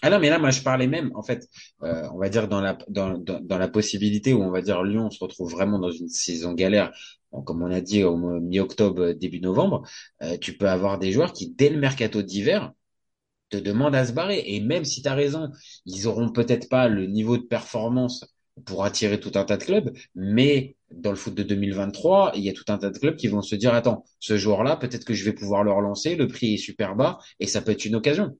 Ah 0.03 0.11
non, 0.11 0.19
mais 0.19 0.29
là, 0.31 0.39
moi, 0.39 0.51
je 0.51 0.63
parlais 0.63 0.87
même, 0.87 1.11
en 1.15 1.23
fait, 1.23 1.49
euh, 1.83 2.07
on 2.13 2.19
va 2.19 2.29
dire 2.29 2.49
dans 2.49 2.61
la 2.61 2.77
dans, 2.89 3.17
dans, 3.19 3.41
dans 3.41 3.59
la 3.59 3.69
possibilité 3.69 4.35
où 4.35 4.43
on 4.43 4.51
va 4.51 4.61
dire 4.63 4.83
Lyon 4.83 5.11
se 5.11 5.19
retrouve 5.23 5.51
vraiment 5.51 5.79
dans 5.79 5.91
une 5.91 6.09
saison 6.09 6.53
galère, 6.55 6.93
Bon, 7.33 7.43
comme 7.43 7.63
on 7.63 7.71
a 7.71 7.81
dit 7.81 8.03
au 8.05 8.17
mi-octobre, 8.41 9.13
début 9.13 9.41
novembre, 9.41 9.83
euh, 10.23 10.37
tu 10.39 10.57
peux 10.57 10.69
avoir 10.69 10.99
des 10.99 11.13
joueurs 11.13 11.33
qui, 11.33 11.51
dès 11.51 11.69
le 11.71 11.79
mercato 11.79 12.23
d'hiver, 12.23 12.73
te 13.51 13.57
demandent 13.57 13.95
à 13.95 14.07
se 14.07 14.13
barrer. 14.13 14.43
Et 14.47 14.61
même 14.61 14.85
si 14.85 15.03
tu 15.03 15.09
as 15.09 15.15
raison, 15.15 15.51
ils 15.87 16.07
auront 16.07 16.31
peut-être 16.31 16.69
pas 16.69 16.89
le 16.89 17.07
niveau 17.07 17.37
de 17.37 17.43
performance 17.43 18.25
pour 18.65 18.85
attirer 18.85 19.21
tout 19.21 19.33
un 19.35 19.45
tas 19.45 19.57
de 19.57 19.65
clubs, 19.65 19.97
mais 20.15 20.77
dans 20.91 21.11
le 21.11 21.17
foot 21.17 21.35
de 21.35 21.43
2023, 21.43 22.33
il 22.35 22.43
y 22.43 22.49
a 22.49 22.53
tout 22.53 22.65
un 22.69 22.79
tas 22.79 22.91
de 22.91 22.99
clubs 22.99 23.17
qui 23.17 23.29
vont 23.29 23.43
se 23.43 23.55
dire, 23.55 23.75
attends, 23.75 24.05
ce 24.19 24.37
joueur-là, 24.37 24.77
peut-être 24.77 25.05
que 25.05 25.15
je 25.15 25.25
vais 25.25 25.33
pouvoir 25.33 25.65
le 25.65 25.73
relancer, 25.73 26.17
le 26.17 26.27
prix 26.27 26.55
est 26.55 26.59
super 26.59 26.97
bas 26.97 27.19
et 27.39 27.47
ça 27.47 27.63
peut 27.63 27.73
être 27.73 27.85
une 27.85 27.95
occasion. 27.95 28.37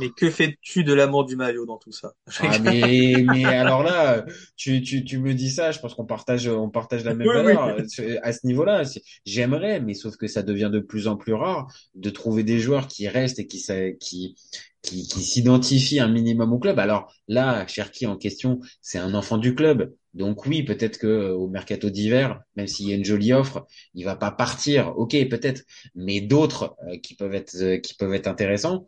Mais 0.00 0.12
que 0.12 0.30
fais-tu 0.30 0.84
de 0.84 0.92
l'amour 0.92 1.24
du 1.26 1.36
maillot 1.36 1.66
dans 1.66 1.78
tout 1.78 1.92
ça? 1.92 2.14
Ah 2.42 2.58
mais 2.58 3.22
mais 3.26 3.52
alors 3.52 3.82
là, 3.82 4.24
tu, 4.56 4.80
tu, 4.82 5.04
tu 5.04 5.18
me 5.18 5.34
dis 5.34 5.50
ça, 5.50 5.72
je 5.72 5.78
pense 5.78 5.92
qu'on 5.94 6.06
partage 6.06 6.48
on 6.48 6.70
partage 6.70 7.04
la 7.04 7.12
même 7.14 7.28
Oui, 7.28 7.34
valeur 7.34 7.62
oui. 7.66 7.90
à 8.22 8.32
ce 8.32 8.46
niveau-là. 8.46 8.82
J'aimerais, 9.26 9.80
mais 9.80 9.92
sauf 9.92 10.16
que 10.16 10.26
ça 10.26 10.42
devient 10.42 10.70
de 10.72 10.80
plus 10.80 11.06
en 11.06 11.16
plus 11.16 11.34
rare 11.34 11.70
de 11.94 12.08
trouver 12.08 12.42
des 12.42 12.58
joueurs 12.58 12.88
qui 12.88 13.08
restent 13.08 13.40
et 13.40 13.46
qui 13.46 13.58
s'a- 13.60 13.92
qui 13.92 14.36
qui, 14.82 15.06
qui 15.06 15.20
s'identifient 15.20 16.00
un 16.00 16.08
minimum 16.08 16.54
au 16.54 16.58
club. 16.58 16.78
Alors 16.78 17.12
là, 17.28 17.66
Cherki 17.66 18.06
en 18.06 18.16
question, 18.16 18.60
c'est 18.80 18.96
un 18.98 19.12
enfant 19.12 19.36
du 19.36 19.54
club. 19.54 19.94
Donc 20.14 20.46
oui, 20.46 20.62
peut-être 20.62 20.98
que 20.98 21.30
au 21.32 21.48
mercato 21.48 21.90
d'hiver, 21.90 22.40
même 22.56 22.66
s'il 22.66 22.88
y 22.88 22.92
a 22.92 22.96
une 22.96 23.04
jolie 23.04 23.34
offre, 23.34 23.66
il 23.94 24.04
va 24.06 24.16
pas 24.16 24.30
partir. 24.30 24.96
Ok, 24.98 25.10
peut-être, 25.28 25.62
mais 25.94 26.22
d'autres 26.22 26.74
euh, 26.88 26.96
qui 26.98 27.14
peuvent 27.14 27.34
être 27.34 27.54
euh, 27.60 27.76
qui 27.78 27.94
peuvent 27.94 28.14
être 28.14 28.26
intéressants 28.28 28.86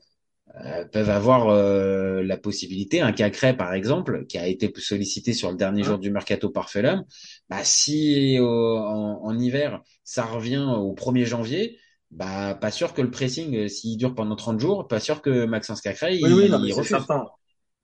euh, 0.65 0.85
peuvent 0.87 1.11
avoir 1.11 1.49
euh, 1.49 2.23
la 2.23 2.37
possibilité, 2.37 3.01
un 3.01 3.13
Cacré 3.13 3.57
par 3.57 3.73
exemple, 3.75 4.27
qui 4.27 4.39
a 4.39 4.47
été 4.47 4.73
sollicité 4.79 5.33
sur 5.33 5.51
le 5.51 5.57
dernier 5.57 5.83
jour 5.83 5.99
du 5.99 6.11
mercato 6.11 6.51
par 6.51 6.71
Fulham, 6.71 7.05
bah 7.49 7.65
si 7.65 8.39
euh, 8.39 8.45
en, 8.45 9.23
en 9.25 9.39
hiver 9.39 9.83
ça 10.05 10.25
revient 10.25 10.59
au 10.79 10.93
1er 10.93 11.25
janvier, 11.25 11.79
bah 12.11 12.55
pas 12.55 12.71
sûr 12.71 12.93
que 12.95 13.03
le 13.03 13.11
pressing, 13.11 13.69
s'il 13.69 13.97
dure 13.97 14.15
pendant 14.15 14.37
30 14.37 14.61
jours, 14.61 14.89
pas 14.89 15.01
sûr 15.01 15.23
que 15.23 15.45
Maxence 15.47 15.81
Cacré 15.81 16.17
Oui, 16.21 16.33
il, 16.33 16.33
oui, 16.33 16.49
non, 16.49 16.61
mais 16.61 16.69
il 16.69 16.73
c'est 16.73 16.85
certain. 16.85 17.27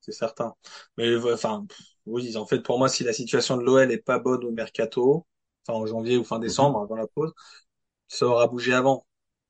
C'est 0.01 0.13
certain. 0.13 0.55
Mais 0.97 1.15
enfin, 1.33 1.67
oui, 2.07 2.37
en 2.37 2.47
fait, 2.47 2.61
pour 2.63 2.79
moi, 2.79 2.89
si 2.89 3.05
la 3.05 3.13
situation 3.13 3.57
de 3.57 3.63
l'OL 3.65 3.93
est 3.93 3.99
pas 3.99 4.19
bonne 4.19 4.45
au 4.45 4.51
mercato, 4.53 5.27
enfin 5.67 5.79
en 5.79 5.87
janvier 5.87 6.17
ou 6.17 6.25
fin 6.25 6.39
Mhm. 6.47 6.69
décembre, 6.69 6.81
avant 6.81 6.97
la 6.97 7.07
pause, 7.09 7.33
ça 8.09 8.27
aura 8.27 8.49
bougé 8.49 8.75
avant. 8.75 9.07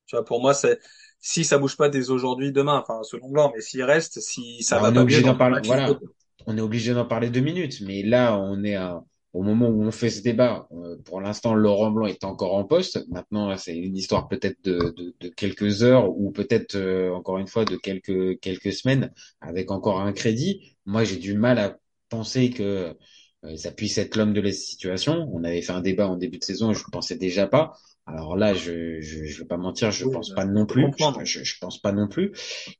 Tu 0.07 0.15
vois, 0.17 0.25
pour 0.25 0.41
moi, 0.41 0.53
c'est 0.55 0.79
si 1.19 1.43
ça 1.43 1.57
bouge 1.57 1.77
pas 1.77 1.89
dès 1.89 2.09
aujourd'hui, 2.09 2.51
demain, 2.51 2.79
enfin 2.79 3.03
selon 3.03 3.29
Blanc, 3.29 3.51
mais 3.55 3.61
s'il 3.61 3.83
reste, 3.83 4.19
si 4.21 4.63
ça 4.63 4.79
va 4.79 4.91
on 4.91 4.95
est 4.95 5.03
pas 5.21 5.21
d'en 5.21 5.31
le 5.31 5.37
parler. 5.37 5.61
Voilà, 5.65 5.99
on 6.45 6.57
est 6.57 6.61
obligé 6.61 6.93
d'en 6.93 7.05
parler 7.05 7.29
deux 7.29 7.41
minutes. 7.41 7.81
Mais 7.81 8.03
là, 8.03 8.37
on 8.39 8.63
est 8.63 8.75
à- 8.75 9.01
au 9.33 9.43
moment 9.43 9.67
où 9.69 9.83
on 9.83 9.91
fait 9.91 10.09
ce 10.09 10.21
débat. 10.23 10.67
Euh, 10.71 10.97
pour 11.05 11.21
l'instant, 11.21 11.53
Laurent 11.53 11.91
Blanc 11.91 12.07
est 12.07 12.23
encore 12.23 12.55
en 12.55 12.63
poste. 12.63 13.05
Maintenant, 13.09 13.55
c'est 13.57 13.77
une 13.77 13.95
histoire 13.95 14.27
peut-être 14.27 14.57
de, 14.63 14.93
de, 14.97 15.15
de 15.19 15.29
quelques 15.29 15.83
heures 15.83 16.09
ou 16.17 16.31
peut-être 16.31 16.75
euh, 16.75 17.11
encore 17.13 17.37
une 17.37 17.47
fois 17.47 17.65
de 17.65 17.75
quelques 17.75 18.39
quelques 18.39 18.73
semaines 18.73 19.11
avec 19.41 19.71
encore 19.71 20.01
un 20.01 20.13
crédit. 20.13 20.75
Moi, 20.85 21.03
j'ai 21.03 21.17
du 21.17 21.35
mal 21.35 21.59
à 21.59 21.77
penser 22.09 22.49
que 22.49 22.95
euh, 23.45 23.55
ça 23.55 23.71
puisse 23.71 23.97
être 23.97 24.15
l'homme 24.15 24.33
de 24.33 24.41
la 24.41 24.51
situation. 24.51 25.29
On 25.33 25.43
avait 25.43 25.61
fait 25.61 25.71
un 25.73 25.81
débat 25.81 26.07
en 26.07 26.17
début 26.17 26.39
de 26.39 26.43
saison, 26.43 26.71
et 26.71 26.73
je 26.73 26.79
ne 26.85 26.91
pensais 26.91 27.15
déjà 27.15 27.47
pas. 27.47 27.73
Alors 28.09 28.35
là, 28.37 28.53
je, 28.53 28.99
je, 29.01 29.25
je 29.25 29.39
vais 29.39 29.45
pas 29.47 29.57
mentir, 29.57 29.91
je 29.91 30.03
Oui, 30.03 30.05
pense 30.05 30.29
bah, 30.29 30.35
pas 30.35 30.45
non 30.45 30.65
plus. 30.65 30.95
Je, 31.23 31.43
je, 31.43 31.55
pense 31.61 31.79
pas 31.79 31.91
non 31.91 32.07
plus. 32.07 32.31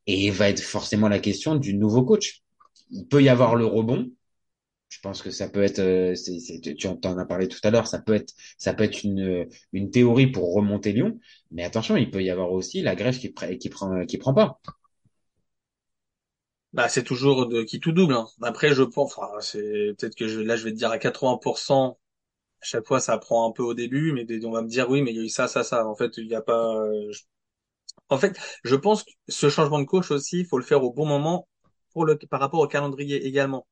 Et 0.07 0.25
il 0.27 0.31
va 0.31 0.49
être 0.49 0.61
forcément 0.61 1.07
la 1.09 1.19
question 1.19 1.55
du 1.55 1.75
nouveau 1.75 2.03
coach. 2.03 2.41
Il 2.91 3.07
peut 3.07 3.21
y 3.23 3.29
avoir 3.29 3.55
le 3.55 3.65
rebond. 3.65 4.09
Je 4.89 4.99
pense 5.01 5.21
que 5.23 5.31
ça 5.31 5.49
peut 5.49 5.63
être, 5.63 5.79
euh, 5.79 6.15
c'est, 6.15 6.39
c'est- 6.39 6.75
tu 6.75 6.87
en 6.87 6.97
as 7.19 7.25
parlé 7.25 7.47
tout 7.49 7.59
à 7.63 7.71
l'heure, 7.71 7.87
ça 7.87 7.99
peut 8.01 8.13
être, 8.15 8.33
ça 8.57 8.73
peut 8.73 8.83
être 8.85 9.03
une, 9.03 9.47
une 9.73 9.91
théorie 9.91 10.27
pour 10.27 10.53
remonter 10.53 10.93
Lyon. 10.93 11.19
Mais 11.51 11.63
attention, 11.63 11.97
il 11.97 12.11
peut 12.11 12.23
y 12.23 12.29
avoir 12.31 12.51
aussi 12.53 12.81
la 12.81 12.95
grève 12.95 13.17
qui, 13.19 13.29
pr- 13.29 13.57
qui 13.57 13.69
prend, 13.69 14.05
qui 14.05 14.17
prend 14.19 14.33
pas. 14.33 14.59
Bah, 16.73 16.87
c'est 16.89 17.03
toujours 17.03 17.47
de 17.47 17.63
qui 17.63 17.79
tout 17.79 17.91
double. 17.91 18.13
hein. 18.13 18.27
Après, 18.41 18.73
je 18.73 18.83
pense, 18.83 19.17
enfin, 19.17 19.39
c'est 19.41 19.93
peut-être 19.97 20.15
que 20.15 20.27
je, 20.27 20.39
là, 20.39 20.55
je 20.55 20.63
vais 20.65 20.71
te 20.71 20.77
dire 20.77 20.91
à 20.91 20.99
80%. 20.99 21.97
À 22.61 22.65
chaque 22.65 22.87
fois, 22.87 22.99
ça 22.99 23.17
prend 23.17 23.49
un 23.49 23.51
peu 23.53 23.63
au 23.63 23.73
début, 23.73 24.13
mais 24.13 24.25
on 24.45 24.51
va 24.51 24.61
me 24.61 24.67
dire 24.67 24.89
oui, 24.89 25.01
mais 25.01 25.11
il 25.11 25.17
y 25.17 25.19
a 25.19 25.23
eu 25.23 25.29
ça, 25.29 25.47
ça, 25.47 25.63
ça. 25.63 25.85
En 25.87 25.95
fait, 25.95 26.17
il 26.17 26.27
n'y 26.27 26.35
a 26.35 26.41
pas. 26.41 26.75
euh, 26.77 27.11
je- 27.11 27.23
En 28.09 28.17
fait, 28.19 28.37
je 28.63 28.75
pense 28.75 29.03
que 29.03 29.11
ce 29.29 29.49
changement 29.49 29.79
de 29.79 29.85
coach 29.85 30.11
aussi, 30.11 30.39
il 30.41 30.45
faut 30.47 30.57
le 30.59 30.65
faire 30.65 30.83
au 30.83 30.93
bon 30.93 31.05
moment 31.07 31.47
pour 31.93 32.05
le 32.05 32.17
par 32.17 32.39
rapport 32.41 32.61
au 32.61 32.67
calendrier 32.67 33.25
également. 33.27 33.67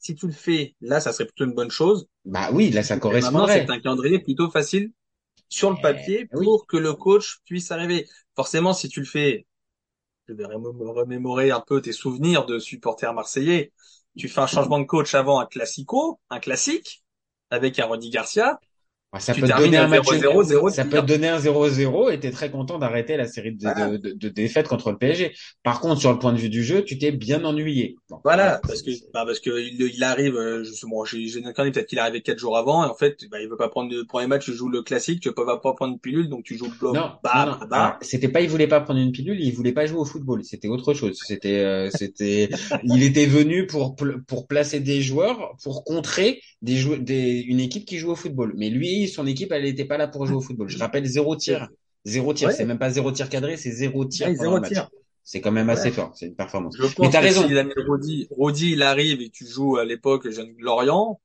Si 0.00 0.14
tu 0.16 0.26
le 0.28 0.32
fais 0.34 0.76
là, 0.82 1.00
ça 1.00 1.12
serait 1.12 1.26
plutôt 1.26 1.44
une 1.46 1.54
bonne 1.54 1.70
chose. 1.70 2.08
Bah 2.26 2.50
oui, 2.52 2.70
là, 2.70 2.82
ça 2.82 2.98
Et 3.08 3.16
maintenant, 3.18 3.46
correspondrait. 3.46 3.68
c'est 3.68 3.70
un 3.70 3.80
calendrier 3.80 4.18
plutôt 4.20 4.50
facile 4.50 4.92
sur 5.48 5.70
le 5.70 5.78
Eh, 5.78 5.80
papier 5.80 6.26
pour 6.34 6.66
que 6.66 6.76
le 6.78 6.94
coach 6.94 7.40
puisse 7.46 7.70
arriver. 7.72 8.08
Forcément, 8.36 8.72
si 8.74 8.88
tu 8.90 9.00
le 9.00 9.06
fais, 9.06 9.46
je 10.28 10.34
vais 10.34 10.44
remé- 10.44 10.92
remémorer 10.92 11.50
un 11.52 11.60
peu 11.62 11.82
tes 11.82 11.92
souvenirs 11.92 12.46
de 12.46 12.58
supporter 12.60 13.12
marseillais. 13.14 13.72
Tu 14.16 14.28
fais 14.28 14.40
un 14.40 14.48
changement 14.48 14.80
de 14.80 14.84
coach 14.86 15.14
avant 15.14 15.40
un 15.40 15.46
classico, 15.46 16.20
un 16.30 16.40
classique, 16.40 17.04
avec 17.50 17.78
un 17.78 17.86
Rodi 17.86 18.10
Garcia. 18.10 18.60
Ah, 19.12 19.20
Ça 19.20 19.32
tu 19.32 19.40
peut 19.40 19.46
donner 19.48 19.78
un 19.78 19.88
match, 19.88 20.06
0-0, 20.06 20.42
0 20.42 20.68
ça 20.68 20.84
peut 20.84 21.00
te 21.00 21.06
donner 21.06 21.28
un 21.28 21.38
0-0 21.38 22.10
et 22.10 22.20
t'es 22.20 22.30
très 22.30 22.50
content 22.50 22.78
d'arrêter 22.78 23.16
la 23.16 23.26
série 23.26 23.52
de, 23.54 23.62
Voilà. 23.62 23.88
de, 23.90 23.96
de, 23.96 24.12
de 24.12 24.28
défaites 24.28 24.68
contre 24.68 24.90
le 24.90 24.98
PSG. 24.98 25.32
Par 25.62 25.80
contre, 25.80 26.00
sur 26.00 26.12
le 26.12 26.18
point 26.18 26.32
de 26.34 26.38
vue 26.38 26.50
du 26.50 26.62
jeu, 26.62 26.84
tu 26.84 26.98
t'es 26.98 27.12
bien 27.12 27.42
ennuyé. 27.44 27.96
Bon, 28.10 28.18
Voilà, 28.24 28.60
c'est- 28.62 28.68
parce 28.68 28.82
que 28.82 28.90
bah 29.14 29.24
parce 29.24 29.40
que 29.40 29.50
il, 29.58 29.80
il 29.80 30.04
arrive, 30.04 30.36
euh, 30.36 30.64
je 30.64 30.86
bon, 30.86 31.04
j'ai 31.06 31.26
j'ai 31.28 31.40
peut-être 31.40 31.86
qu'il 31.86 31.98
arrivé 31.98 32.20
quatre 32.20 32.38
jours 32.38 32.58
avant 32.58 32.84
et 32.84 32.88
en 32.90 32.94
fait, 32.94 33.16
bah, 33.30 33.40
il 33.40 33.48
veut 33.48 33.56
pas 33.56 33.68
prendre 33.70 33.90
le 33.94 34.04
premier 34.04 34.26
match, 34.26 34.44
tu 34.44 34.52
joues 34.52 34.68
le 34.68 34.82
classique, 34.82 35.20
tu 35.20 35.32
peux 35.32 35.46
pas 35.46 35.56
prendre 35.58 35.92
une 35.92 35.98
pilule, 35.98 36.28
donc 36.28 36.44
tu 36.44 36.56
joues 36.58 36.66
le 36.66 36.76
bloc, 36.78 36.94
Non, 36.94 37.12
bah, 37.22 37.46
non, 37.46 37.52
non. 37.52 37.58
bah, 37.60 37.66
bah. 37.70 37.98
C'était 38.02 38.28
pas, 38.28 38.40
il 38.42 38.50
voulait 38.50 38.66
pas 38.68 38.80
prendre 38.80 39.00
une 39.00 39.12
pilule, 39.12 39.40
il 39.40 39.52
voulait 39.54 39.72
pas 39.72 39.86
jouer 39.86 39.98
au 40.00 40.04
football. 40.04 40.44
C'était 40.44 40.68
autre 40.68 40.92
chose. 40.94 41.18
C'était, 41.24 41.60
euh, 41.60 41.88
c'était, 41.94 42.50
il 42.84 43.02
était 43.02 43.26
venu 43.26 43.66
pour 43.66 43.96
pour 44.26 44.46
placer 44.46 44.80
des 44.80 45.00
joueurs 45.00 45.56
pour 45.62 45.84
contrer 45.84 46.40
des 46.62 46.76
jou- 46.76 46.96
des 46.96 47.40
une 47.46 47.60
équipe 47.60 47.84
qui 47.84 47.98
joue 47.98 48.10
au 48.10 48.16
football. 48.16 48.54
Mais 48.56 48.70
lui, 48.70 48.95
son 49.06 49.26
équipe, 49.26 49.52
elle 49.52 49.64
n'était 49.64 49.84
pas 49.84 49.98
là 49.98 50.08
pour 50.08 50.26
jouer 50.26 50.36
au 50.36 50.40
football. 50.40 50.68
Je 50.68 50.78
rappelle 50.78 51.04
zéro 51.04 51.36
tir, 51.36 51.68
zéro 52.04 52.32
tir. 52.34 52.48
Ouais. 52.48 52.54
C'est 52.54 52.64
même 52.64 52.78
pas 52.78 52.90
zéro 52.90 53.12
tir 53.12 53.28
cadré, 53.28 53.56
c'est 53.56 53.70
zéro 53.70 54.04
tir 54.04 54.28
Ouais, 54.28 54.34
zéro 54.34 54.60
tir. 54.60 54.88
C'est 55.22 55.40
quand 55.40 55.50
même 55.50 55.68
assez 55.70 55.88
Ouais. 55.88 55.92
fort. 55.92 56.12
C'est 56.14 56.26
une 56.26 56.36
performance. 56.36 56.76
Je 56.78 56.84
Mais 57.00 57.10
t'as 57.10 57.20
que 57.20 57.24
raison. 57.24 57.48
mis 57.48 57.54
Rodi, 57.86 58.28
Rodi, 58.30 58.72
il 58.72 58.82
arrive 58.82 59.20
et 59.20 59.28
tu 59.28 59.46
joues 59.46 59.76
à 59.76 59.84
l'époque 59.84 60.30
Jeune 60.30 60.54
Lorient, 60.58 61.20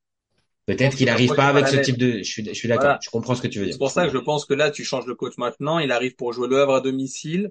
Peut-être 0.67 0.95
qu'il 0.95 1.07
n'arrive 1.07 1.33
pas 1.35 1.47
avec 1.47 1.67
ce 1.67 1.77
type 1.77 1.97
de. 1.97 2.19
Je 2.19 2.23
suis, 2.23 2.45
je 2.45 2.53
suis 2.53 2.67
d'accord. 2.67 2.83
Voilà. 2.83 2.99
Je 3.01 3.09
comprends 3.09 3.35
ce 3.35 3.41
que 3.41 3.47
tu 3.47 3.59
veux 3.59 3.65
dire. 3.65 3.73
C'est 3.73 3.79
pour 3.79 3.91
ça 3.91 4.05
que 4.05 4.13
je 4.13 4.17
pense 4.19 4.45
que 4.45 4.53
là, 4.53 4.71
tu 4.71 4.83
changes 4.83 5.05
de 5.05 5.13
coach 5.13 5.33
maintenant, 5.37 5.79
il 5.79 5.91
arrive 5.91 6.15
pour 6.15 6.33
jouer 6.33 6.47
le 6.47 6.61
Havre 6.61 6.75
à 6.75 6.81
domicile, 6.81 7.49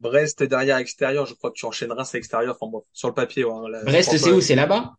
Brest 0.00 0.42
derrière 0.42 0.76
extérieur, 0.78 1.26
je 1.26 1.34
crois 1.34 1.50
que 1.50 1.56
tu 1.56 1.66
enchaînes 1.66 1.92
Reims 1.92 2.14
à 2.14 2.18
l'extérieur, 2.18 2.56
enfin 2.58 2.70
bon, 2.70 2.84
sur 2.92 3.08
le 3.08 3.14
papier, 3.14 3.44
ouais, 3.44 3.70
là, 3.70 3.84
Brest, 3.84 4.16
c'est 4.16 4.32
où? 4.32 4.40
C'est 4.40 4.54
là-bas? 4.54 4.94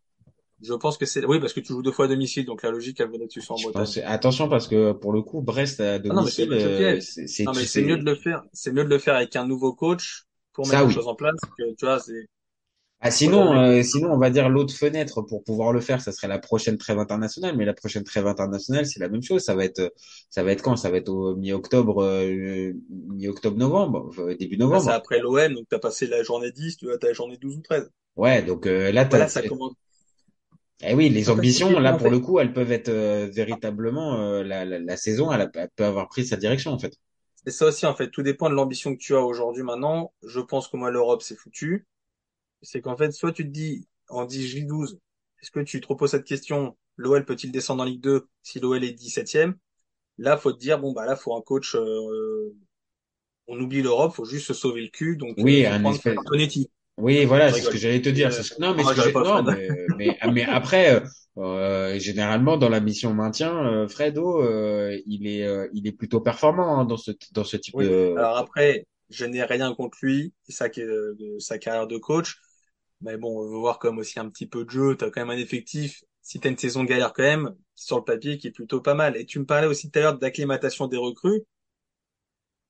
Je 0.62 0.74
pense 0.74 0.98
que 0.98 1.06
c'est, 1.06 1.26
oui, 1.26 1.40
parce 1.42 1.52
que 1.54 1.60
tu 1.60 1.74
joues 1.74 1.82
deux 1.82 1.92
fois 1.92 2.06
à 2.06 2.08
domicile, 2.08 2.46
donc 2.46 2.64
la 2.64 2.72
logique, 2.72 3.00
elle 3.02 3.12
tu 3.30 3.42
sois 3.42 3.58
en 3.58 3.60
Bretagne. 3.60 3.94
pense- 3.94 3.98
attention 3.98 4.50
parce 4.50 4.68
que 4.68 4.92
pour 4.94 5.14
le 5.14 5.22
coup, 5.22 5.42
Brest 5.42 5.80
à 5.80 6.00
Ah 6.10 6.26
c'est 6.28 6.46
domicile, 6.46 6.46
le 6.46 6.60
euh, 6.64 6.70
piège. 6.72 7.02
c'est 7.02 7.28
c'est 7.28 7.48
Non, 7.48 7.54
mais 7.56 7.66
tout- 7.66 7.66
c'est 7.66 7.82
mieux 7.82 7.98
de 7.98 8.04
le 8.06 8.14
faire. 8.16 8.44
C'est 8.54 8.72
mieux 8.72 8.84
de 8.84 8.90
le 8.90 9.00
faire 9.00 9.16
avec 9.16 9.36
un 9.36 9.48
nouveau 9.48 9.74
coach 9.74 10.26
pour 10.54 10.68
Ça, 10.68 10.68
mettre 10.68 10.84
les 10.84 10.90
oui. 10.90 10.94
choses 10.94 11.08
en 11.08 11.16
place. 11.16 11.40
Que, 11.58 11.74
tu 11.76 11.86
vois, 11.86 12.00
c'est, 12.00 12.28
Ah, 13.04 13.10
sinon, 13.10 13.56
euh, 13.58 13.82
sinon, 13.82 14.12
on 14.14 14.18
va 14.20 14.30
dire 14.30 14.48
l'autre 14.48 14.76
fenêtre 14.76 15.24
pour 15.24 15.44
pouvoir 15.44 15.74
le 15.74 15.82
faire, 15.82 16.02
ça 16.02 16.12
serait 16.12 16.28
la 16.28 16.38
prochaine 16.38 16.78
trêve 16.78 17.00
internationale. 17.00 17.56
Mais 17.58 17.66
la 17.66 17.74
prochaine 17.74 18.04
trêve 18.04 18.28
internationale, 18.28 18.86
c'est 18.86 19.00
la 19.00 19.10
même 19.10 19.24
chose. 19.24 19.42
Ça 19.44 19.56
va 19.56 19.66
être, 19.66 19.92
ça 20.30 20.44
va 20.44 20.52
être 20.52 20.62
quand? 20.62 20.76
Ça 20.76 20.92
va 20.92 20.98
être 20.98 21.10
au 21.10 21.36
mi-octobre, 21.36 22.04
euh, 22.04 22.74
mi-octobre-novembre, 22.90 24.12
euh, 24.20 24.36
début 24.36 24.58
c'est 24.76 24.90
novembre. 24.90 24.92
après 24.92 25.20
l'OM, 25.20 25.54
donc 25.54 25.68
t'as 25.70 25.80
passé 25.80 26.08
la 26.08 26.24
journée 26.24 26.52
10, 26.52 26.76
tu 26.76 26.92
à 26.92 26.98
la 27.02 27.14
journée 27.14 27.38
12 27.38 27.56
ou 27.58 27.62
13. 27.62 27.90
Ouais, 28.16 28.42
donc 28.44 28.68
euh, 28.68 28.92
là, 28.92 29.06
Voilà, 29.10 29.28
t'as, 29.28 29.28
ça 29.28 29.44
commence. 29.44 29.74
Eh 30.84 30.94
oui, 30.96 31.10
les 31.10 31.30
ambitions, 31.30 31.80
là 31.80 31.94
pour 31.94 32.08
fait- 32.08 32.12
le 32.12 32.20
coup, 32.20 32.40
elles 32.40 32.54
peuvent 32.54 32.72
être 32.72 32.90
euh, 32.90 33.28
véritablement 33.32 34.20
euh, 34.20 34.44
la, 34.44 34.66
la, 34.66 34.80
la 34.80 34.98
saison, 34.98 35.32
elle, 35.32 35.42
a- 35.42 35.52
elle 35.54 35.70
peut 35.76 35.86
avoir 35.86 36.08
pris 36.10 36.26
sa 36.26 36.38
direction 36.38 36.72
en 36.72 36.80
fait. 36.80 36.94
C'est 37.46 37.52
ça 37.52 37.66
aussi, 37.68 37.86
en 37.86 37.96
fait. 37.96 38.10
Tout 38.10 38.22
dépend 38.22 38.50
de 38.50 38.56
l'ambition 38.56 38.94
que 38.96 39.00
tu 39.02 39.16
as 39.16 39.22
aujourd'hui 39.22 39.64
maintenant. 39.64 40.14
Je 40.24 40.40
pense 40.40 40.68
que 40.68 40.78
moi, 40.78 40.92
l'Europe, 40.92 41.22
c'est 41.22 41.36
foutu. 41.36 41.88
C'est 42.62 42.82
qu'en 42.82 42.98
fait, 42.98 43.12
soit 43.12 43.34
tu 43.34 43.44
te 43.46 43.50
dis, 43.50 43.88
en 44.10 44.26
10 44.26 44.48
J12, 44.48 45.00
est-ce 45.42 45.52
que 45.52 45.60
tu 45.62 45.82
te 45.82 45.88
reposes 45.88 46.12
cette 46.12 46.26
question, 46.26 46.78
l'OL 46.98 47.26
peut-il 47.26 47.52
descendre 47.52 47.84
en 47.84 47.86
Ligue 47.86 48.02
2 48.02 48.28
si 48.44 48.60
l'OL 48.60 48.84
est 48.84 48.92
17ème? 48.94 49.56
Là, 50.18 50.38
faut 50.38 50.52
te 50.54 50.60
dire, 50.60 50.80
bon, 50.80 50.94
bah 50.94 51.06
là, 51.06 51.16
faut 51.16 51.36
un 51.36 51.42
coach, 51.42 51.76
euh, 51.76 52.54
on 53.48 53.60
oublie 53.60 53.82
l'Europe, 53.82 54.14
faut 54.16 54.26
juste 54.26 54.48
se 54.48 54.54
sauver 54.54 54.82
le 54.84 54.90
cul, 54.90 55.18
donc, 55.18 55.38
Oui, 55.38 55.66
euh, 55.66 55.70
faut 55.70 55.74
un 55.74 55.86
espèce- 55.86 56.18
Antonetti. 56.18 56.72
Oui, 57.02 57.26
voilà, 57.26 57.52
c'est 57.52 57.62
ce 57.62 57.70
que 57.70 57.78
j'allais 57.78 58.02
te 58.02 58.10
dire. 58.10 58.28
Euh, 58.28 58.32
c'est 58.32 58.44
ce 58.44 58.54
que- 58.56 58.62
Non, 58.62 58.74
mais, 58.76 58.84
non, 58.84 58.90
ce 58.90 59.10
que 59.10 59.18
non, 59.18 59.44
mais, 59.44 59.70
mais, 59.98 60.18
mais 60.32 60.44
après, 60.46 60.96
euh, 60.96 61.00
euh, 61.38 62.00
généralement 62.00 62.58
dans 62.58 62.70
la 62.70 62.80
mission 62.80 63.14
maintien, 63.14 63.56
euh, 63.66 63.88
Fredo, 63.88 64.42
euh, 64.42 64.98
il 65.06 65.28
est, 65.28 65.44
euh, 65.46 65.68
il 65.74 65.88
est 65.88 65.92
plutôt 65.92 66.22
performant 66.22 66.80
hein, 66.80 66.86
dans 66.86 66.98
ce, 66.98 67.12
dans 67.34 67.44
ce 67.44 67.58
type 67.58 67.76
Oui. 67.76 67.86
de. 67.88 68.14
Alors 68.18 68.38
après, 68.38 68.86
Je 69.10 69.26
n'ai 69.26 69.44
rien 69.44 69.74
contre 69.76 69.98
lui 70.04 70.34
et 70.48 70.52
sa, 70.54 70.70
sa 71.40 71.58
carrière 71.58 71.88
de 71.88 71.98
coach. 71.98 72.38
Mais 73.02 73.18
bon, 73.18 73.40
on 73.40 73.50
veut 73.50 73.58
voir 73.58 73.80
comme 73.80 73.98
aussi 73.98 74.20
un 74.20 74.30
petit 74.30 74.46
peu 74.48 74.64
de 74.64 74.70
jeu. 74.70 74.96
T'as 74.96 75.10
quand 75.10 75.22
même 75.26 75.38
un 75.38 75.42
effectif. 75.42 76.04
Si 76.22 76.40
t'as 76.40 76.50
une 76.50 76.58
saison 76.58 76.84
galère 76.86 77.14
quand 77.14 77.24
même, 77.24 77.56
sur 77.76 77.98
le 77.98 78.04
papier, 78.04 78.38
qui 78.38 78.48
est 78.48 78.52
plutôt 78.52 78.80
pas 78.80 78.94
mal. 78.94 79.18
Et 79.18 79.26
tu 79.26 79.40
me 79.40 79.46
parlais 79.46 79.68
aussi 79.68 79.90
tout 79.92 80.00
à 80.00 80.02
l'heure 80.04 80.18
d'acclimatation 80.20 80.88
des 80.88 80.98
recrues. 80.98 81.42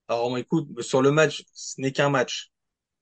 Alors, 0.08 0.38
écoute, 0.38 0.82
sur 0.82 1.02
le 1.02 1.12
match, 1.12 1.44
ce 1.54 1.82
n'est 1.82 1.92
qu'un 1.92 2.10
match. 2.10 2.51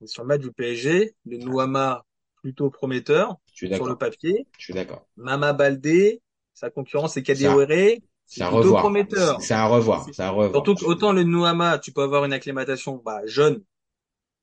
Sur 0.05 0.23
le 0.23 0.27
match 0.27 0.41
du 0.41 0.51
PSG, 0.51 1.13
le 1.25 1.37
Nouama 1.37 2.05
plutôt 2.41 2.69
prometteur 2.69 3.35
sur 3.53 3.85
le 3.85 3.95
papier. 3.95 4.47
Je 4.57 4.65
suis 4.65 4.73
d'accord. 4.73 5.05
Mama 5.17 5.53
Baldé, 5.53 6.21
sa 6.53 6.69
concurrence 6.69 7.13
c'est 7.13 7.23
Kadewere. 7.23 7.97
C'est 8.25 8.43
à 8.43 8.49
revoir. 8.49 8.91
C'est 9.39 9.53
à 9.53 9.65
revoir. 9.65 10.07
C'est 10.11 10.21
à 10.21 10.29
revoir. 10.29 10.63
Surtout 10.65 10.85
autant 10.85 11.13
le 11.13 11.23
Nouama, 11.23 11.79
tu 11.79 11.91
peux 11.91 12.03
avoir 12.03 12.25
une 12.25 12.33
acclimatation 12.33 13.01
bah, 13.03 13.21
jeune. 13.25 13.63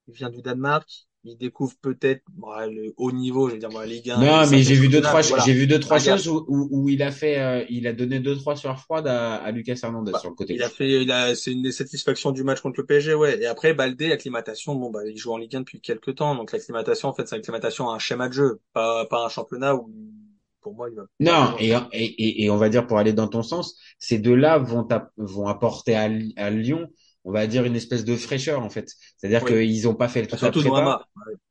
Il 0.09 0.15
vient 0.15 0.31
du 0.31 0.43
Danemark 0.43 1.06
il 1.27 1.37
découvre 1.37 1.75
peut-être 1.81 2.23
bah, 2.33 2.67
le 2.67 2.95
haut 2.97 3.13
niveau, 3.13 3.49
je 3.49 3.55
veux 3.55 3.59
dire 3.59 3.69
bah, 3.69 3.85
Ligue 3.85 4.11
1. 4.11 4.19
Non, 4.19 4.51
mais 4.51 4.63
j'ai 4.63 4.75
vu 4.75 4.89
deux 4.89 5.01
trois, 5.01 5.23
j'ai 5.23 5.53
vu 5.53 5.67
deux 5.67 5.81
trois 5.81 5.99
choses 5.99 6.29
où, 6.29 6.45
où, 6.49 6.89
il 6.89 7.03
a 7.03 7.11
fait, 7.11 7.39
euh, 7.39 7.65
il 7.69 7.87
a 7.87 7.93
donné 7.93 8.21
deux 8.21 8.37
trois 8.37 8.57
sur 8.57 8.79
froide 8.79 9.07
à, 9.07 9.35
à 9.37 9.51
Lucas 9.51 9.79
Hernandez 9.83 10.13
bah, 10.13 10.19
sur 10.19 10.31
le 10.31 10.37
côté. 10.37 10.55
Il 10.55 10.63
a 10.63 10.69
fait, 10.69 11.03
il 11.03 11.11
a, 11.11 11.35
c'est 11.35 11.53
une 11.53 11.63
des 11.63 11.73
satisfactions 11.73 12.33
du 12.33 12.45
match 12.45 12.61
contre 12.61 12.81
le 12.81 12.87
PSG, 12.87 13.15
ouais. 13.15 13.41
Et 13.41 13.47
après 13.47 13.75
Baldé, 13.75 14.13
acclimatation, 14.13 14.75
bon 14.75 14.91
bah 14.91 15.01
il 15.07 15.17
joue 15.17 15.33
en 15.33 15.39
Ligue 15.39 15.57
1 15.57 15.61
depuis 15.61 15.81
quelques 15.81 16.15
temps, 16.15 16.35
donc 16.35 16.53
l'acclimatation 16.53 17.09
en 17.09 17.15
fait 17.15 17.29
c'est 17.29 17.37
l'acclimatation 17.37 17.91
à 17.91 17.95
un 17.95 17.99
schéma 17.99 18.29
de 18.29 18.35
jeu, 18.35 18.61
pas 18.73 19.07
pas 19.07 19.25
un 19.25 19.29
championnat 19.29 19.75
où 19.75 19.91
pour 20.67 20.75
moi, 20.75 20.89
il 20.91 20.97
va. 20.97 21.05
Non, 21.21 21.55
et, 21.61 21.71
et, 21.93 22.45
et, 22.45 22.51
on 22.51 22.57
va 22.57 22.69
dire 22.69 22.89
pour 22.89 22.99
aller 22.99 23.13
dans 23.13 23.29
ton 23.29 23.45
sens, 23.45 23.79
ces 24.01 24.19
deux-là 24.19 24.59
vont, 24.59 24.87
vont 25.17 25.47
apporter 25.47 25.95
à, 25.95 26.09
à 26.37 26.51
Lyon 26.51 26.89
on 27.27 27.33
va 27.33 27.49
dire 27.49 27.65
une 27.65 27.75
espèce 27.75 28.05
de 28.05 28.15
fraîcheur 28.15 28.63
en 28.63 28.71
fait. 28.71 28.95
C'est-à-dire 29.17 29.45
qu'ils 29.45 29.89
ont 29.89 29.97
pas 29.97 30.09
fait 30.09 30.23
le 30.23 30.29
tout 30.29 30.61
prépa. 30.61 31.05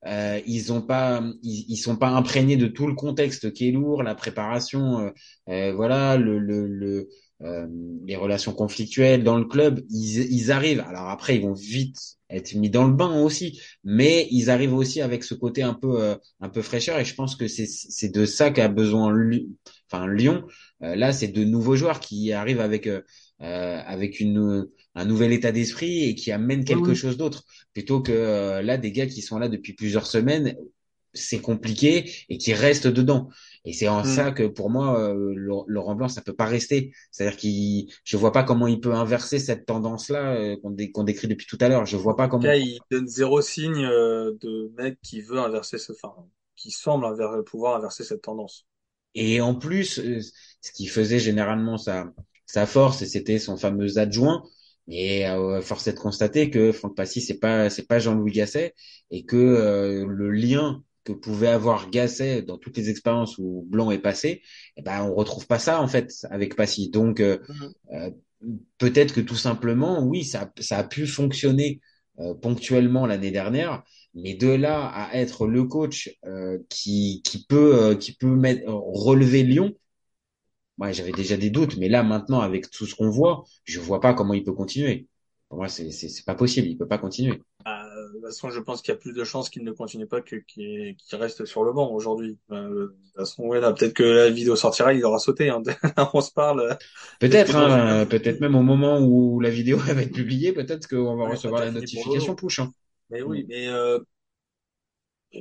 Euh, 0.08 0.40
ils 0.48 0.72
ont 0.72 0.82
pas, 0.82 1.22
ils, 1.44 1.76
sont 1.76 1.98
pas 1.98 2.10
imprégnés 2.10 2.56
de 2.56 2.68
tout 2.68 2.88
le 2.88 2.96
contexte 2.96 3.52
qui 3.52 3.68
est 3.68 3.72
lourd, 3.72 4.02
la 4.02 4.16
préparation, 4.16 5.00
euh, 5.00 5.10
euh, 5.50 5.74
voilà, 5.74 6.16
le, 6.16 6.40
le, 6.40 6.66
le 6.66 7.10
euh, 7.42 7.68
les 8.06 8.16
relations 8.16 8.54
conflictuelles 8.54 9.26
dans 9.26 9.38
le 9.38 9.44
club. 9.44 9.82
Ils, 9.90 10.34
ils 10.34 10.52
arrivent. 10.54 10.80
Alors 10.88 11.10
après, 11.10 11.36
ils 11.36 11.42
vont 11.42 11.54
vite 11.54 11.98
être 12.30 12.56
mis 12.56 12.70
dans 12.70 12.86
le 12.88 12.94
bain 12.94 13.22
aussi, 13.22 13.60
mais 13.84 14.30
ils 14.32 14.50
arrivent 14.50 14.74
aussi 14.74 15.02
avec 15.02 15.26
ce 15.26 15.34
côté 15.34 15.62
un 15.62 15.74
peu, 15.74 16.16
un 16.40 16.50
peu 16.50 16.62
fraîcheur. 16.62 16.98
Et 17.00 17.06
je 17.06 17.14
pense 17.14 17.36
que 17.36 17.50
c'est, 17.50 17.68
c'est 17.68 18.10
de 18.10 18.26
ça 18.26 18.50
qu'a 18.50 18.70
besoin, 18.70 19.14
enfin 19.92 20.08
Lyon. 20.08 20.46
là, 20.80 21.12
c'est 21.12 21.28
de 21.28 21.44
nouveaux 21.44 21.76
joueurs 21.76 22.00
qui 22.00 22.32
arrivent 22.32 22.62
avec 22.62 22.90
euh, 23.42 23.82
avec 23.86 24.22
une, 24.22 24.66
un 24.96 25.06
nouvel 25.06 25.34
état 25.34 25.52
d'esprit 25.52 26.06
et 26.10 26.16
qui 26.16 26.32
amène 26.32 26.64
quelque 26.64 26.94
chose 26.94 27.18
d'autre. 27.18 27.44
Plutôt 27.74 28.02
que 28.02 28.12
euh, 28.12 28.62
là, 28.62 28.78
des 28.78 28.92
gars 28.92 29.08
qui 29.08 29.22
sont 29.22 29.38
là 29.38 29.50
depuis 29.50 29.74
plusieurs 29.74 30.08
semaines, 30.08 30.56
c'est 31.14 31.40
compliqué 31.40 32.12
et 32.30 32.38
qui 32.38 32.54
restent 32.54 32.88
dedans. 32.88 33.30
Et 33.66 33.74
c'est 33.74 33.88
en 33.88 34.02
mm. 34.02 34.06
ça 34.06 34.32
que 34.32 34.44
pour 34.44 34.70
moi, 34.70 35.00
euh, 35.00 35.34
Laurent 35.68 35.96
Blanc, 35.96 36.08
ça 36.08 36.22
peut 36.22 36.34
pas 36.34 36.46
rester. 36.46 36.94
C'est-à-dire 37.12 37.38
qu'il, 37.38 37.92
je 38.04 38.18
vois 38.18 38.32
pas 38.32 38.44
comment 38.44 38.68
il 38.68 38.80
peut 38.80 38.94
inverser 38.94 39.40
cette 39.40 39.66
tendance-là 39.66 40.56
qu'on 40.64 41.04
décrit 41.04 41.28
depuis 41.28 41.48
tout 41.48 41.58
à 41.62 41.70
l'heure. 41.70 41.86
Je 41.86 41.98
vois 41.98 42.16
pas 42.16 42.28
comment. 42.28 42.44
Cas, 42.44 42.56
il 42.56 42.80
donne 42.90 43.08
zéro 43.08 43.42
signe 43.42 43.84
de 43.84 44.72
mec 44.78 44.98
qui 45.02 45.22
veut 45.22 45.40
inverser 45.40 45.78
ce, 45.78 45.92
enfin, 45.92 46.14
qui 46.56 46.72
semble 46.72 47.44
pouvoir 47.44 47.76
inverser 47.76 48.04
cette 48.04 48.22
tendance. 48.22 48.66
Et 49.14 49.40
en 49.42 49.56
plus, 49.56 50.02
ce 50.62 50.72
qui 50.74 50.88
faisait 50.88 51.20
généralement 51.20 51.78
ça, 51.78 52.14
sa 52.46 52.66
force 52.66 53.04
c'était 53.06 53.40
son 53.40 53.58
fameux 53.58 53.98
adjoint. 53.98 54.44
Et 54.88 55.28
euh, 55.28 55.62
force 55.62 55.88
est 55.88 55.94
de 55.94 56.00
constater 56.00 56.50
que 56.50 56.72
Franck 56.72 56.96
Passy 56.96 57.22
c'est 57.22 57.40
pas 57.40 57.70
c'est 57.70 57.88
pas 57.88 58.00
Jean-Louis 58.00 58.32
Gasset 58.32 58.74
et 59.10 59.26
que 59.26 59.36
euh, 59.36 60.06
le 60.08 60.30
lien 60.30 60.84
que 61.04 61.14
pouvait 61.14 61.48
avoir 61.48 61.90
Gasset 61.90 62.44
dans 62.44 62.58
toutes 62.58 62.78
les 62.78 62.90
expériences 62.90 63.38
où 63.38 63.66
Blanc 63.68 63.92
est 63.92 64.00
passé, 64.00 64.42
eh 64.78 64.82
ben 64.82 65.04
on 65.04 65.14
retrouve 65.14 65.48
pas 65.48 65.60
ça 65.60 65.82
en 65.82 65.88
fait 65.88 66.12
avec 66.30 66.56
Passy. 66.56 66.90
Donc 66.90 67.20
euh, 67.20 67.40
mhm. 67.50 67.74
euh, 67.94 68.10
peut-être 68.78 69.14
que 69.14 69.22
tout 69.22 69.36
simplement 69.36 70.04
oui 70.04 70.24
ça 70.24 70.52
ça 70.60 70.78
a 70.78 70.84
pu 70.84 71.08
fonctionner 71.08 71.80
ponctuellement 72.42 73.06
l'année 73.06 73.32
dernière, 73.32 73.84
mais 74.14 74.36
de 74.36 74.48
là 74.48 74.86
à 74.86 75.18
être 75.18 75.48
le 75.48 75.66
coach 75.66 76.18
qui 76.70 77.22
qui 77.26 77.46
peut 77.46 77.98
qui 78.00 78.14
peut 78.14 78.34
mettre, 78.34 78.64
relever 78.68 79.44
Lyon, 79.44 79.74
moi, 80.78 80.92
j'avais 80.92 81.12
déjà 81.12 81.38
des 81.38 81.50
doutes, 81.50 81.78
mais 81.78 81.88
là, 81.88 82.04
maintenant, 82.04 82.42
avec 82.42 82.70
tout 82.70 82.86
ce 82.86 82.96
qu'on 82.96 83.10
voit, 83.10 83.46
je 83.64 83.80
vois 83.80 84.02
pas 84.02 84.14
comment 84.14 84.34
il 84.34 84.44
peut 84.44 84.54
continuer. 84.54 85.08
Pour 85.48 85.60
moi, 85.60 85.70
c'est, 85.70 85.92
c'est, 85.92 86.26
pas 86.26 86.36
possible. 86.36 86.68
Il 86.68 86.78
peut 86.78 86.88
pas 86.88 86.98
continuer. 86.98 87.42
Bah, 87.64 87.86
de 87.86 88.14
toute 88.14 88.22
façon, 88.24 88.50
je 88.50 88.60
pense 88.60 88.82
qu'il 88.82 88.94
y 88.94 88.96
a 88.96 89.00
plus 89.00 89.14
de 89.14 89.24
chances 89.24 89.50
qu'il 89.50 89.64
ne 89.64 89.72
continue 89.72 90.08
pas 90.08 90.22
que 90.22 90.36
qu'il, 90.36 90.96
reste 91.14 91.46
sur 91.46 91.64
le 91.64 91.72
banc 91.72 91.92
aujourd'hui. 91.92 92.38
Euh, 92.52 92.70
de 92.70 92.96
toute 93.06 93.16
façon, 93.16 93.44
ouais, 93.44 93.62
là, 93.62 93.72
peut-être 93.72 93.94
que 93.94 94.04
la 94.04 94.30
vidéo 94.30 94.56
sortira, 94.56 94.94
il 94.94 95.06
aura 95.06 95.20
sauté. 95.20 95.50
Hein. 95.50 95.62
on 96.14 96.22
se 96.22 96.32
parle. 96.32 96.78
Peut-être, 97.20 97.56
hein, 97.56 98.06
peut-être 98.06 98.42
même 98.42 98.56
au 98.56 98.64
moment 98.64 99.00
où 99.00 99.40
la 99.40 99.50
vidéo 99.50 99.78
va 99.94 100.02
être 100.02 100.12
publiée, 100.12 100.52
peut-être 100.52 100.88
qu'on 100.88 101.16
va 101.16 101.30
recevoir 101.30 101.62
la 101.62 101.72
notification 101.72 102.36
push. 102.36 102.60
Hein. 102.60 102.72
Mais 103.12 103.22
oui, 103.22 103.44
mm. 103.44 103.48
mais 103.48 103.68
euh, 103.68 104.00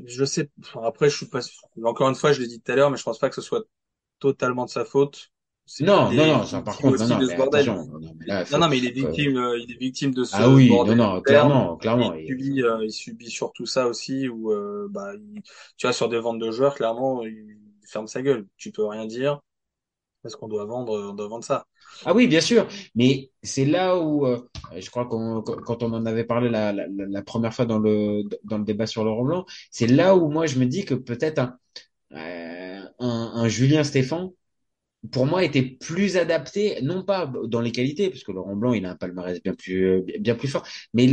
je 0.06 0.24
sais. 0.24 0.50
après, 0.82 1.08
je 1.08 1.16
suis 1.16 1.26
pas. 1.26 1.40
Encore 1.82 2.08
une 2.08 2.14
fois, 2.14 2.32
je 2.32 2.40
l'ai 2.40 2.46
dit 2.46 2.60
tout 2.60 2.70
à 2.70 2.76
l'heure, 2.76 2.90
mais 2.90 2.98
je 2.98 3.02
pense 3.02 3.18
pas 3.18 3.30
que 3.30 3.34
ce 3.34 3.42
soit 3.42 3.64
totalement 4.18 4.64
de 4.64 4.70
sa 4.70 4.84
faute. 4.84 5.30
Non, 5.80 6.12
non, 6.12 6.26
non, 6.26 6.44
ça, 6.44 6.60
par 6.60 6.76
contre, 6.76 6.98
non, 6.98 7.08
non, 7.08 7.18
mais 7.26 7.32
attention, 7.32 7.86
non, 7.86 8.58
non, 8.58 8.68
mais 8.68 8.78
il 8.78 8.86
est 8.86 8.90
victime, 8.90 9.38
euh, 9.38 9.58
il 9.58 9.72
est 9.72 9.78
victime 9.78 10.12
de 10.12 10.22
ce 10.22 10.36
ah 10.36 10.50
oui, 10.50 10.68
non, 10.68 10.94
non, 10.94 11.22
clairement, 11.22 11.76
clairement. 11.78 12.12
Il 12.12 12.26
subit, 12.26 12.62
euh, 12.62 12.84
il 12.84 12.92
subit 12.92 13.30
surtout 13.30 13.64
ça 13.64 13.86
aussi, 13.86 14.28
où, 14.28 14.52
euh, 14.52 14.88
bah, 14.90 15.12
tu 15.78 15.86
vois, 15.86 15.94
sur 15.94 16.10
des 16.10 16.20
ventes 16.20 16.38
de 16.38 16.50
joueurs, 16.50 16.74
clairement, 16.74 17.24
il 17.24 17.56
ferme 17.88 18.06
sa 18.06 18.20
gueule. 18.20 18.46
Tu 18.58 18.72
peux 18.72 18.84
rien 18.84 19.06
dire. 19.06 19.40
Parce 20.22 20.36
qu'on 20.36 20.48
doit 20.48 20.64
vendre, 20.64 21.10
on 21.10 21.14
doit 21.14 21.28
vendre 21.28 21.44
ça. 21.44 21.66
Ah 22.04 22.14
oui, 22.14 22.26
bien 22.26 22.40
sûr. 22.40 22.66
Mais 22.94 23.30
c'est 23.42 23.66
là 23.66 23.98
où, 23.98 24.26
je 24.76 24.90
crois 24.90 25.06
qu'on, 25.06 25.42
quand 25.42 25.82
on 25.82 25.92
en 25.92 26.06
avait 26.06 26.24
parlé 26.24 26.50
la, 26.50 26.72
la, 26.72 26.86
la, 26.88 27.22
première 27.22 27.52
fois 27.52 27.66
dans 27.66 27.78
le, 27.78 28.22
dans 28.44 28.58
le 28.58 28.64
débat 28.64 28.86
sur 28.86 29.04
Laurent 29.04 29.24
Blanc, 29.24 29.46
c'est 29.70 29.86
là 29.86 30.16
où 30.16 30.30
moi 30.30 30.46
je 30.46 30.58
me 30.58 30.64
dis 30.64 30.84
que 30.86 30.94
peut-être 30.94 31.38
un, 31.40 31.58
un, 32.10 33.48
Julien 33.48 33.84
Stéphan, 33.84 34.34
pour 35.12 35.26
moi, 35.26 35.44
était 35.44 35.62
plus 35.62 36.16
adapté, 36.16 36.80
non 36.82 37.04
pas 37.04 37.30
dans 37.46 37.60
les 37.60 37.72
qualités, 37.72 38.08
parce 38.08 38.24
que 38.24 38.32
Laurent 38.32 38.56
Blanc, 38.56 38.72
il 38.72 38.86
a 38.86 38.92
un 38.92 38.96
palmarès 38.96 39.42
bien 39.42 39.54
plus, 39.54 40.02
bien 40.20 40.34
plus 40.34 40.48
fort, 40.48 40.66
mais 40.94 41.08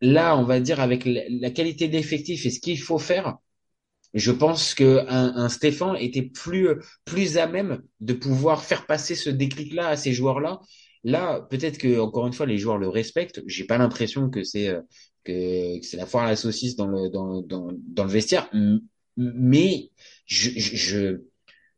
là, 0.00 0.36
on 0.36 0.44
va 0.44 0.60
dire 0.60 0.80
avec 0.80 1.04
la 1.04 1.50
qualité 1.50 1.88
d'effectif 1.88 2.46
et 2.46 2.50
ce 2.50 2.60
qu'il 2.60 2.78
faut 2.78 2.98
faire, 2.98 3.36
je 4.14 4.30
pense 4.30 4.74
que 4.74 5.04
un, 5.08 5.48
Stéphane 5.48 5.96
était 5.98 6.22
plus 6.22 6.68
plus 7.04 7.36
à 7.36 7.48
même 7.48 7.82
de 8.00 8.12
pouvoir 8.12 8.62
faire 8.64 8.86
passer 8.86 9.16
ce 9.16 9.28
déclic-là 9.28 9.88
à 9.88 9.96
ces 9.96 10.12
joueurs-là. 10.12 10.60
Là, 11.02 11.40
peut-être 11.50 11.78
que 11.78 11.98
encore 11.98 12.26
une 12.26 12.32
fois, 12.32 12.46
les 12.46 12.58
joueurs 12.58 12.78
le 12.78 12.88
respectent. 12.88 13.42
J'ai 13.46 13.64
pas 13.64 13.76
l'impression 13.76 14.30
que 14.30 14.44
c'est 14.44 14.72
que, 15.24 15.80
c'est 15.82 15.96
la 15.96 16.06
foire 16.06 16.24
à 16.24 16.28
la 16.28 16.36
saucisse 16.36 16.76
dans 16.76 16.86
le 16.86 17.10
dans 17.10 17.42
dans, 17.42 17.72
dans 17.72 18.04
le 18.04 18.10
vestiaire, 18.10 18.48
mais 19.16 19.90
je, 20.26 20.50
je, 20.56 21.20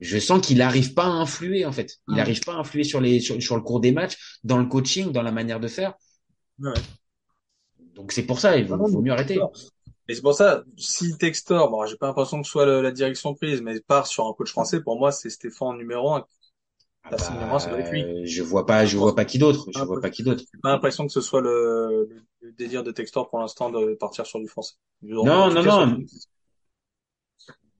je 0.00 0.18
sens 0.18 0.44
qu'il 0.44 0.58
n'arrive 0.58 0.94
pas 0.94 1.04
à 1.04 1.08
influer 1.08 1.64
en 1.64 1.72
fait. 1.72 1.96
Il 2.08 2.16
n'arrive 2.16 2.40
pas 2.44 2.54
à 2.54 2.56
influer 2.56 2.84
sur 2.84 3.00
les 3.00 3.20
sur, 3.20 3.56
le 3.56 3.62
cours 3.62 3.80
des 3.80 3.92
matchs, 3.92 4.38
dans 4.44 4.58
le 4.58 4.66
coaching, 4.66 5.12
dans 5.12 5.22
la 5.22 5.32
manière 5.32 5.60
de 5.60 5.68
faire. 5.68 5.94
Ouais. 6.58 6.72
Donc 7.94 8.12
c'est 8.12 8.24
pour 8.24 8.40
ça, 8.40 8.56
il 8.56 8.66
vaut, 8.66 9.00
mieux 9.00 9.12
arrêter. 9.12 9.38
Et 10.08 10.14
c'est 10.14 10.22
pour 10.22 10.34
ça, 10.34 10.62
si 10.76 11.16
Textor, 11.18 11.68
bon, 11.70 11.84
j'ai 11.86 11.96
pas 11.96 12.06
l'impression 12.06 12.40
que 12.40 12.46
ce 12.46 12.52
soit 12.52 12.66
la 12.80 12.92
direction 12.92 13.34
prise, 13.34 13.60
mais 13.60 13.80
part 13.80 14.06
sur 14.06 14.26
un 14.26 14.32
coach 14.34 14.50
français, 14.50 14.80
pour 14.80 14.98
moi, 14.98 15.10
c'est 15.10 15.30
Stéphane 15.30 15.76
numéro 15.78 16.12
un. 16.12 16.24
Ah 17.02 17.10
bah, 17.10 17.58
je 18.24 18.42
vois 18.42 18.66
pas, 18.66 18.84
je 18.84 18.96
vois 18.96 19.14
pas 19.14 19.24
qui 19.24 19.38
d'autre. 19.38 19.66
Je 19.72 19.80
vois 19.80 20.00
pas 20.00 20.10
qui 20.10 20.24
d'autre. 20.24 20.44
J'ai 20.52 20.60
pas 20.60 20.70
l'impression 20.70 21.06
que 21.06 21.12
ce 21.12 21.20
soit 21.20 21.40
le, 21.40 22.08
le 22.40 22.52
délire 22.52 22.82
de 22.82 22.90
Textor 22.90 23.30
pour 23.30 23.38
l'instant 23.38 23.70
de 23.70 23.94
partir 23.94 24.26
sur 24.26 24.40
du 24.40 24.48
français. 24.48 24.74
Non, 25.02 25.50
non, 25.52 25.62
non. 25.62 25.98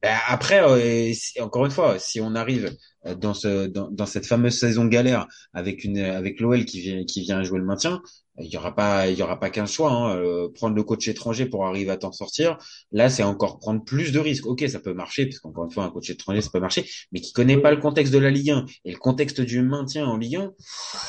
Après, 0.03 0.61
euh, 0.63 1.13
encore 1.41 1.65
une 1.65 1.71
fois, 1.71 1.99
si 1.99 2.21
on 2.21 2.35
arrive 2.35 2.77
euh, 3.07 3.15
dans 3.15 3.35
ce 3.35 3.67
dans, 3.67 3.91
dans 3.91 4.07
cette 4.07 4.27
fameuse 4.27 4.59
saison 4.59 4.85
galère 4.87 5.27
avec 5.53 5.85
une 5.85 5.99
avec 5.99 6.41
l'OL 6.41 6.65
qui 6.65 6.81
vient 6.81 7.05
qui 7.05 7.23
vient 7.23 7.43
jouer 7.43 7.59
le 7.59 7.65
maintien, 7.65 8.03
il 8.39 8.47
y 8.47 8.57
aura 8.57 8.75
pas 8.75 9.09
il 9.09 9.19
y 9.19 9.23
aura 9.23 9.41
pas 9.41 9.51
qu'un 9.51 9.67
choix. 9.67 9.91
Hein. 9.91 10.17
Euh, 10.17 10.49
prendre 10.55 10.77
le 10.77 10.83
coach 10.83 11.09
étranger 11.09 11.47
pour 11.47 11.67
arriver 11.67 11.91
à 11.91 11.97
t'en 11.97 12.13
sortir, 12.13 12.59
là 12.93 13.09
c'est 13.09 13.23
encore 13.23 13.59
prendre 13.59 13.83
plus 13.85 14.13
de 14.13 14.19
risques. 14.19 14.47
Ok, 14.47 14.65
ça 14.69 14.81
peut 14.81 14.93
marcher 14.95 15.27
parce 15.27 15.39
qu'encore 15.41 15.65
une 15.65 15.71
fois 15.71 15.85
un 15.85 15.91
coach 15.91 16.11
étranger 16.11 16.41
ça 16.43 16.51
peut 16.53 16.61
marcher, 16.61 16.89
mais 17.13 17.21
qui 17.21 17.33
connaît 17.33 17.57
pas 17.61 17.71
le 17.71 17.79
contexte 17.79 18.13
de 18.13 18.19
la 18.19 18.31
Ligue 18.31 18.51
1 18.51 18.67
et 18.85 18.93
le 18.93 18.99
contexte 18.99 19.41
du 19.41 19.63
maintien 19.63 20.07
en 20.07 20.19
Ligue 20.19 20.37
1. 20.37 20.53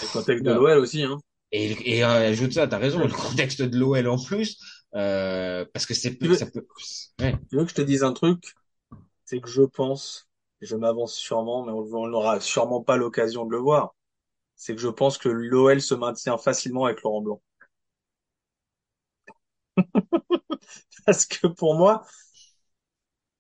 Le 0.02 0.14
contexte 0.14 0.46
de 0.46 0.52
l'OL 0.52 0.78
aussi. 0.80 1.04
Hein. 1.04 1.18
Et, 1.52 1.98
et 1.98 2.04
ajoute 2.04 2.54
ça, 2.54 2.68
t'as 2.68 2.78
raison, 2.78 3.00
le 3.00 3.14
contexte 3.14 3.62
de 3.62 3.78
l'OL 3.78 4.08
en 4.08 4.18
plus, 4.22 4.58
parce 4.92 5.86
que 5.86 5.94
c'est 5.94 6.18
ça 6.36 6.46
peut. 6.46 6.66
Ouais. 7.20 7.36
Tu 7.50 7.58
veux 7.58 7.64
que 7.66 7.70
je 7.70 7.76
te 7.76 7.82
dise 7.82 8.04
un 8.04 8.14
truc? 8.14 8.40
C'est 9.28 9.42
que 9.42 9.50
je 9.50 9.62
pense, 9.62 10.30
et 10.62 10.66
je 10.66 10.78
m'avance 10.78 11.14
sûrement, 11.14 11.66
mais 11.66 11.74
on 11.74 12.08
n'aura 12.08 12.40
sûrement 12.40 12.82
pas 12.82 12.96
l'occasion 12.96 13.46
de 13.46 13.52
le 13.52 13.58
voir, 13.58 13.94
c'est 14.56 14.74
que 14.74 14.80
je 14.82 14.88
pense 14.88 15.18
que 15.18 15.28
l'OL 15.28 15.82
se 15.82 15.94
maintient 15.94 16.38
facilement 16.38 16.86
avec 16.86 17.02
Laurent 17.04 17.22
Blanc. 17.22 17.42
Parce 21.06 21.26
que 21.26 21.48
pour 21.48 21.76
moi, 21.76 22.06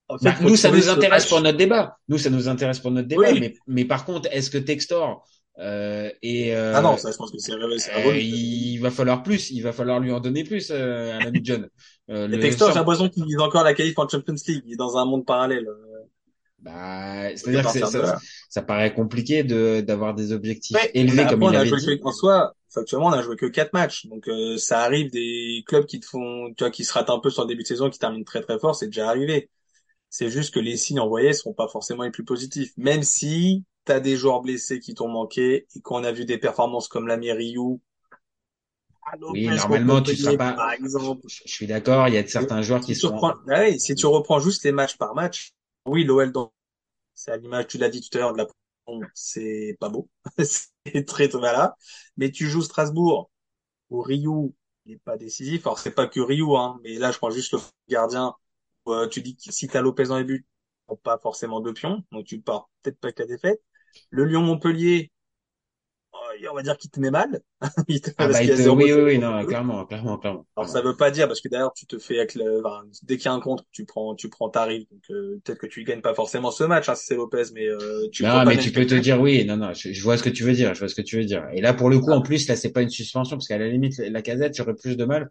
en 0.10 0.18
fait, 0.18 0.26
bah, 0.26 0.36
nous, 0.42 0.58
ça 0.58 0.72
nous 0.72 0.90
intéresse 0.90 1.26
pour 1.26 1.40
notre 1.40 1.58
débat. 1.58 1.98
Nous, 2.10 2.18
ça 2.18 2.30
nous 2.30 2.50
intéresse 2.50 2.80
pour 2.80 2.92
notre 2.92 3.08
débat. 3.08 3.32
Mais, 3.34 3.56
mais 3.66 3.86
par 3.86 4.04
contre, 4.06 4.28
est-ce 4.34 4.50
que 4.50 4.58
Textor 4.58 5.26
euh, 5.60 6.12
et 6.22 6.56
euh, 6.56 6.74
ah 6.76 6.82
non, 6.82 6.98
ça, 6.98 7.12
je 7.12 7.18
pense 7.18 7.32
que 7.32 7.40
c'est 7.40 7.54
euh, 7.54 8.18
il 8.18 8.78
va 8.78 8.92
falloir 8.92 9.24
plus, 9.24 9.50
il 9.50 9.62
va 9.62 9.72
falloir 9.72 10.00
lui 10.00 10.12
en 10.12 10.20
donner 10.20 10.44
plus 10.44 10.70
euh, 10.70 11.18
à 11.18 11.24
l'ami 11.24 11.42
John. 11.44 11.68
Euh, 12.10 12.28
le 12.28 12.40
Textor, 12.40 12.70
j'ai 12.70 12.76
l'impression 12.76 13.10
qu'il 13.10 13.26
vise 13.26 13.40
encore 13.40 13.64
la 13.64 13.74
qualif 13.74 13.98
en 13.98 14.08
Champions 14.08 14.36
League, 14.48 14.64
il 14.68 14.74
est 14.74 14.78
dans 14.78 14.98
un 14.98 15.06
monde 15.06 15.26
parallèle. 15.26 15.68
Bah, 16.60 17.36
c'est-à-dire 17.36 17.72
que 17.72 17.80
ça, 17.80 18.20
ça, 18.50 18.62
paraît 18.62 18.94
compliqué 18.94 19.44
de 19.44 19.82
d'avoir 19.82 20.14
des 20.14 20.32
objectifs 20.32 20.78
élevés 20.94 21.26
comme 21.28 21.42
il 21.44 21.56
avait 21.56 21.70
dit. 21.70 22.00
En 22.04 22.12
soi, 22.12 22.54
actuellement, 22.76 23.08
on 23.08 23.14
a 23.14 23.22
joué 23.24 23.36
que 23.36 23.46
quatre 23.48 23.74
matchs, 23.74 24.06
donc 24.08 24.28
euh, 24.28 24.58
ça 24.58 24.82
arrive 24.82 25.12
des 25.12 25.64
clubs 25.66 25.86
qui 25.86 26.00
te 26.00 26.06
font, 26.06 26.54
tu 26.56 26.64
vois, 26.64 26.72
qui 26.72 26.84
se 26.84 26.94
ratent 26.94 27.10
un 27.10 27.20
peu 27.20 27.30
sur 27.30 27.44
le 27.44 27.48
début 27.48 27.64
de 27.64 27.68
saison, 27.68 27.90
qui 27.90 28.00
terminent 28.00 28.24
très 28.24 28.42
très 28.42 28.60
fort, 28.60 28.76
c'est 28.76 28.88
déjà 28.88 29.10
arrivé. 29.10 29.50
C'est 30.10 30.30
juste 30.30 30.54
que 30.54 30.60
les 30.60 30.78
signes 30.78 31.00
envoyés 31.00 31.34
sont 31.34 31.54
pas 31.54 31.68
forcément 31.68 32.04
les 32.04 32.12
plus 32.12 32.24
positifs, 32.24 32.72
même 32.78 33.04
si 33.04 33.64
t'as 33.88 34.00
des 34.00 34.18
joueurs 34.18 34.42
blessés 34.42 34.80
qui 34.80 34.94
t'ont 34.94 35.08
manqué 35.08 35.66
et 35.76 35.82
qu'on 35.82 36.04
a 36.04 36.12
vu 36.12 36.26
des 36.26 36.38
performances 36.38 36.88
comme 36.88 37.08
la 37.08 37.16
Ryu. 37.16 37.80
Oui, 39.32 39.48
normalement, 39.48 40.02
tu 40.02 40.16
seras 40.18 40.36
pas. 40.36 40.54
Par 40.54 40.74
exemple. 40.74 41.22
Je, 41.28 41.42
suis 41.46 41.66
d'accord, 41.66 42.10
il 42.10 42.14
y 42.14 42.18
a 42.18 42.28
certains 42.28 42.62
joueurs 42.62 42.82
qui 42.82 42.94
sont. 42.94 43.18
Ah 43.50 43.72
si 43.78 43.96
tu 43.96 44.06
reprends 44.06 44.40
juste 44.40 44.66
les 44.66 44.74
matchs 44.74 44.98
par 44.98 45.16
match, 45.16 45.54
oui, 45.86 46.04
l'OL 46.04 46.32
dans... 46.32 46.54
c'est 47.14 47.32
à 47.32 47.38
l'image, 47.38 47.68
tu 47.68 47.78
l'as 47.78 47.90
dit 47.90 48.02
tout 48.02 48.16
à 48.18 48.22
l'heure, 48.22 48.34
de 48.34 48.40
la 48.40 48.48
c'est 49.14 49.76
pas 49.80 49.90
beau, 49.90 50.10
c'est 50.44 51.06
très 51.06 51.28
voilà. 51.28 51.76
Mais 52.18 52.32
tu 52.32 52.48
joues 52.48 52.62
Strasbourg 52.62 53.30
ou 53.90 54.02
Ryu, 54.02 54.54
il 54.86 54.94
est 54.94 55.02
pas 55.04 55.18
décisif. 55.18 55.66
Alors 55.66 55.80
c'est 55.80 55.92
pas 55.92 56.08
que 56.08 56.20
Ryu, 56.20 56.56
hein, 56.56 56.80
mais 56.84 56.96
là 56.96 57.12
je 57.12 57.18
prends 57.18 57.32
juste 57.32 57.54
le 57.54 57.60
gardien. 57.90 58.34
Euh, 58.88 59.08
tu 59.08 59.22
dis 59.22 59.36
que 59.36 59.52
si 59.52 59.68
t'as 59.68 59.82
Lopez 59.82 60.06
dans 60.06 60.18
les 60.18 60.24
buts, 60.24 60.46
pas 61.04 61.18
forcément 61.18 61.60
deux 61.60 61.74
pions, 61.74 62.04
donc 62.12 62.26
tu 62.26 62.40
pars 62.40 62.70
peut-être 62.82 63.00
pas 63.00 63.08
avec 63.08 63.20
la 63.20 63.26
défaite. 63.26 63.62
Le 64.10 64.26
Lyon-Montpellier, 64.26 65.12
on 66.52 66.56
va 66.56 66.62
dire 66.62 66.78
qu'il 66.78 66.90
te 66.90 67.00
met 67.00 67.12
mal. 67.12 67.42
il 67.88 68.02
te... 68.02 68.12
ah 68.18 68.28
bah, 68.28 68.40
oui, 68.42 68.52
oui, 68.76 68.92
oui, 68.92 69.20
non, 69.20 69.44
clairement, 69.46 69.86
clairement, 69.86 70.18
clairement. 70.18 70.46
Alors 70.56 70.70
ça 70.70 70.82
veut 70.82 70.96
pas 70.96 71.12
dire 71.12 71.28
parce 71.28 71.42
que 71.42 71.50
d'ailleurs 71.50 71.74
tu 71.74 71.86
te 71.86 71.98
fais 71.98 72.18
avec 72.18 72.36
le... 72.36 72.62
dès 73.04 73.18
qu'il 73.18 73.26
y 73.26 73.30
a 73.30 73.34
un 73.34 73.40
contre, 73.40 73.64
tu 73.72 73.86
prends, 73.86 74.16
tu 74.16 74.30
prends 74.30 74.50
tarif. 74.50 74.88
Donc 74.92 75.02
euh, 75.10 75.40
peut-être 75.44 75.60
que 75.60 75.68
tu 75.68 75.84
gagnes 75.84 76.02
pas 76.02 76.14
forcément 76.14 76.52
ce 76.52 76.64
match, 76.64 76.90
hein, 76.90 76.96
si 76.96 77.06
c'est 77.06 77.16
Lopez, 77.16 77.44
mais 77.54 77.68
euh, 77.68 78.08
tu. 78.12 78.24
Non, 78.24 78.46
mais 78.46 78.58
tu 78.58 78.72
peux 78.72 78.86
te 78.86 78.96
dire 78.96 79.20
oui, 79.20 79.46
non, 79.46 79.58
non, 79.58 79.74
je, 79.74 80.02
vois 80.02 80.18
ce 80.18 80.24
que 80.24 80.30
tu 80.30 80.44
veux 80.44 80.54
dire, 80.54 80.74
je 80.74 80.80
vois 80.80 80.90
ce 80.90 80.96
que 80.96 81.02
tu 81.02 81.18
veux 81.18 81.26
dire. 81.26 81.46
Et 81.54 81.62
là 81.62 81.74
pour 81.74 81.90
le 81.90 82.00
coup, 82.00 82.12
en 82.12 82.22
plus, 82.22 82.48
là 82.48 82.56
c'est 82.56 82.72
pas 82.72 82.82
une 82.82 82.90
suspension 82.90 83.38
parce 83.38 83.48
qu'à 83.48 83.58
la 83.58 83.68
limite 83.68 83.98
la 83.98 84.22
casette, 84.22 84.56
j'aurais 84.56 84.76
plus 84.76 84.98
de 84.98 85.06
mal. 85.06 85.30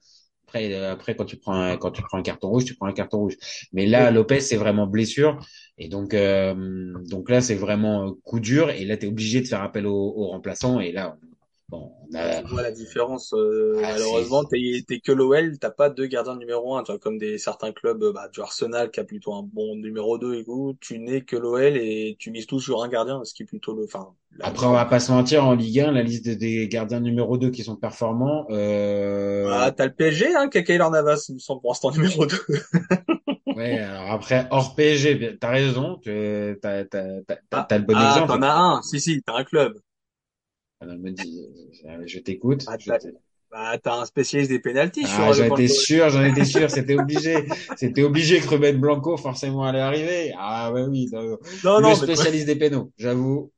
Après, 0.49 0.73
euh, 0.73 0.93
après 0.93 1.17
quand 1.17 1.25
tu 1.25 1.37
prends 1.37 1.55
un, 1.55 1.77
quand 1.77 1.91
tu 1.91 2.03
prends 2.03 2.19
un 2.19 2.23
carton 2.23 2.49
rouge, 2.49 2.65
tu 2.65 2.77
prends 2.77 2.87
un 2.87 2.93
carton 2.93 3.19
rouge. 3.19 3.37
Mais 3.73 3.87
là, 3.87 4.11
Lopez, 4.11 4.41
c'est 4.41 4.57
vraiment 4.57 4.87
blessure. 4.87 5.41
Et 5.79 5.89
donc, 5.89 6.15
euh, 6.15 6.95
donc 7.09 7.29
là, 7.29 7.41
c'est 7.41 7.55
vraiment 7.55 8.15
coup 8.25 8.41
dur. 8.41 8.71
Et 8.71 8.85
là, 8.85 8.97
tu 8.97 9.07
es 9.07 9.09
obligé 9.09 9.41
de 9.41 9.47
faire 9.47 9.63
appel 9.63 9.87
aux 9.87 10.15
au 10.17 10.29
remplaçants. 10.29 10.81
Et 10.81 10.93
là, 10.93 11.19
Bon, 11.69 11.91
on 12.01 12.15
a... 12.15 12.43
Tu 12.43 12.49
vois 12.49 12.63
la 12.63 12.71
différence. 12.71 13.33
Euh, 13.33 13.81
ah, 13.83 13.93
malheureusement, 13.93 14.45
t'es, 14.45 14.85
t'es 14.87 15.01
que 15.01 15.11
l'OL, 15.11 15.59
t'as 15.59 15.71
pas 15.71 15.91
deux 15.91 16.07
gardiens 16.07 16.37
numéro 16.37 16.77
un. 16.77 16.85
Tu 16.85 16.93
vois, 16.93 17.01
comme 17.01 17.19
des 17.19 17.39
certains 17.39 17.73
clubs, 17.73 18.13
bah, 18.15 18.29
du 18.33 18.41
Arsenal 18.41 18.93
qui 18.93 19.01
a 19.01 19.05
plutôt 19.05 19.35
un 19.35 19.43
bon 19.43 19.75
numéro 19.75 20.17
2 20.17 20.37
et 20.37 20.45
tout. 20.45 20.77
Tu 20.81 21.01
n'es 21.01 21.23
que 21.23 21.35
l'OL 21.35 21.77
et 21.77 22.15
tu 22.21 22.31
mises 22.31 22.47
tout 22.47 22.61
sur 22.61 22.85
un 22.85 22.89
gardien, 22.89 23.21
ce 23.25 23.35
qui 23.35 23.43
est 23.43 23.47
plutôt 23.47 23.75
le. 23.75 23.85
Enfin. 23.85 24.11
Après, 24.41 24.67
on 24.67 24.73
va 24.73 24.85
pas 24.85 25.01
se 25.01 25.11
mentir, 25.11 25.45
en 25.45 25.55
Ligue 25.55 25.81
1, 25.81 25.91
la 25.91 26.03
liste 26.03 26.29
des 26.29 26.69
gardiens 26.69 27.01
numéro 27.01 27.37
2 27.37 27.51
qui 27.51 27.65
sont 27.65 27.77
performants. 27.77 28.47
Euh... 28.51 29.49
Ah, 29.51 29.73
t'as 29.73 29.87
le 29.87 29.93
PSG, 29.93 30.37
hein, 30.37 30.49
qui 30.49 30.59
a 30.59 30.63
Kaylor 30.63 30.91
Navas, 30.91 31.27
il 31.29 31.35
me 31.35 31.41
semble, 31.41 31.63
pour 31.63 31.71
l'instant 31.71 31.91
numéro 31.91 32.27
2. 32.27 32.37
ouais, 33.57 33.79
alors 33.79 34.11
après, 34.13 34.47
hors 34.51 34.75
PSG, 34.75 35.39
t'as 35.41 35.51
raison, 35.51 36.01
t'as, 36.05 36.55
t'as, 36.61 36.85
t'as, 36.85 37.37
t'as, 37.51 37.63
t'as 37.65 37.79
le 37.79 37.85
bon 37.85 37.95
ah, 37.97 38.13
exemple. 38.13 38.33
T'en 38.33 38.43
as 38.43 38.55
un, 38.55 38.83
si, 38.83 39.01
si, 39.01 39.23
t'as 39.23 39.35
un 39.35 39.45
club. 39.45 39.79
Elle 40.81 40.99
me 40.99 41.11
dit, 41.11 41.43
je 42.05 42.19
t'écoute. 42.19 42.65
Bah, 42.67 42.99
bah, 43.51 43.79
t'as 43.83 44.01
un 44.01 44.05
spécialiste 44.05 44.51
des 44.51 44.59
pénalties. 44.59 45.05
Ah, 45.07 45.33
j'en 45.33 45.45
étais 45.45 45.69
sûr, 45.69 46.11
j'en 46.11 46.25
étais 46.25 46.45
sûr, 46.45 46.71
c'était 46.71 46.99
obligé. 46.99 47.47
C'était 47.77 48.03
obligé 48.03 48.41
que 48.41 48.49
Ruben 48.49 48.79
Blanco 48.79 49.17
forcément 49.17 49.65
allait 49.65 49.81
arriver. 49.81 50.35
Ah 50.39 50.73
ouais, 50.73 50.83
oui. 50.83 51.09
Non, 51.65 51.81
non, 51.81 51.91
le 51.91 51.95
spécialiste 51.95 52.47
des 52.47 52.57
pénaux, 52.57 52.93
j'avoue. 52.99 53.53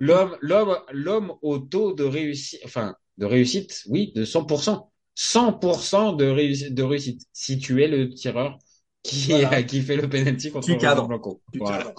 L'homme, 0.00 0.36
l'homme, 0.40 0.76
l'homme 0.92 1.34
au 1.42 1.58
taux 1.58 1.92
de 1.92 2.02
réussite, 2.02 2.60
enfin, 2.64 2.96
de 3.18 3.26
réussite, 3.26 3.84
oui, 3.88 4.12
de 4.14 4.24
100%. 4.24 4.88
100% 5.16 6.16
de 6.16 6.24
réussite, 6.24 6.74
de 6.74 6.82
réussite. 6.82 7.22
Si 7.32 7.58
tu 7.58 7.84
es 7.84 7.86
le 7.86 8.08
tireur 8.10 8.58
qui, 9.04 9.34
qui 9.68 9.82
fait 9.82 9.96
le 9.96 10.08
penalty 10.08 10.50
contre 10.50 10.68
Ruben 10.68 11.06
Blanco. 11.06 11.40
Voilà. 11.54 11.94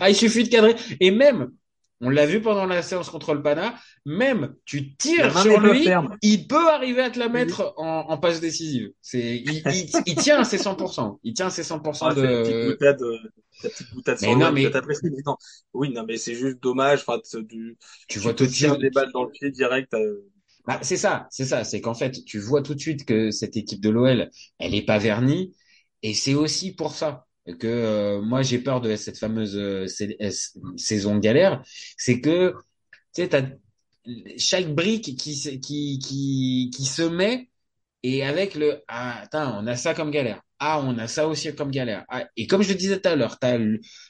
Ah, 0.00 0.10
il 0.10 0.16
suffit 0.16 0.44
de 0.44 0.48
cadrer. 0.48 0.74
Et 1.00 1.10
même, 1.10 1.52
on 2.00 2.10
l'a 2.10 2.26
vu 2.26 2.40
pendant 2.40 2.66
la 2.66 2.82
séance 2.82 3.10
contre 3.10 3.32
le 3.32 3.42
Pana. 3.42 3.74
Même 4.04 4.54
tu 4.64 4.96
tires 4.96 5.36
sur 5.38 5.60
lui, 5.60 5.88
il 6.22 6.46
peut 6.46 6.68
arriver 6.68 7.02
à 7.02 7.10
te 7.10 7.18
la 7.18 7.28
mettre 7.28 7.74
en, 7.76 8.06
en, 8.08 8.18
passe 8.18 8.40
décisive. 8.40 8.90
C'est, 9.00 9.36
il, 9.36 9.62
il, 10.06 10.16
tient 10.16 10.40
à 10.40 10.44
ses 10.44 10.58
100%. 10.58 11.18
Il 11.22 11.32
tient 11.32 11.46
à 11.46 11.50
ses 11.50 11.62
100% 11.62 11.98
ah, 12.02 12.14
de. 12.14 12.42
Petite 12.42 12.66
boutade, 12.66 13.02
petite 13.62 13.94
boutade 13.94 14.18
mais 14.22 14.34
non, 14.36 14.52
mais... 14.52 14.70
non. 15.26 15.36
Oui, 15.74 15.90
non, 15.90 16.04
mais 16.06 16.16
c'est 16.16 16.34
juste 16.34 16.62
dommage. 16.62 17.04
Enfin, 17.06 17.20
du, 17.42 17.76
tu, 18.08 18.18
vois 18.18 18.34
tout 18.34 18.46
de 18.46 18.50
suite 18.50 18.78
des 18.80 18.90
balles 18.90 19.10
dans 19.12 19.24
le 19.24 19.30
pied 19.30 19.50
direct. 19.50 19.94
Euh. 19.94 20.28
Bah, 20.66 20.80
c'est 20.82 20.96
ça, 20.96 21.26
c'est 21.30 21.46
ça. 21.46 21.64
C'est 21.64 21.80
qu'en 21.80 21.94
fait, 21.94 22.24
tu 22.24 22.38
vois 22.38 22.62
tout 22.62 22.74
de 22.74 22.80
suite 22.80 23.04
que 23.06 23.30
cette 23.30 23.56
équipe 23.56 23.80
de 23.80 23.90
l'OL, 23.90 24.30
elle 24.58 24.74
est 24.74 24.84
pas 24.84 24.98
vernie. 24.98 25.54
Et 26.02 26.14
c'est 26.14 26.34
aussi 26.34 26.74
pour 26.74 26.94
ça 26.94 27.26
que 27.60 27.66
euh, 27.66 28.20
moi 28.20 28.42
j'ai 28.42 28.58
peur 28.58 28.80
de 28.80 28.94
cette 28.96 29.18
fameuse 29.18 29.56
euh, 29.56 29.86
saison 30.76 31.14
de 31.16 31.20
galère, 31.20 31.62
c'est 31.96 32.20
que 32.20 32.54
tu 33.14 33.22
sais, 33.22 33.58
chaque 34.38 34.74
brique 34.74 35.16
qui, 35.16 35.60
qui, 35.60 35.98
qui, 35.98 36.70
qui 36.74 36.84
se 36.84 37.02
met 37.02 37.48
et 38.02 38.24
avec 38.24 38.54
le 38.54 38.82
ah, 38.88 39.22
attends, 39.22 39.58
on 39.62 39.66
a 39.66 39.76
ça 39.76 39.94
comme 39.94 40.10
galère. 40.10 40.42
Ah, 40.60 40.80
on 40.84 40.98
a 40.98 41.08
ça 41.08 41.28
aussi 41.28 41.54
comme 41.54 41.70
galère. 41.70 42.04
Ah, 42.08 42.26
et 42.36 42.46
comme 42.46 42.62
je 42.62 42.70
le 42.70 42.74
disais 42.74 43.00
tout 43.00 43.08
à 43.08 43.16
l'heure, 43.16 43.38
tu 43.38 43.46
as 43.46 43.58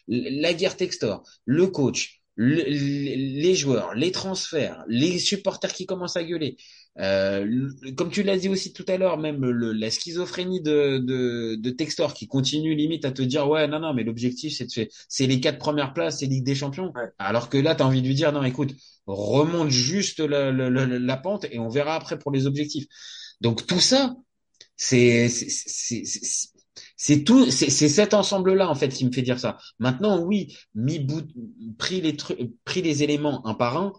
la 0.09 0.55
guerre 0.55 0.77
Textor, 0.77 1.23
le 1.45 1.67
coach, 1.69 2.21
les 2.37 3.55
joueurs, 3.55 3.95
les 3.95 4.13
transferts, 4.13 4.85
les 4.89 5.19
supporters 5.19 5.73
qui 5.73 5.87
commencent 5.87 6.17
à 6.17 6.25
gueuler. 6.25 6.57
Euh, 6.99 7.71
comme 7.97 8.11
tu 8.11 8.25
l'as 8.25 8.39
dit 8.39 8.49
aussi 8.49 8.73
tout 8.73 8.85
à 8.89 8.97
l'heure, 8.97 9.19
même 9.19 9.45
le, 9.45 9.73
la 9.73 9.91
schizophrénie 9.91 10.61
de, 10.61 10.99
de, 10.99 11.55
de, 11.55 11.71
Textor 11.71 12.13
qui 12.13 12.27
continue 12.27 12.75
limite 12.75 13.05
à 13.05 13.13
te 13.13 13.23
dire 13.23 13.49
ouais 13.49 13.69
non 13.69 13.79
non 13.79 13.95
mais 13.95 14.03
l'objectif 14.03 14.57
c'est 14.57 14.65
de 14.65 14.89
c'est 15.09 15.27
les 15.29 15.41
quatre 15.41 15.59
premières 15.59 15.95
places 15.95 16.19
c'est 16.19 16.27
Ligue 16.27 16.45
des 16.45 16.57
Champions. 16.57 16.93
Alors 17.19 17.51
que 17.51 17.57
là 17.57 17.77
tu 17.77 17.83
as 17.83 17.87
envie 17.87 18.03
de 18.03 18.07
lui 18.09 18.17
dire 18.17 18.33
non 18.33 18.43
écoute 18.43 18.75
remonte 19.07 19.71
juste 19.71 20.19
la, 20.19 20.51
la, 20.51 20.71
la, 20.71 21.17
pente 21.17 21.47
et 21.53 21.61
on 21.61 21.69
verra 21.69 21.95
après 21.95 22.19
pour 22.19 22.33
les 22.33 22.47
objectifs. 22.47 22.87
Donc 23.41 23.65
tout 23.65 23.81
ça 23.81 24.17
c'est 24.77 25.29
c'est 25.29 26.03
c'est 26.97 27.23
tout, 27.23 27.49
c'est 27.51 27.71
cet 27.71 28.13
ensemble-là 28.13 28.69
en 28.69 28.75
fait 28.75 28.89
qui 28.89 29.07
me 29.07 29.13
fait 29.13 29.23
dire 29.23 29.39
ça. 29.39 29.57
Maintenant, 29.79 30.21
oui, 30.21 30.57
mis 30.75 30.99
bout, 30.99 31.25
pris 31.79 32.01
les 32.01 32.17
trucs, 32.17 32.39
pris 32.65 32.83
les 32.83 33.05
éléments 33.05 33.47
un 33.47 33.55
par 33.55 33.77
un. 33.77 33.93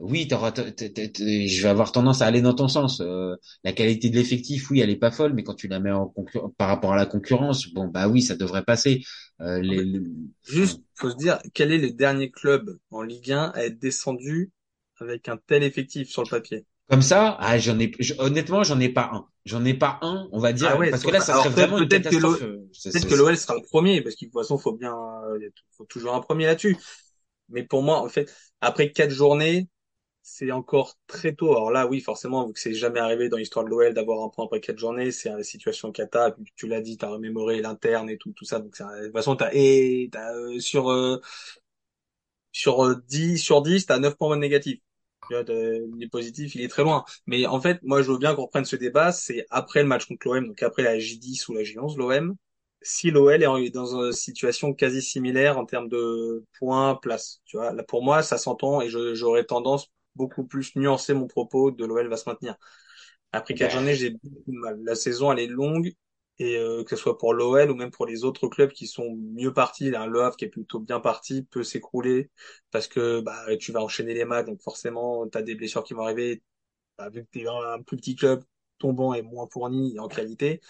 Oui, 0.00 0.26
je 0.30 1.62
vais 1.62 1.68
avoir 1.68 1.92
tendance 1.92 2.22
à 2.22 2.26
aller 2.26 2.40
dans 2.40 2.54
ton 2.54 2.68
sens. 2.68 3.00
Euh, 3.00 3.36
la 3.64 3.72
qualité 3.72 4.08
de 4.08 4.16
l'effectif, 4.16 4.70
oui, 4.70 4.80
elle 4.80 4.88
est 4.88 4.96
pas 4.96 5.10
folle, 5.10 5.34
mais 5.34 5.42
quand 5.42 5.54
tu 5.54 5.68
la 5.68 5.78
mets 5.78 5.90
en 5.90 6.12
par 6.56 6.68
rapport 6.68 6.94
à 6.94 6.96
la 6.96 7.04
concurrence, 7.04 7.68
bon 7.74 7.86
bah 7.86 8.08
oui, 8.08 8.22
ça 8.22 8.34
devrait 8.34 8.64
passer. 8.64 9.02
Euh, 9.42 9.60
les, 9.60 10.00
Juste, 10.42 10.80
faut 10.94 11.10
se 11.10 11.16
dire, 11.16 11.38
quel 11.52 11.70
est 11.70 11.78
le 11.78 11.90
dernier 11.90 12.30
club 12.30 12.78
en 12.90 13.02
Ligue 13.02 13.32
1 13.32 13.52
à 13.54 13.64
être 13.64 13.78
descendu 13.78 14.50
avec 15.00 15.28
un 15.28 15.36
tel 15.36 15.62
effectif 15.62 16.08
sur 16.08 16.22
le 16.22 16.30
papier? 16.30 16.64
Comme 16.88 17.02
ça, 17.02 17.36
ah, 17.38 17.58
j'en 17.58 17.78
ai, 17.78 17.92
honnêtement, 18.18 18.64
j'en 18.64 18.80
ai 18.80 18.88
pas 18.88 19.10
un. 19.12 19.26
J'en 19.44 19.64
ai 19.66 19.74
pas 19.74 19.98
un, 20.00 20.28
on 20.32 20.38
va 20.38 20.52
dire, 20.54 20.70
ah 20.72 20.78
parce 20.90 21.02
que 21.02 21.10
là, 21.10 21.20
ça 21.20 21.34
serait 21.34 21.50
vraiment 21.50 21.78
peut-être 21.78 22.08
que 22.10 22.16
l'OL, 22.16 22.38
peut-être 22.38 23.06
que 23.06 23.14
l'OL 23.14 23.36
sera 23.36 23.54
le 23.54 23.62
premier, 23.62 24.00
parce 24.00 24.14
qu'il 24.14 24.28
de 24.28 24.32
toute 24.32 24.40
façon, 24.40 24.56
faut 24.56 24.72
bien, 24.72 24.96
il 25.40 25.50
faut 25.76 25.84
toujours 25.84 26.14
un 26.14 26.20
premier 26.20 26.46
là-dessus. 26.46 26.78
Mais 27.50 27.64
pour 27.64 27.82
moi, 27.82 28.00
en 28.00 28.08
fait, 28.08 28.32
après 28.60 28.92
quatre 28.92 29.12
journées, 29.12 29.68
c'est 30.22 30.52
encore 30.52 30.96
très 31.06 31.34
tôt. 31.34 31.50
Alors 31.52 31.70
là, 31.70 31.86
oui, 31.86 32.00
forcément, 32.00 32.46
vu 32.46 32.52
que 32.52 32.60
c'est 32.60 32.74
jamais 32.74 33.00
arrivé 33.00 33.28
dans 33.28 33.36
l'histoire 33.36 33.64
de 33.64 33.70
l'OL 33.70 33.94
d'avoir 33.94 34.22
un 34.24 34.28
point 34.28 34.44
après 34.44 34.60
quatre 34.60 34.78
journées, 34.78 35.10
c'est 35.12 35.30
une 35.30 35.42
situation 35.42 35.92
cata. 35.92 36.34
Tu 36.56 36.66
l'as 36.66 36.80
dit, 36.80 36.96
t'as 36.98 37.08
remémoré 37.08 37.60
l'interne 37.60 38.10
et 38.10 38.18
tout, 38.18 38.32
tout 38.32 38.44
ça. 38.44 38.58
Donc, 38.58 38.78
de 38.78 39.04
toute 39.04 39.12
façon, 39.12 39.36
t'as, 39.36 39.50
et, 39.52 40.08
t'as, 40.12 40.34
euh, 40.34 40.58
sur, 40.60 40.90
euh, 40.90 41.20
sur 42.52 42.96
10, 43.08 43.34
euh, 43.34 43.36
sur 43.38 43.62
10, 43.62 43.86
t'as 43.86 43.98
9 43.98 44.16
points 44.16 44.36
négatifs 44.36 44.80
il 45.30 46.02
est 46.02 46.08
positif, 46.08 46.54
il 46.54 46.62
est 46.62 46.68
très 46.68 46.82
loin. 46.82 47.04
Mais 47.26 47.46
en 47.46 47.60
fait, 47.60 47.80
moi, 47.82 48.02
je 48.02 48.10
veux 48.10 48.18
bien 48.18 48.34
qu'on 48.34 48.42
reprenne 48.42 48.64
ce 48.64 48.76
débat. 48.76 49.12
C'est 49.12 49.46
après 49.50 49.82
le 49.82 49.88
match 49.88 50.06
contre 50.06 50.26
l'OM, 50.28 50.46
donc 50.48 50.62
après 50.62 50.82
la 50.82 50.98
J10 50.98 51.48
ou 51.48 51.54
la 51.54 51.62
J11, 51.62 51.96
l'OM. 51.96 52.36
Si 52.82 53.10
l'OL 53.10 53.42
est 53.42 53.70
dans 53.70 53.96
une 53.96 54.12
situation 54.12 54.72
quasi 54.72 55.02
similaire 55.02 55.58
en 55.58 55.66
termes 55.66 55.88
de 55.88 56.44
points, 56.58 56.96
place, 56.96 57.40
tu 57.44 57.58
vois, 57.58 57.72
là 57.72 57.82
pour 57.82 58.02
moi, 58.02 58.22
ça 58.22 58.38
s'entend 58.38 58.80
et 58.80 58.88
j'aurais 58.88 59.44
tendance 59.44 59.90
beaucoup 60.20 60.44
plus 60.46 60.76
nuancer 60.76 61.14
mon 61.14 61.26
propos 61.28 61.70
de 61.72 61.84
l'OL 61.86 62.08
va 62.08 62.16
se 62.18 62.28
maintenir. 62.28 62.56
Après 63.32 63.54
quatre 63.54 63.70
journées, 63.72 63.94
j'ai 63.96 64.10
beaucoup 64.10 64.52
de 64.52 64.58
mal. 64.58 64.80
La 64.84 64.94
saison, 64.94 65.32
elle 65.32 65.38
est 65.40 65.46
longue 65.46 65.92
Et 66.38 66.56
euh, 66.58 66.84
que 66.84 66.96
ce 66.96 67.02
soit 67.02 67.18
pour 67.18 67.34
l'OL 67.34 67.70
ou 67.70 67.74
même 67.74 67.90
pour 67.90 68.06
les 68.06 68.24
autres 68.24 68.48
clubs 68.48 68.72
qui 68.72 68.86
sont 68.86 69.16
mieux 69.34 69.52
partis, 69.52 69.90
là, 69.90 70.06
le 70.06 70.22
Havre 70.22 70.36
qui 70.36 70.46
est 70.46 70.48
plutôt 70.48 70.80
bien 70.80 71.00
parti 71.00 71.42
peut 71.44 71.62
s'écrouler 71.64 72.30
parce 72.70 72.88
que 72.88 73.20
bah 73.20 73.56
tu 73.58 73.72
vas 73.72 73.82
enchaîner 73.82 74.14
les 74.14 74.24
matchs, 74.24 74.46
donc 74.46 74.60
forcément 74.62 75.28
tu 75.28 75.38
as 75.38 75.42
des 75.42 75.54
blessures 75.54 75.84
qui 75.84 75.94
vont 75.94 76.02
arriver. 76.04 76.42
Bah, 76.98 77.10
vu 77.10 77.24
que 77.24 77.30
tu 77.32 77.40
es 77.42 77.48
un 77.48 77.82
plus 77.82 77.96
petit 77.98 78.16
club, 78.16 78.44
ton 78.78 78.92
banc 78.94 79.14
est 79.14 79.22
moins 79.22 79.48
fourni 79.52 79.98
en 79.98 80.08
qualité. 80.08 80.60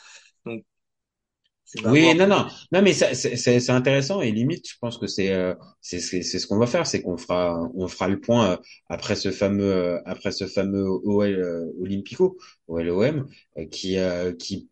Oui, 1.85 2.15
non, 2.17 2.27
non, 2.27 2.47
non, 2.73 2.83
mais 2.83 2.93
c'est 2.93 3.71
intéressant 3.71 4.21
et 4.21 4.33
limite, 4.33 4.69
je 4.69 4.75
pense 4.81 4.99
que 4.99 5.07
c'est 5.07 5.33
euh, 5.33 5.55
c'est 5.81 6.01
c'est 6.01 6.23
ce 6.23 6.47
qu'on 6.49 6.59
va 6.59 6.67
faire, 6.67 6.85
c'est 6.87 7.01
qu'on 7.01 7.17
fera 7.17 7.71
on 7.75 7.87
fera 7.87 8.09
le 8.09 8.21
point 8.21 8.53
euh, 8.53 8.57
après 8.89 9.15
ce 9.15 9.31
fameux 9.31 9.73
euh, 9.73 10.01
après 10.05 10.33
ce 10.33 10.47
fameux 10.49 10.85
OL 10.85 11.73
Olympico, 11.81 12.37
OLOM, 12.67 13.29
qui 13.71 13.97
qui 14.39 14.70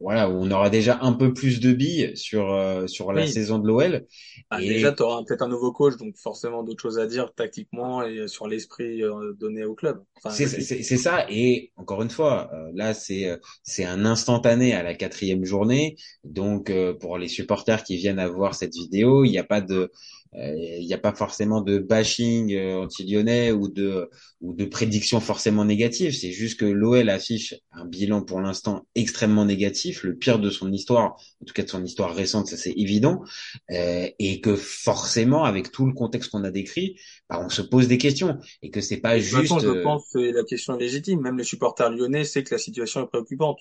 voilà, 0.00 0.30
on 0.30 0.50
aura 0.50 0.70
déjà 0.70 0.98
un 1.02 1.12
peu 1.12 1.34
plus 1.34 1.60
de 1.60 1.72
billes 1.72 2.12
sur 2.16 2.52
euh, 2.52 2.86
sur 2.86 3.12
la 3.12 3.26
saison 3.26 3.58
de 3.58 3.68
l'OL. 3.68 4.06
Ah, 4.48 4.62
et... 4.62 4.68
Déjà, 4.68 4.92
tu 4.92 5.02
auras 5.02 5.22
peut-être 5.24 5.42
un 5.42 5.48
nouveau 5.48 5.72
coach, 5.72 5.98
donc 5.98 6.16
forcément 6.16 6.62
d'autres 6.62 6.80
choses 6.80 6.98
à 6.98 7.06
dire 7.06 7.34
tactiquement 7.34 8.02
et 8.02 8.26
sur 8.26 8.48
l'esprit 8.48 9.02
euh, 9.02 9.34
donné 9.38 9.64
au 9.64 9.74
club. 9.74 10.02
Enfin, 10.16 10.30
c'est 10.30 10.96
ça. 10.96 11.26
Et 11.28 11.72
encore 11.76 12.00
une 12.00 12.08
fois, 12.08 12.50
euh, 12.54 12.70
là, 12.74 12.94
c'est 12.94 13.38
c'est 13.62 13.84
un 13.84 14.06
instantané 14.06 14.72
à 14.72 14.82
la 14.82 14.94
quatrième 14.94 15.44
journée. 15.44 15.96
Donc, 16.24 16.72
pour 17.00 17.18
les 17.18 17.28
supporters 17.28 17.84
qui 17.84 17.96
viennent 17.96 18.18
à 18.18 18.28
voir 18.28 18.54
cette 18.54 18.74
vidéo, 18.74 19.24
il 19.24 19.30
n'y 19.30 19.38
a 19.38 19.44
pas 19.44 19.60
de 19.60 19.92
il 20.32 20.86
n'y 20.86 20.94
a 20.94 20.98
pas 20.98 21.12
forcément 21.12 21.60
de 21.60 21.78
bashing 21.78 22.56
anti-lyonnais 22.56 23.50
ou 23.52 23.68
de 23.68 24.08
ou 24.40 24.54
de 24.54 24.64
prédictions 24.64 25.20
forcément 25.20 25.64
négatives. 25.64 26.14
C'est 26.14 26.32
juste 26.32 26.60
que 26.60 26.64
l'OL 26.64 27.08
affiche 27.10 27.54
un 27.72 27.84
bilan 27.84 28.22
pour 28.22 28.40
l'instant 28.40 28.86
extrêmement 28.94 29.44
négatif, 29.44 30.02
le 30.02 30.16
pire 30.16 30.38
de 30.38 30.50
son 30.50 30.72
histoire, 30.72 31.16
en 31.40 31.44
tout 31.44 31.52
cas 31.52 31.62
de 31.62 31.68
son 31.68 31.84
histoire 31.84 32.14
récente, 32.14 32.46
ça 32.46 32.56
c'est 32.56 32.72
évident, 32.76 33.22
euh, 33.70 34.08
et 34.18 34.40
que 34.40 34.56
forcément 34.56 35.44
avec 35.44 35.72
tout 35.72 35.86
le 35.86 35.92
contexte 35.92 36.30
qu'on 36.30 36.44
a 36.44 36.50
décrit, 36.50 36.98
bah, 37.28 37.40
on 37.44 37.48
se 37.48 37.62
pose 37.62 37.88
des 37.88 37.98
questions 37.98 38.38
et 38.62 38.70
que 38.70 38.80
c'est 38.80 38.98
pas 38.98 39.18
juste. 39.18 39.48
Façon, 39.48 39.58
je 39.58 39.82
pense 39.82 40.04
que 40.12 40.18
la 40.18 40.44
question 40.44 40.76
est 40.76 40.80
légitime. 40.80 41.20
Même 41.20 41.38
les 41.38 41.44
supporters 41.44 41.90
lyonnais 41.90 42.24
savent 42.24 42.44
que 42.44 42.54
la 42.54 42.58
situation 42.58 43.02
est 43.02 43.08
préoccupante. 43.08 43.58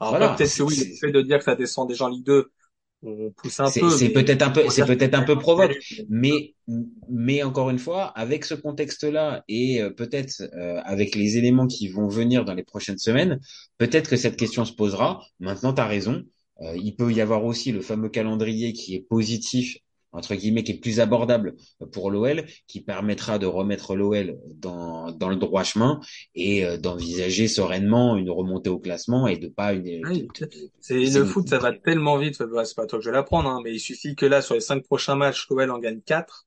Alors 0.00 0.36
peut-être 0.36 0.56
que 0.56 0.62
oui, 0.62 0.76
le 0.76 0.96
fait 0.96 1.12
de 1.12 1.22
dire 1.22 1.38
que 1.38 1.44
ça 1.44 1.54
descend 1.54 1.88
déjà 1.88 2.04
en 2.04 2.08
Ligue 2.08 2.26
2, 2.26 2.50
c'est 3.48 4.08
peut-être 4.10 4.42
un 4.42 4.50
peu, 4.50 4.68
c'est 4.70 4.86
peut-être 4.86 5.14
un 5.14 5.22
peu 5.22 5.38
provoque, 5.38 5.76
mais 6.08 6.54
mais 7.10 7.42
encore 7.42 7.70
une 7.70 7.78
fois, 7.78 8.06
avec 8.06 8.44
ce 8.44 8.54
contexte-là 8.54 9.44
et 9.48 9.82
euh, 9.82 9.90
peut-être 9.90 10.42
euh, 10.54 10.80
avec 10.84 11.14
les 11.14 11.36
éléments 11.36 11.66
qui 11.66 11.88
vont 11.88 12.08
venir 12.08 12.44
dans 12.44 12.54
les 12.54 12.62
prochaines 12.62 12.98
semaines, 12.98 13.38
peut-être 13.78 14.08
que 14.08 14.16
cette 14.16 14.36
question 14.36 14.64
se 14.64 14.72
posera. 14.72 15.22
Maintenant, 15.40 15.74
tu 15.74 15.80
as 15.80 15.86
raison. 15.86 16.22
Euh, 16.62 16.76
il 16.76 16.94
peut 16.96 17.12
y 17.12 17.20
avoir 17.20 17.44
aussi 17.44 17.72
le 17.72 17.80
fameux 17.80 18.08
calendrier 18.08 18.72
qui 18.72 18.94
est 18.94 19.00
positif 19.00 19.76
entre 20.14 20.34
guillemets, 20.34 20.62
qui 20.62 20.72
est 20.72 20.80
plus 20.80 21.00
abordable 21.00 21.54
pour 21.92 22.10
l'OL, 22.10 22.44
qui 22.66 22.80
permettra 22.80 23.38
de 23.38 23.46
remettre 23.46 23.96
l'OL 23.96 24.38
dans, 24.54 25.10
dans 25.10 25.28
le 25.28 25.36
droit 25.36 25.64
chemin 25.64 26.00
et 26.34 26.64
euh, 26.64 26.78
d'envisager 26.78 27.48
sereinement 27.48 28.16
une 28.16 28.30
remontée 28.30 28.70
au 28.70 28.78
classement 28.78 29.26
et 29.26 29.36
de 29.36 29.48
pas 29.48 29.72
une. 29.72 30.02
c'est 30.80 30.94
le 30.94 31.24
foot, 31.24 31.48
ça 31.48 31.58
va 31.58 31.72
tellement 31.72 32.16
vite. 32.16 32.36
C'est 32.36 32.76
pas 32.76 32.86
toi 32.86 32.98
que 32.98 33.04
je 33.04 33.10
vais 33.10 33.16
l'apprendre, 33.16 33.48
hein, 33.48 33.60
mais 33.62 33.72
il 33.74 33.80
suffit 33.80 34.14
que 34.14 34.26
là, 34.26 34.40
sur 34.40 34.54
les 34.54 34.60
cinq 34.60 34.84
prochains 34.84 35.16
matchs, 35.16 35.46
l'OL 35.50 35.70
en 35.70 35.78
gagne 35.78 36.00
quatre 36.00 36.46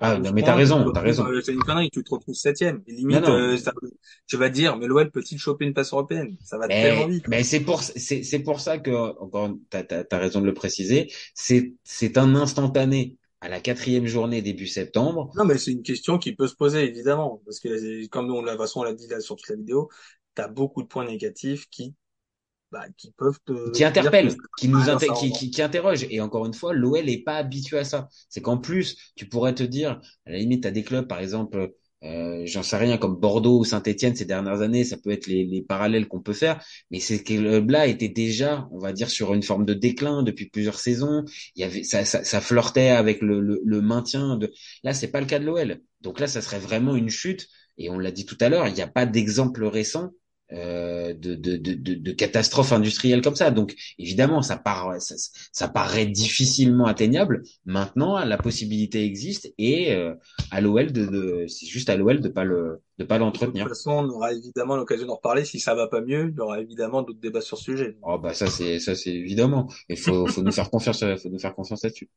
ah, 0.00 0.18
non, 0.18 0.32
mais 0.32 0.42
t'as 0.42 0.54
raison, 0.54 0.90
t'as 0.92 1.00
raison. 1.00 1.26
C'est 1.42 1.52
une 1.52 1.60
connerie, 1.60 1.90
tu 1.90 2.02
te 2.02 2.14
retrouves 2.14 2.34
septième. 2.34 2.82
Et 2.86 2.92
limite, 2.92 3.28
euh, 3.28 3.56
ça, 3.56 3.72
tu 4.26 4.36
vas 4.36 4.48
dire, 4.48 4.76
mais 4.76 4.86
l'OL 4.86 5.10
peut-il 5.10 5.38
choper 5.38 5.64
une 5.64 5.74
place 5.74 5.92
européenne? 5.92 6.36
Ça 6.42 6.58
va 6.58 6.68
tellement 6.68 7.06
vite. 7.06 7.26
Mais 7.28 7.42
c'est 7.42 7.60
pour, 7.60 7.82
c'est, 7.82 8.22
c'est 8.22 8.38
pour 8.40 8.60
ça 8.60 8.78
que, 8.78 8.90
encore, 9.20 9.50
t'as, 9.70 9.82
t'as, 9.82 10.04
as 10.10 10.18
raison 10.18 10.40
de 10.40 10.46
le 10.46 10.54
préciser, 10.54 11.12
c'est, 11.34 11.72
c'est 11.84 12.18
un 12.18 12.34
instantané 12.34 13.16
à 13.40 13.48
la 13.48 13.60
quatrième 13.60 14.06
journée 14.06 14.40
début 14.40 14.66
septembre. 14.66 15.30
Non, 15.36 15.44
mais 15.44 15.58
c'est 15.58 15.72
une 15.72 15.82
question 15.82 16.18
qui 16.18 16.34
peut 16.34 16.48
se 16.48 16.54
poser, 16.54 16.84
évidemment. 16.84 17.42
Parce 17.44 17.60
que, 17.60 18.06
comme 18.06 18.26
nous, 18.26 18.34
on, 18.34 18.42
la 18.42 18.56
façon, 18.56 18.80
on 18.80 18.84
l'a 18.84 18.94
dit 18.94 19.06
là 19.06 19.20
sur 19.20 19.36
toute 19.36 19.48
la 19.48 19.56
vidéo, 19.56 19.90
t'as 20.34 20.48
beaucoup 20.48 20.82
de 20.82 20.88
points 20.88 21.04
négatifs 21.04 21.68
qui 21.70 21.94
bah, 22.74 22.86
qui 22.96 23.12
peuvent 23.12 23.38
te 23.46 23.70
qui 23.70 23.84
interpellent, 23.84 24.34
qui 24.58 24.66
nous 24.66 24.80
qui, 25.20 25.30
qui, 25.30 25.50
qui, 25.52 25.62
interrogent. 25.62 26.08
Et 26.10 26.20
encore 26.20 26.44
une 26.44 26.54
fois, 26.54 26.74
l'OL 26.74 27.08
est 27.08 27.22
pas 27.22 27.36
habitué 27.36 27.78
à 27.78 27.84
ça. 27.84 28.08
C'est 28.28 28.40
qu'en 28.40 28.58
plus, 28.58 29.12
tu 29.14 29.26
pourrais 29.28 29.54
te 29.54 29.62
dire, 29.62 30.00
à 30.26 30.32
la 30.32 30.38
limite, 30.38 30.62
tu 30.62 30.68
as 30.68 30.72
des 30.72 30.82
clubs, 30.82 31.06
par 31.06 31.20
exemple, 31.20 31.70
euh, 32.02 32.42
j'en 32.46 32.64
sais 32.64 32.76
rien, 32.76 32.98
comme 32.98 33.14
Bordeaux 33.14 33.60
ou 33.60 33.64
Saint-Etienne 33.64 34.16
ces 34.16 34.24
dernières 34.24 34.60
années, 34.60 34.82
ça 34.82 34.96
peut 34.96 35.10
être 35.10 35.28
les, 35.28 35.44
les 35.44 35.62
parallèles 35.62 36.08
qu'on 36.08 36.20
peut 36.20 36.32
faire, 36.32 36.60
mais 36.90 36.98
ces 36.98 37.22
clubs-là 37.22 37.86
étaient 37.86 38.08
déjà, 38.08 38.66
on 38.72 38.78
va 38.78 38.92
dire, 38.92 39.08
sur 39.08 39.34
une 39.34 39.44
forme 39.44 39.64
de 39.64 39.72
déclin 39.72 40.24
depuis 40.24 40.46
plusieurs 40.50 40.80
saisons. 40.80 41.24
Il 41.54 41.60
y 41.60 41.64
avait, 41.64 41.84
ça, 41.84 42.04
ça, 42.04 42.24
ça 42.24 42.40
flirtait 42.40 42.88
avec 42.88 43.22
le, 43.22 43.40
le, 43.40 43.60
le 43.64 43.80
maintien. 43.82 44.36
De... 44.36 44.52
Là, 44.82 44.94
c'est 44.94 45.12
pas 45.12 45.20
le 45.20 45.26
cas 45.26 45.38
de 45.38 45.44
l'OL. 45.44 45.80
Donc 46.00 46.18
là, 46.18 46.26
ça 46.26 46.42
serait 46.42 46.58
vraiment 46.58 46.96
une 46.96 47.08
chute. 47.08 47.46
Et 47.78 47.88
on 47.88 48.00
l'a 48.00 48.10
dit 48.10 48.26
tout 48.26 48.38
à 48.40 48.48
l'heure, 48.48 48.66
il 48.66 48.74
n'y 48.74 48.82
a 48.82 48.88
pas 48.88 49.06
d'exemple 49.06 49.64
récent 49.64 50.10
de, 50.52 51.34
de, 51.34 51.56
de, 51.56 51.74
de, 51.94 52.12
catastrophes 52.12 52.72
industrielles 52.72 53.22
comme 53.22 53.34
ça. 53.34 53.50
Donc 53.50 53.74
évidemment, 53.98 54.42
ça, 54.42 54.56
part, 54.56 55.00
ça, 55.00 55.14
ça 55.52 55.68
paraît 55.68 56.06
difficilement 56.06 56.86
atteignable. 56.86 57.42
Maintenant, 57.64 58.22
la 58.24 58.36
possibilité 58.36 59.04
existe 59.04 59.52
et 59.58 59.92
euh, 59.92 60.14
à 60.50 60.60
l'OL 60.60 60.92
de, 60.92 61.06
de 61.06 61.46
c'est 61.48 61.66
juste 61.66 61.90
à 61.90 61.96
l'OL 61.96 62.20
de 62.20 62.28
pas 62.28 62.44
le 62.44 62.80
de 62.98 63.04
pas 63.04 63.18
l'entretenir. 63.18 63.64
De 63.64 63.68
toute 63.68 63.76
façon, 63.76 63.92
on 63.92 64.08
aura 64.08 64.32
évidemment 64.32 64.76
l'occasion 64.76 65.06
d'en 65.06 65.16
reparler. 65.16 65.44
Si 65.44 65.58
ça 65.58 65.74
va 65.74 65.88
pas 65.88 66.00
mieux, 66.00 66.30
il 66.30 66.36
y 66.36 66.40
aura 66.40 66.60
évidemment 66.60 67.02
d'autres 67.02 67.20
débats 67.20 67.40
sur 67.40 67.58
ce 67.58 67.64
sujet. 67.64 67.96
Oh 68.02 68.18
bah 68.18 68.34
ça 68.34 68.46
c'est 68.46 68.78
ça 68.78 68.94
c'est 68.94 69.12
évidemment. 69.12 69.68
Il 69.88 69.98
faut 69.98 70.26
faut 70.26 70.42
nous 70.42 70.52
faire 70.52 70.70
confiance, 70.70 71.00
faut 71.00 71.28
nous 71.28 71.38
faire 71.38 71.54
confiance 71.54 71.82
là-dessus. 71.82 72.08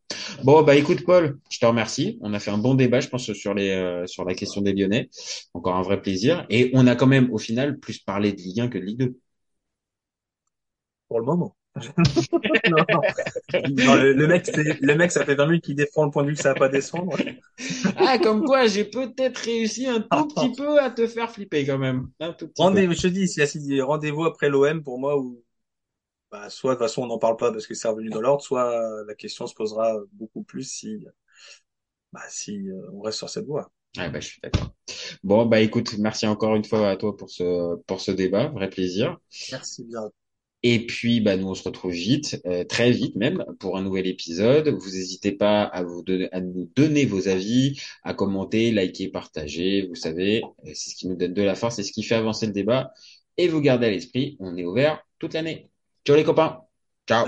Bon 0.44 0.62
bah 0.62 0.76
écoute 0.76 1.04
Paul, 1.04 1.40
je 1.50 1.60
te 1.60 1.66
remercie. 1.66 2.20
On 2.22 2.34
a 2.34 2.40
fait 2.40 2.52
un 2.52 2.58
bon 2.58 2.76
débat, 2.76 3.00
je 3.00 3.10
pense 3.10 3.32
sur 3.34 3.54
les 3.54 3.72
euh, 3.72 4.06
sur 4.06 4.24
la 4.26 4.36
question 4.36 4.62
des 4.62 4.74
Lyonnais. 4.74 5.10
Encore 5.54 5.76
un 5.76 5.82
vrai 5.82 6.02
plaisir. 6.02 6.46
Et 6.50 6.70
on 6.74 6.86
a 6.88 6.96
quand 6.96 7.08
même 7.08 7.32
au 7.32 7.38
final 7.38 7.80
plus 7.80 8.00
parlé 8.00 8.32
de 8.34 8.38
Ligue 8.38 8.62
1 8.62 8.68
que 8.70 8.78
de 8.78 8.84
Ligue 8.84 9.00
2. 9.00 9.18
Pour 11.10 11.20
le 11.20 11.26
moment. 11.26 11.57
Le, 13.54 14.28
mec, 14.28 14.50
le 14.56 14.96
mec, 14.96 15.12
ça 15.12 15.26
fait 15.26 15.36
20 15.36 15.46
minutes 15.48 15.64
qu'il 15.64 15.76
défend 15.76 16.06
le 16.06 16.12
point 16.12 16.24
de 16.24 16.30
vue 16.30 16.36
que 16.36 16.42
ça 16.42 16.54
va 16.54 16.60
pas 16.60 16.70
descendre. 16.70 17.16
ah, 17.98 18.18
comme 18.20 18.44
quoi, 18.44 18.68
j'ai 18.68 18.86
peut-être 18.86 19.38
réussi 19.38 19.88
un 19.88 20.02
tout 20.02 20.28
petit 20.36 20.52
peu 20.52 20.80
à 20.80 20.90
te 20.90 21.08
faire 21.08 21.32
flipper 21.32 21.66
quand 21.66 21.78
même. 21.78 22.10
rendez, 22.58 22.88
je 22.92 23.02
te 23.02 23.08
dis, 23.08 23.28
si 23.28 23.82
rendez-vous 23.82 24.26
après 24.26 24.50
l'OM 24.50 24.84
pour 24.84 25.00
moi 25.00 25.18
où, 25.18 25.44
bah, 26.32 26.50
soit 26.50 26.74
de 26.74 26.80
toute 26.80 26.88
façon 26.88 27.04
on 27.04 27.08
n'en 27.08 27.20
parle 27.20 27.38
pas 27.38 27.52
parce 27.52 27.68
que 27.68 27.74
c'est 27.74 27.88
revenu 27.88 28.10
dans 28.10 28.22
l'ordre, 28.22 28.44
soit 28.44 29.04
la 29.06 29.16
question 29.16 29.48
se 29.48 29.56
posera 29.56 29.98
beaucoup 30.14 30.44
plus 30.44 30.64
si, 30.64 31.06
bah, 32.12 32.22
si 32.30 32.70
euh, 32.70 32.90
on 32.94 33.02
reste 33.02 33.18
sur 33.18 33.30
cette 33.30 33.46
voie. 33.46 33.72
Ah 33.98 34.10
bah, 34.10 34.20
je 34.20 34.28
suis 34.28 34.40
d'accord. 34.44 34.74
Bon, 35.24 35.46
bah 35.46 35.60
écoute, 35.60 35.98
merci 35.98 36.28
encore 36.28 36.56
une 36.56 36.66
fois 36.66 36.90
à 36.90 36.98
toi 36.98 37.16
pour 37.16 37.30
ce, 37.30 37.76
pour 37.84 38.02
ce 38.02 38.12
débat, 38.12 38.50
vrai 38.50 38.70
plaisir. 38.70 39.18
Merci 39.52 39.86
bien. 39.86 40.12
Et 40.64 40.86
puis, 40.86 41.22
bah, 41.22 41.38
nous, 41.38 41.48
on 41.48 41.54
se 41.56 41.64
retrouve 41.64 41.92
vite, 41.92 42.42
euh, 42.46 42.64
très 42.64 42.92
vite 42.92 43.16
même, 43.16 43.46
pour 43.60 43.78
un 43.78 43.84
nouvel 43.84 44.08
épisode. 44.08 44.70
Vous 44.70 44.90
n'hésitez 44.90 45.32
pas 45.32 45.64
à, 45.64 45.84
vous 45.84 46.02
donner, 46.02 46.30
à 46.32 46.42
nous 46.42 46.70
donner 46.76 47.06
vos 47.06 47.28
avis, 47.28 47.80
à 48.04 48.14
commenter, 48.14 48.72
liker, 48.72 49.10
partager. 49.10 49.86
Vous 49.88 49.96
savez, 49.96 50.44
euh, 50.44 50.72
c'est 50.74 50.90
ce 50.92 50.96
qui 50.96 51.08
nous 51.08 51.16
donne 51.16 51.34
de 51.34 51.44
la 51.44 51.56
force, 51.56 51.76
c'est 51.76 51.84
ce 51.84 51.92
qui 51.92 52.04
fait 52.04 52.16
avancer 52.16 52.48
le 52.48 52.54
débat. 52.54 52.92
Et 53.38 53.48
vous 53.48 53.62
gardez 53.62 53.88
à 53.88 53.92
l'esprit, 53.92 54.36
on 54.40 54.58
est 54.58 54.66
ouvert 54.66 55.04
toute 55.20 55.34
l'année. 55.34 55.70
Ciao 56.06 56.16
les 56.16 56.24
copains. 56.24 56.62
Ciao. 57.08 57.28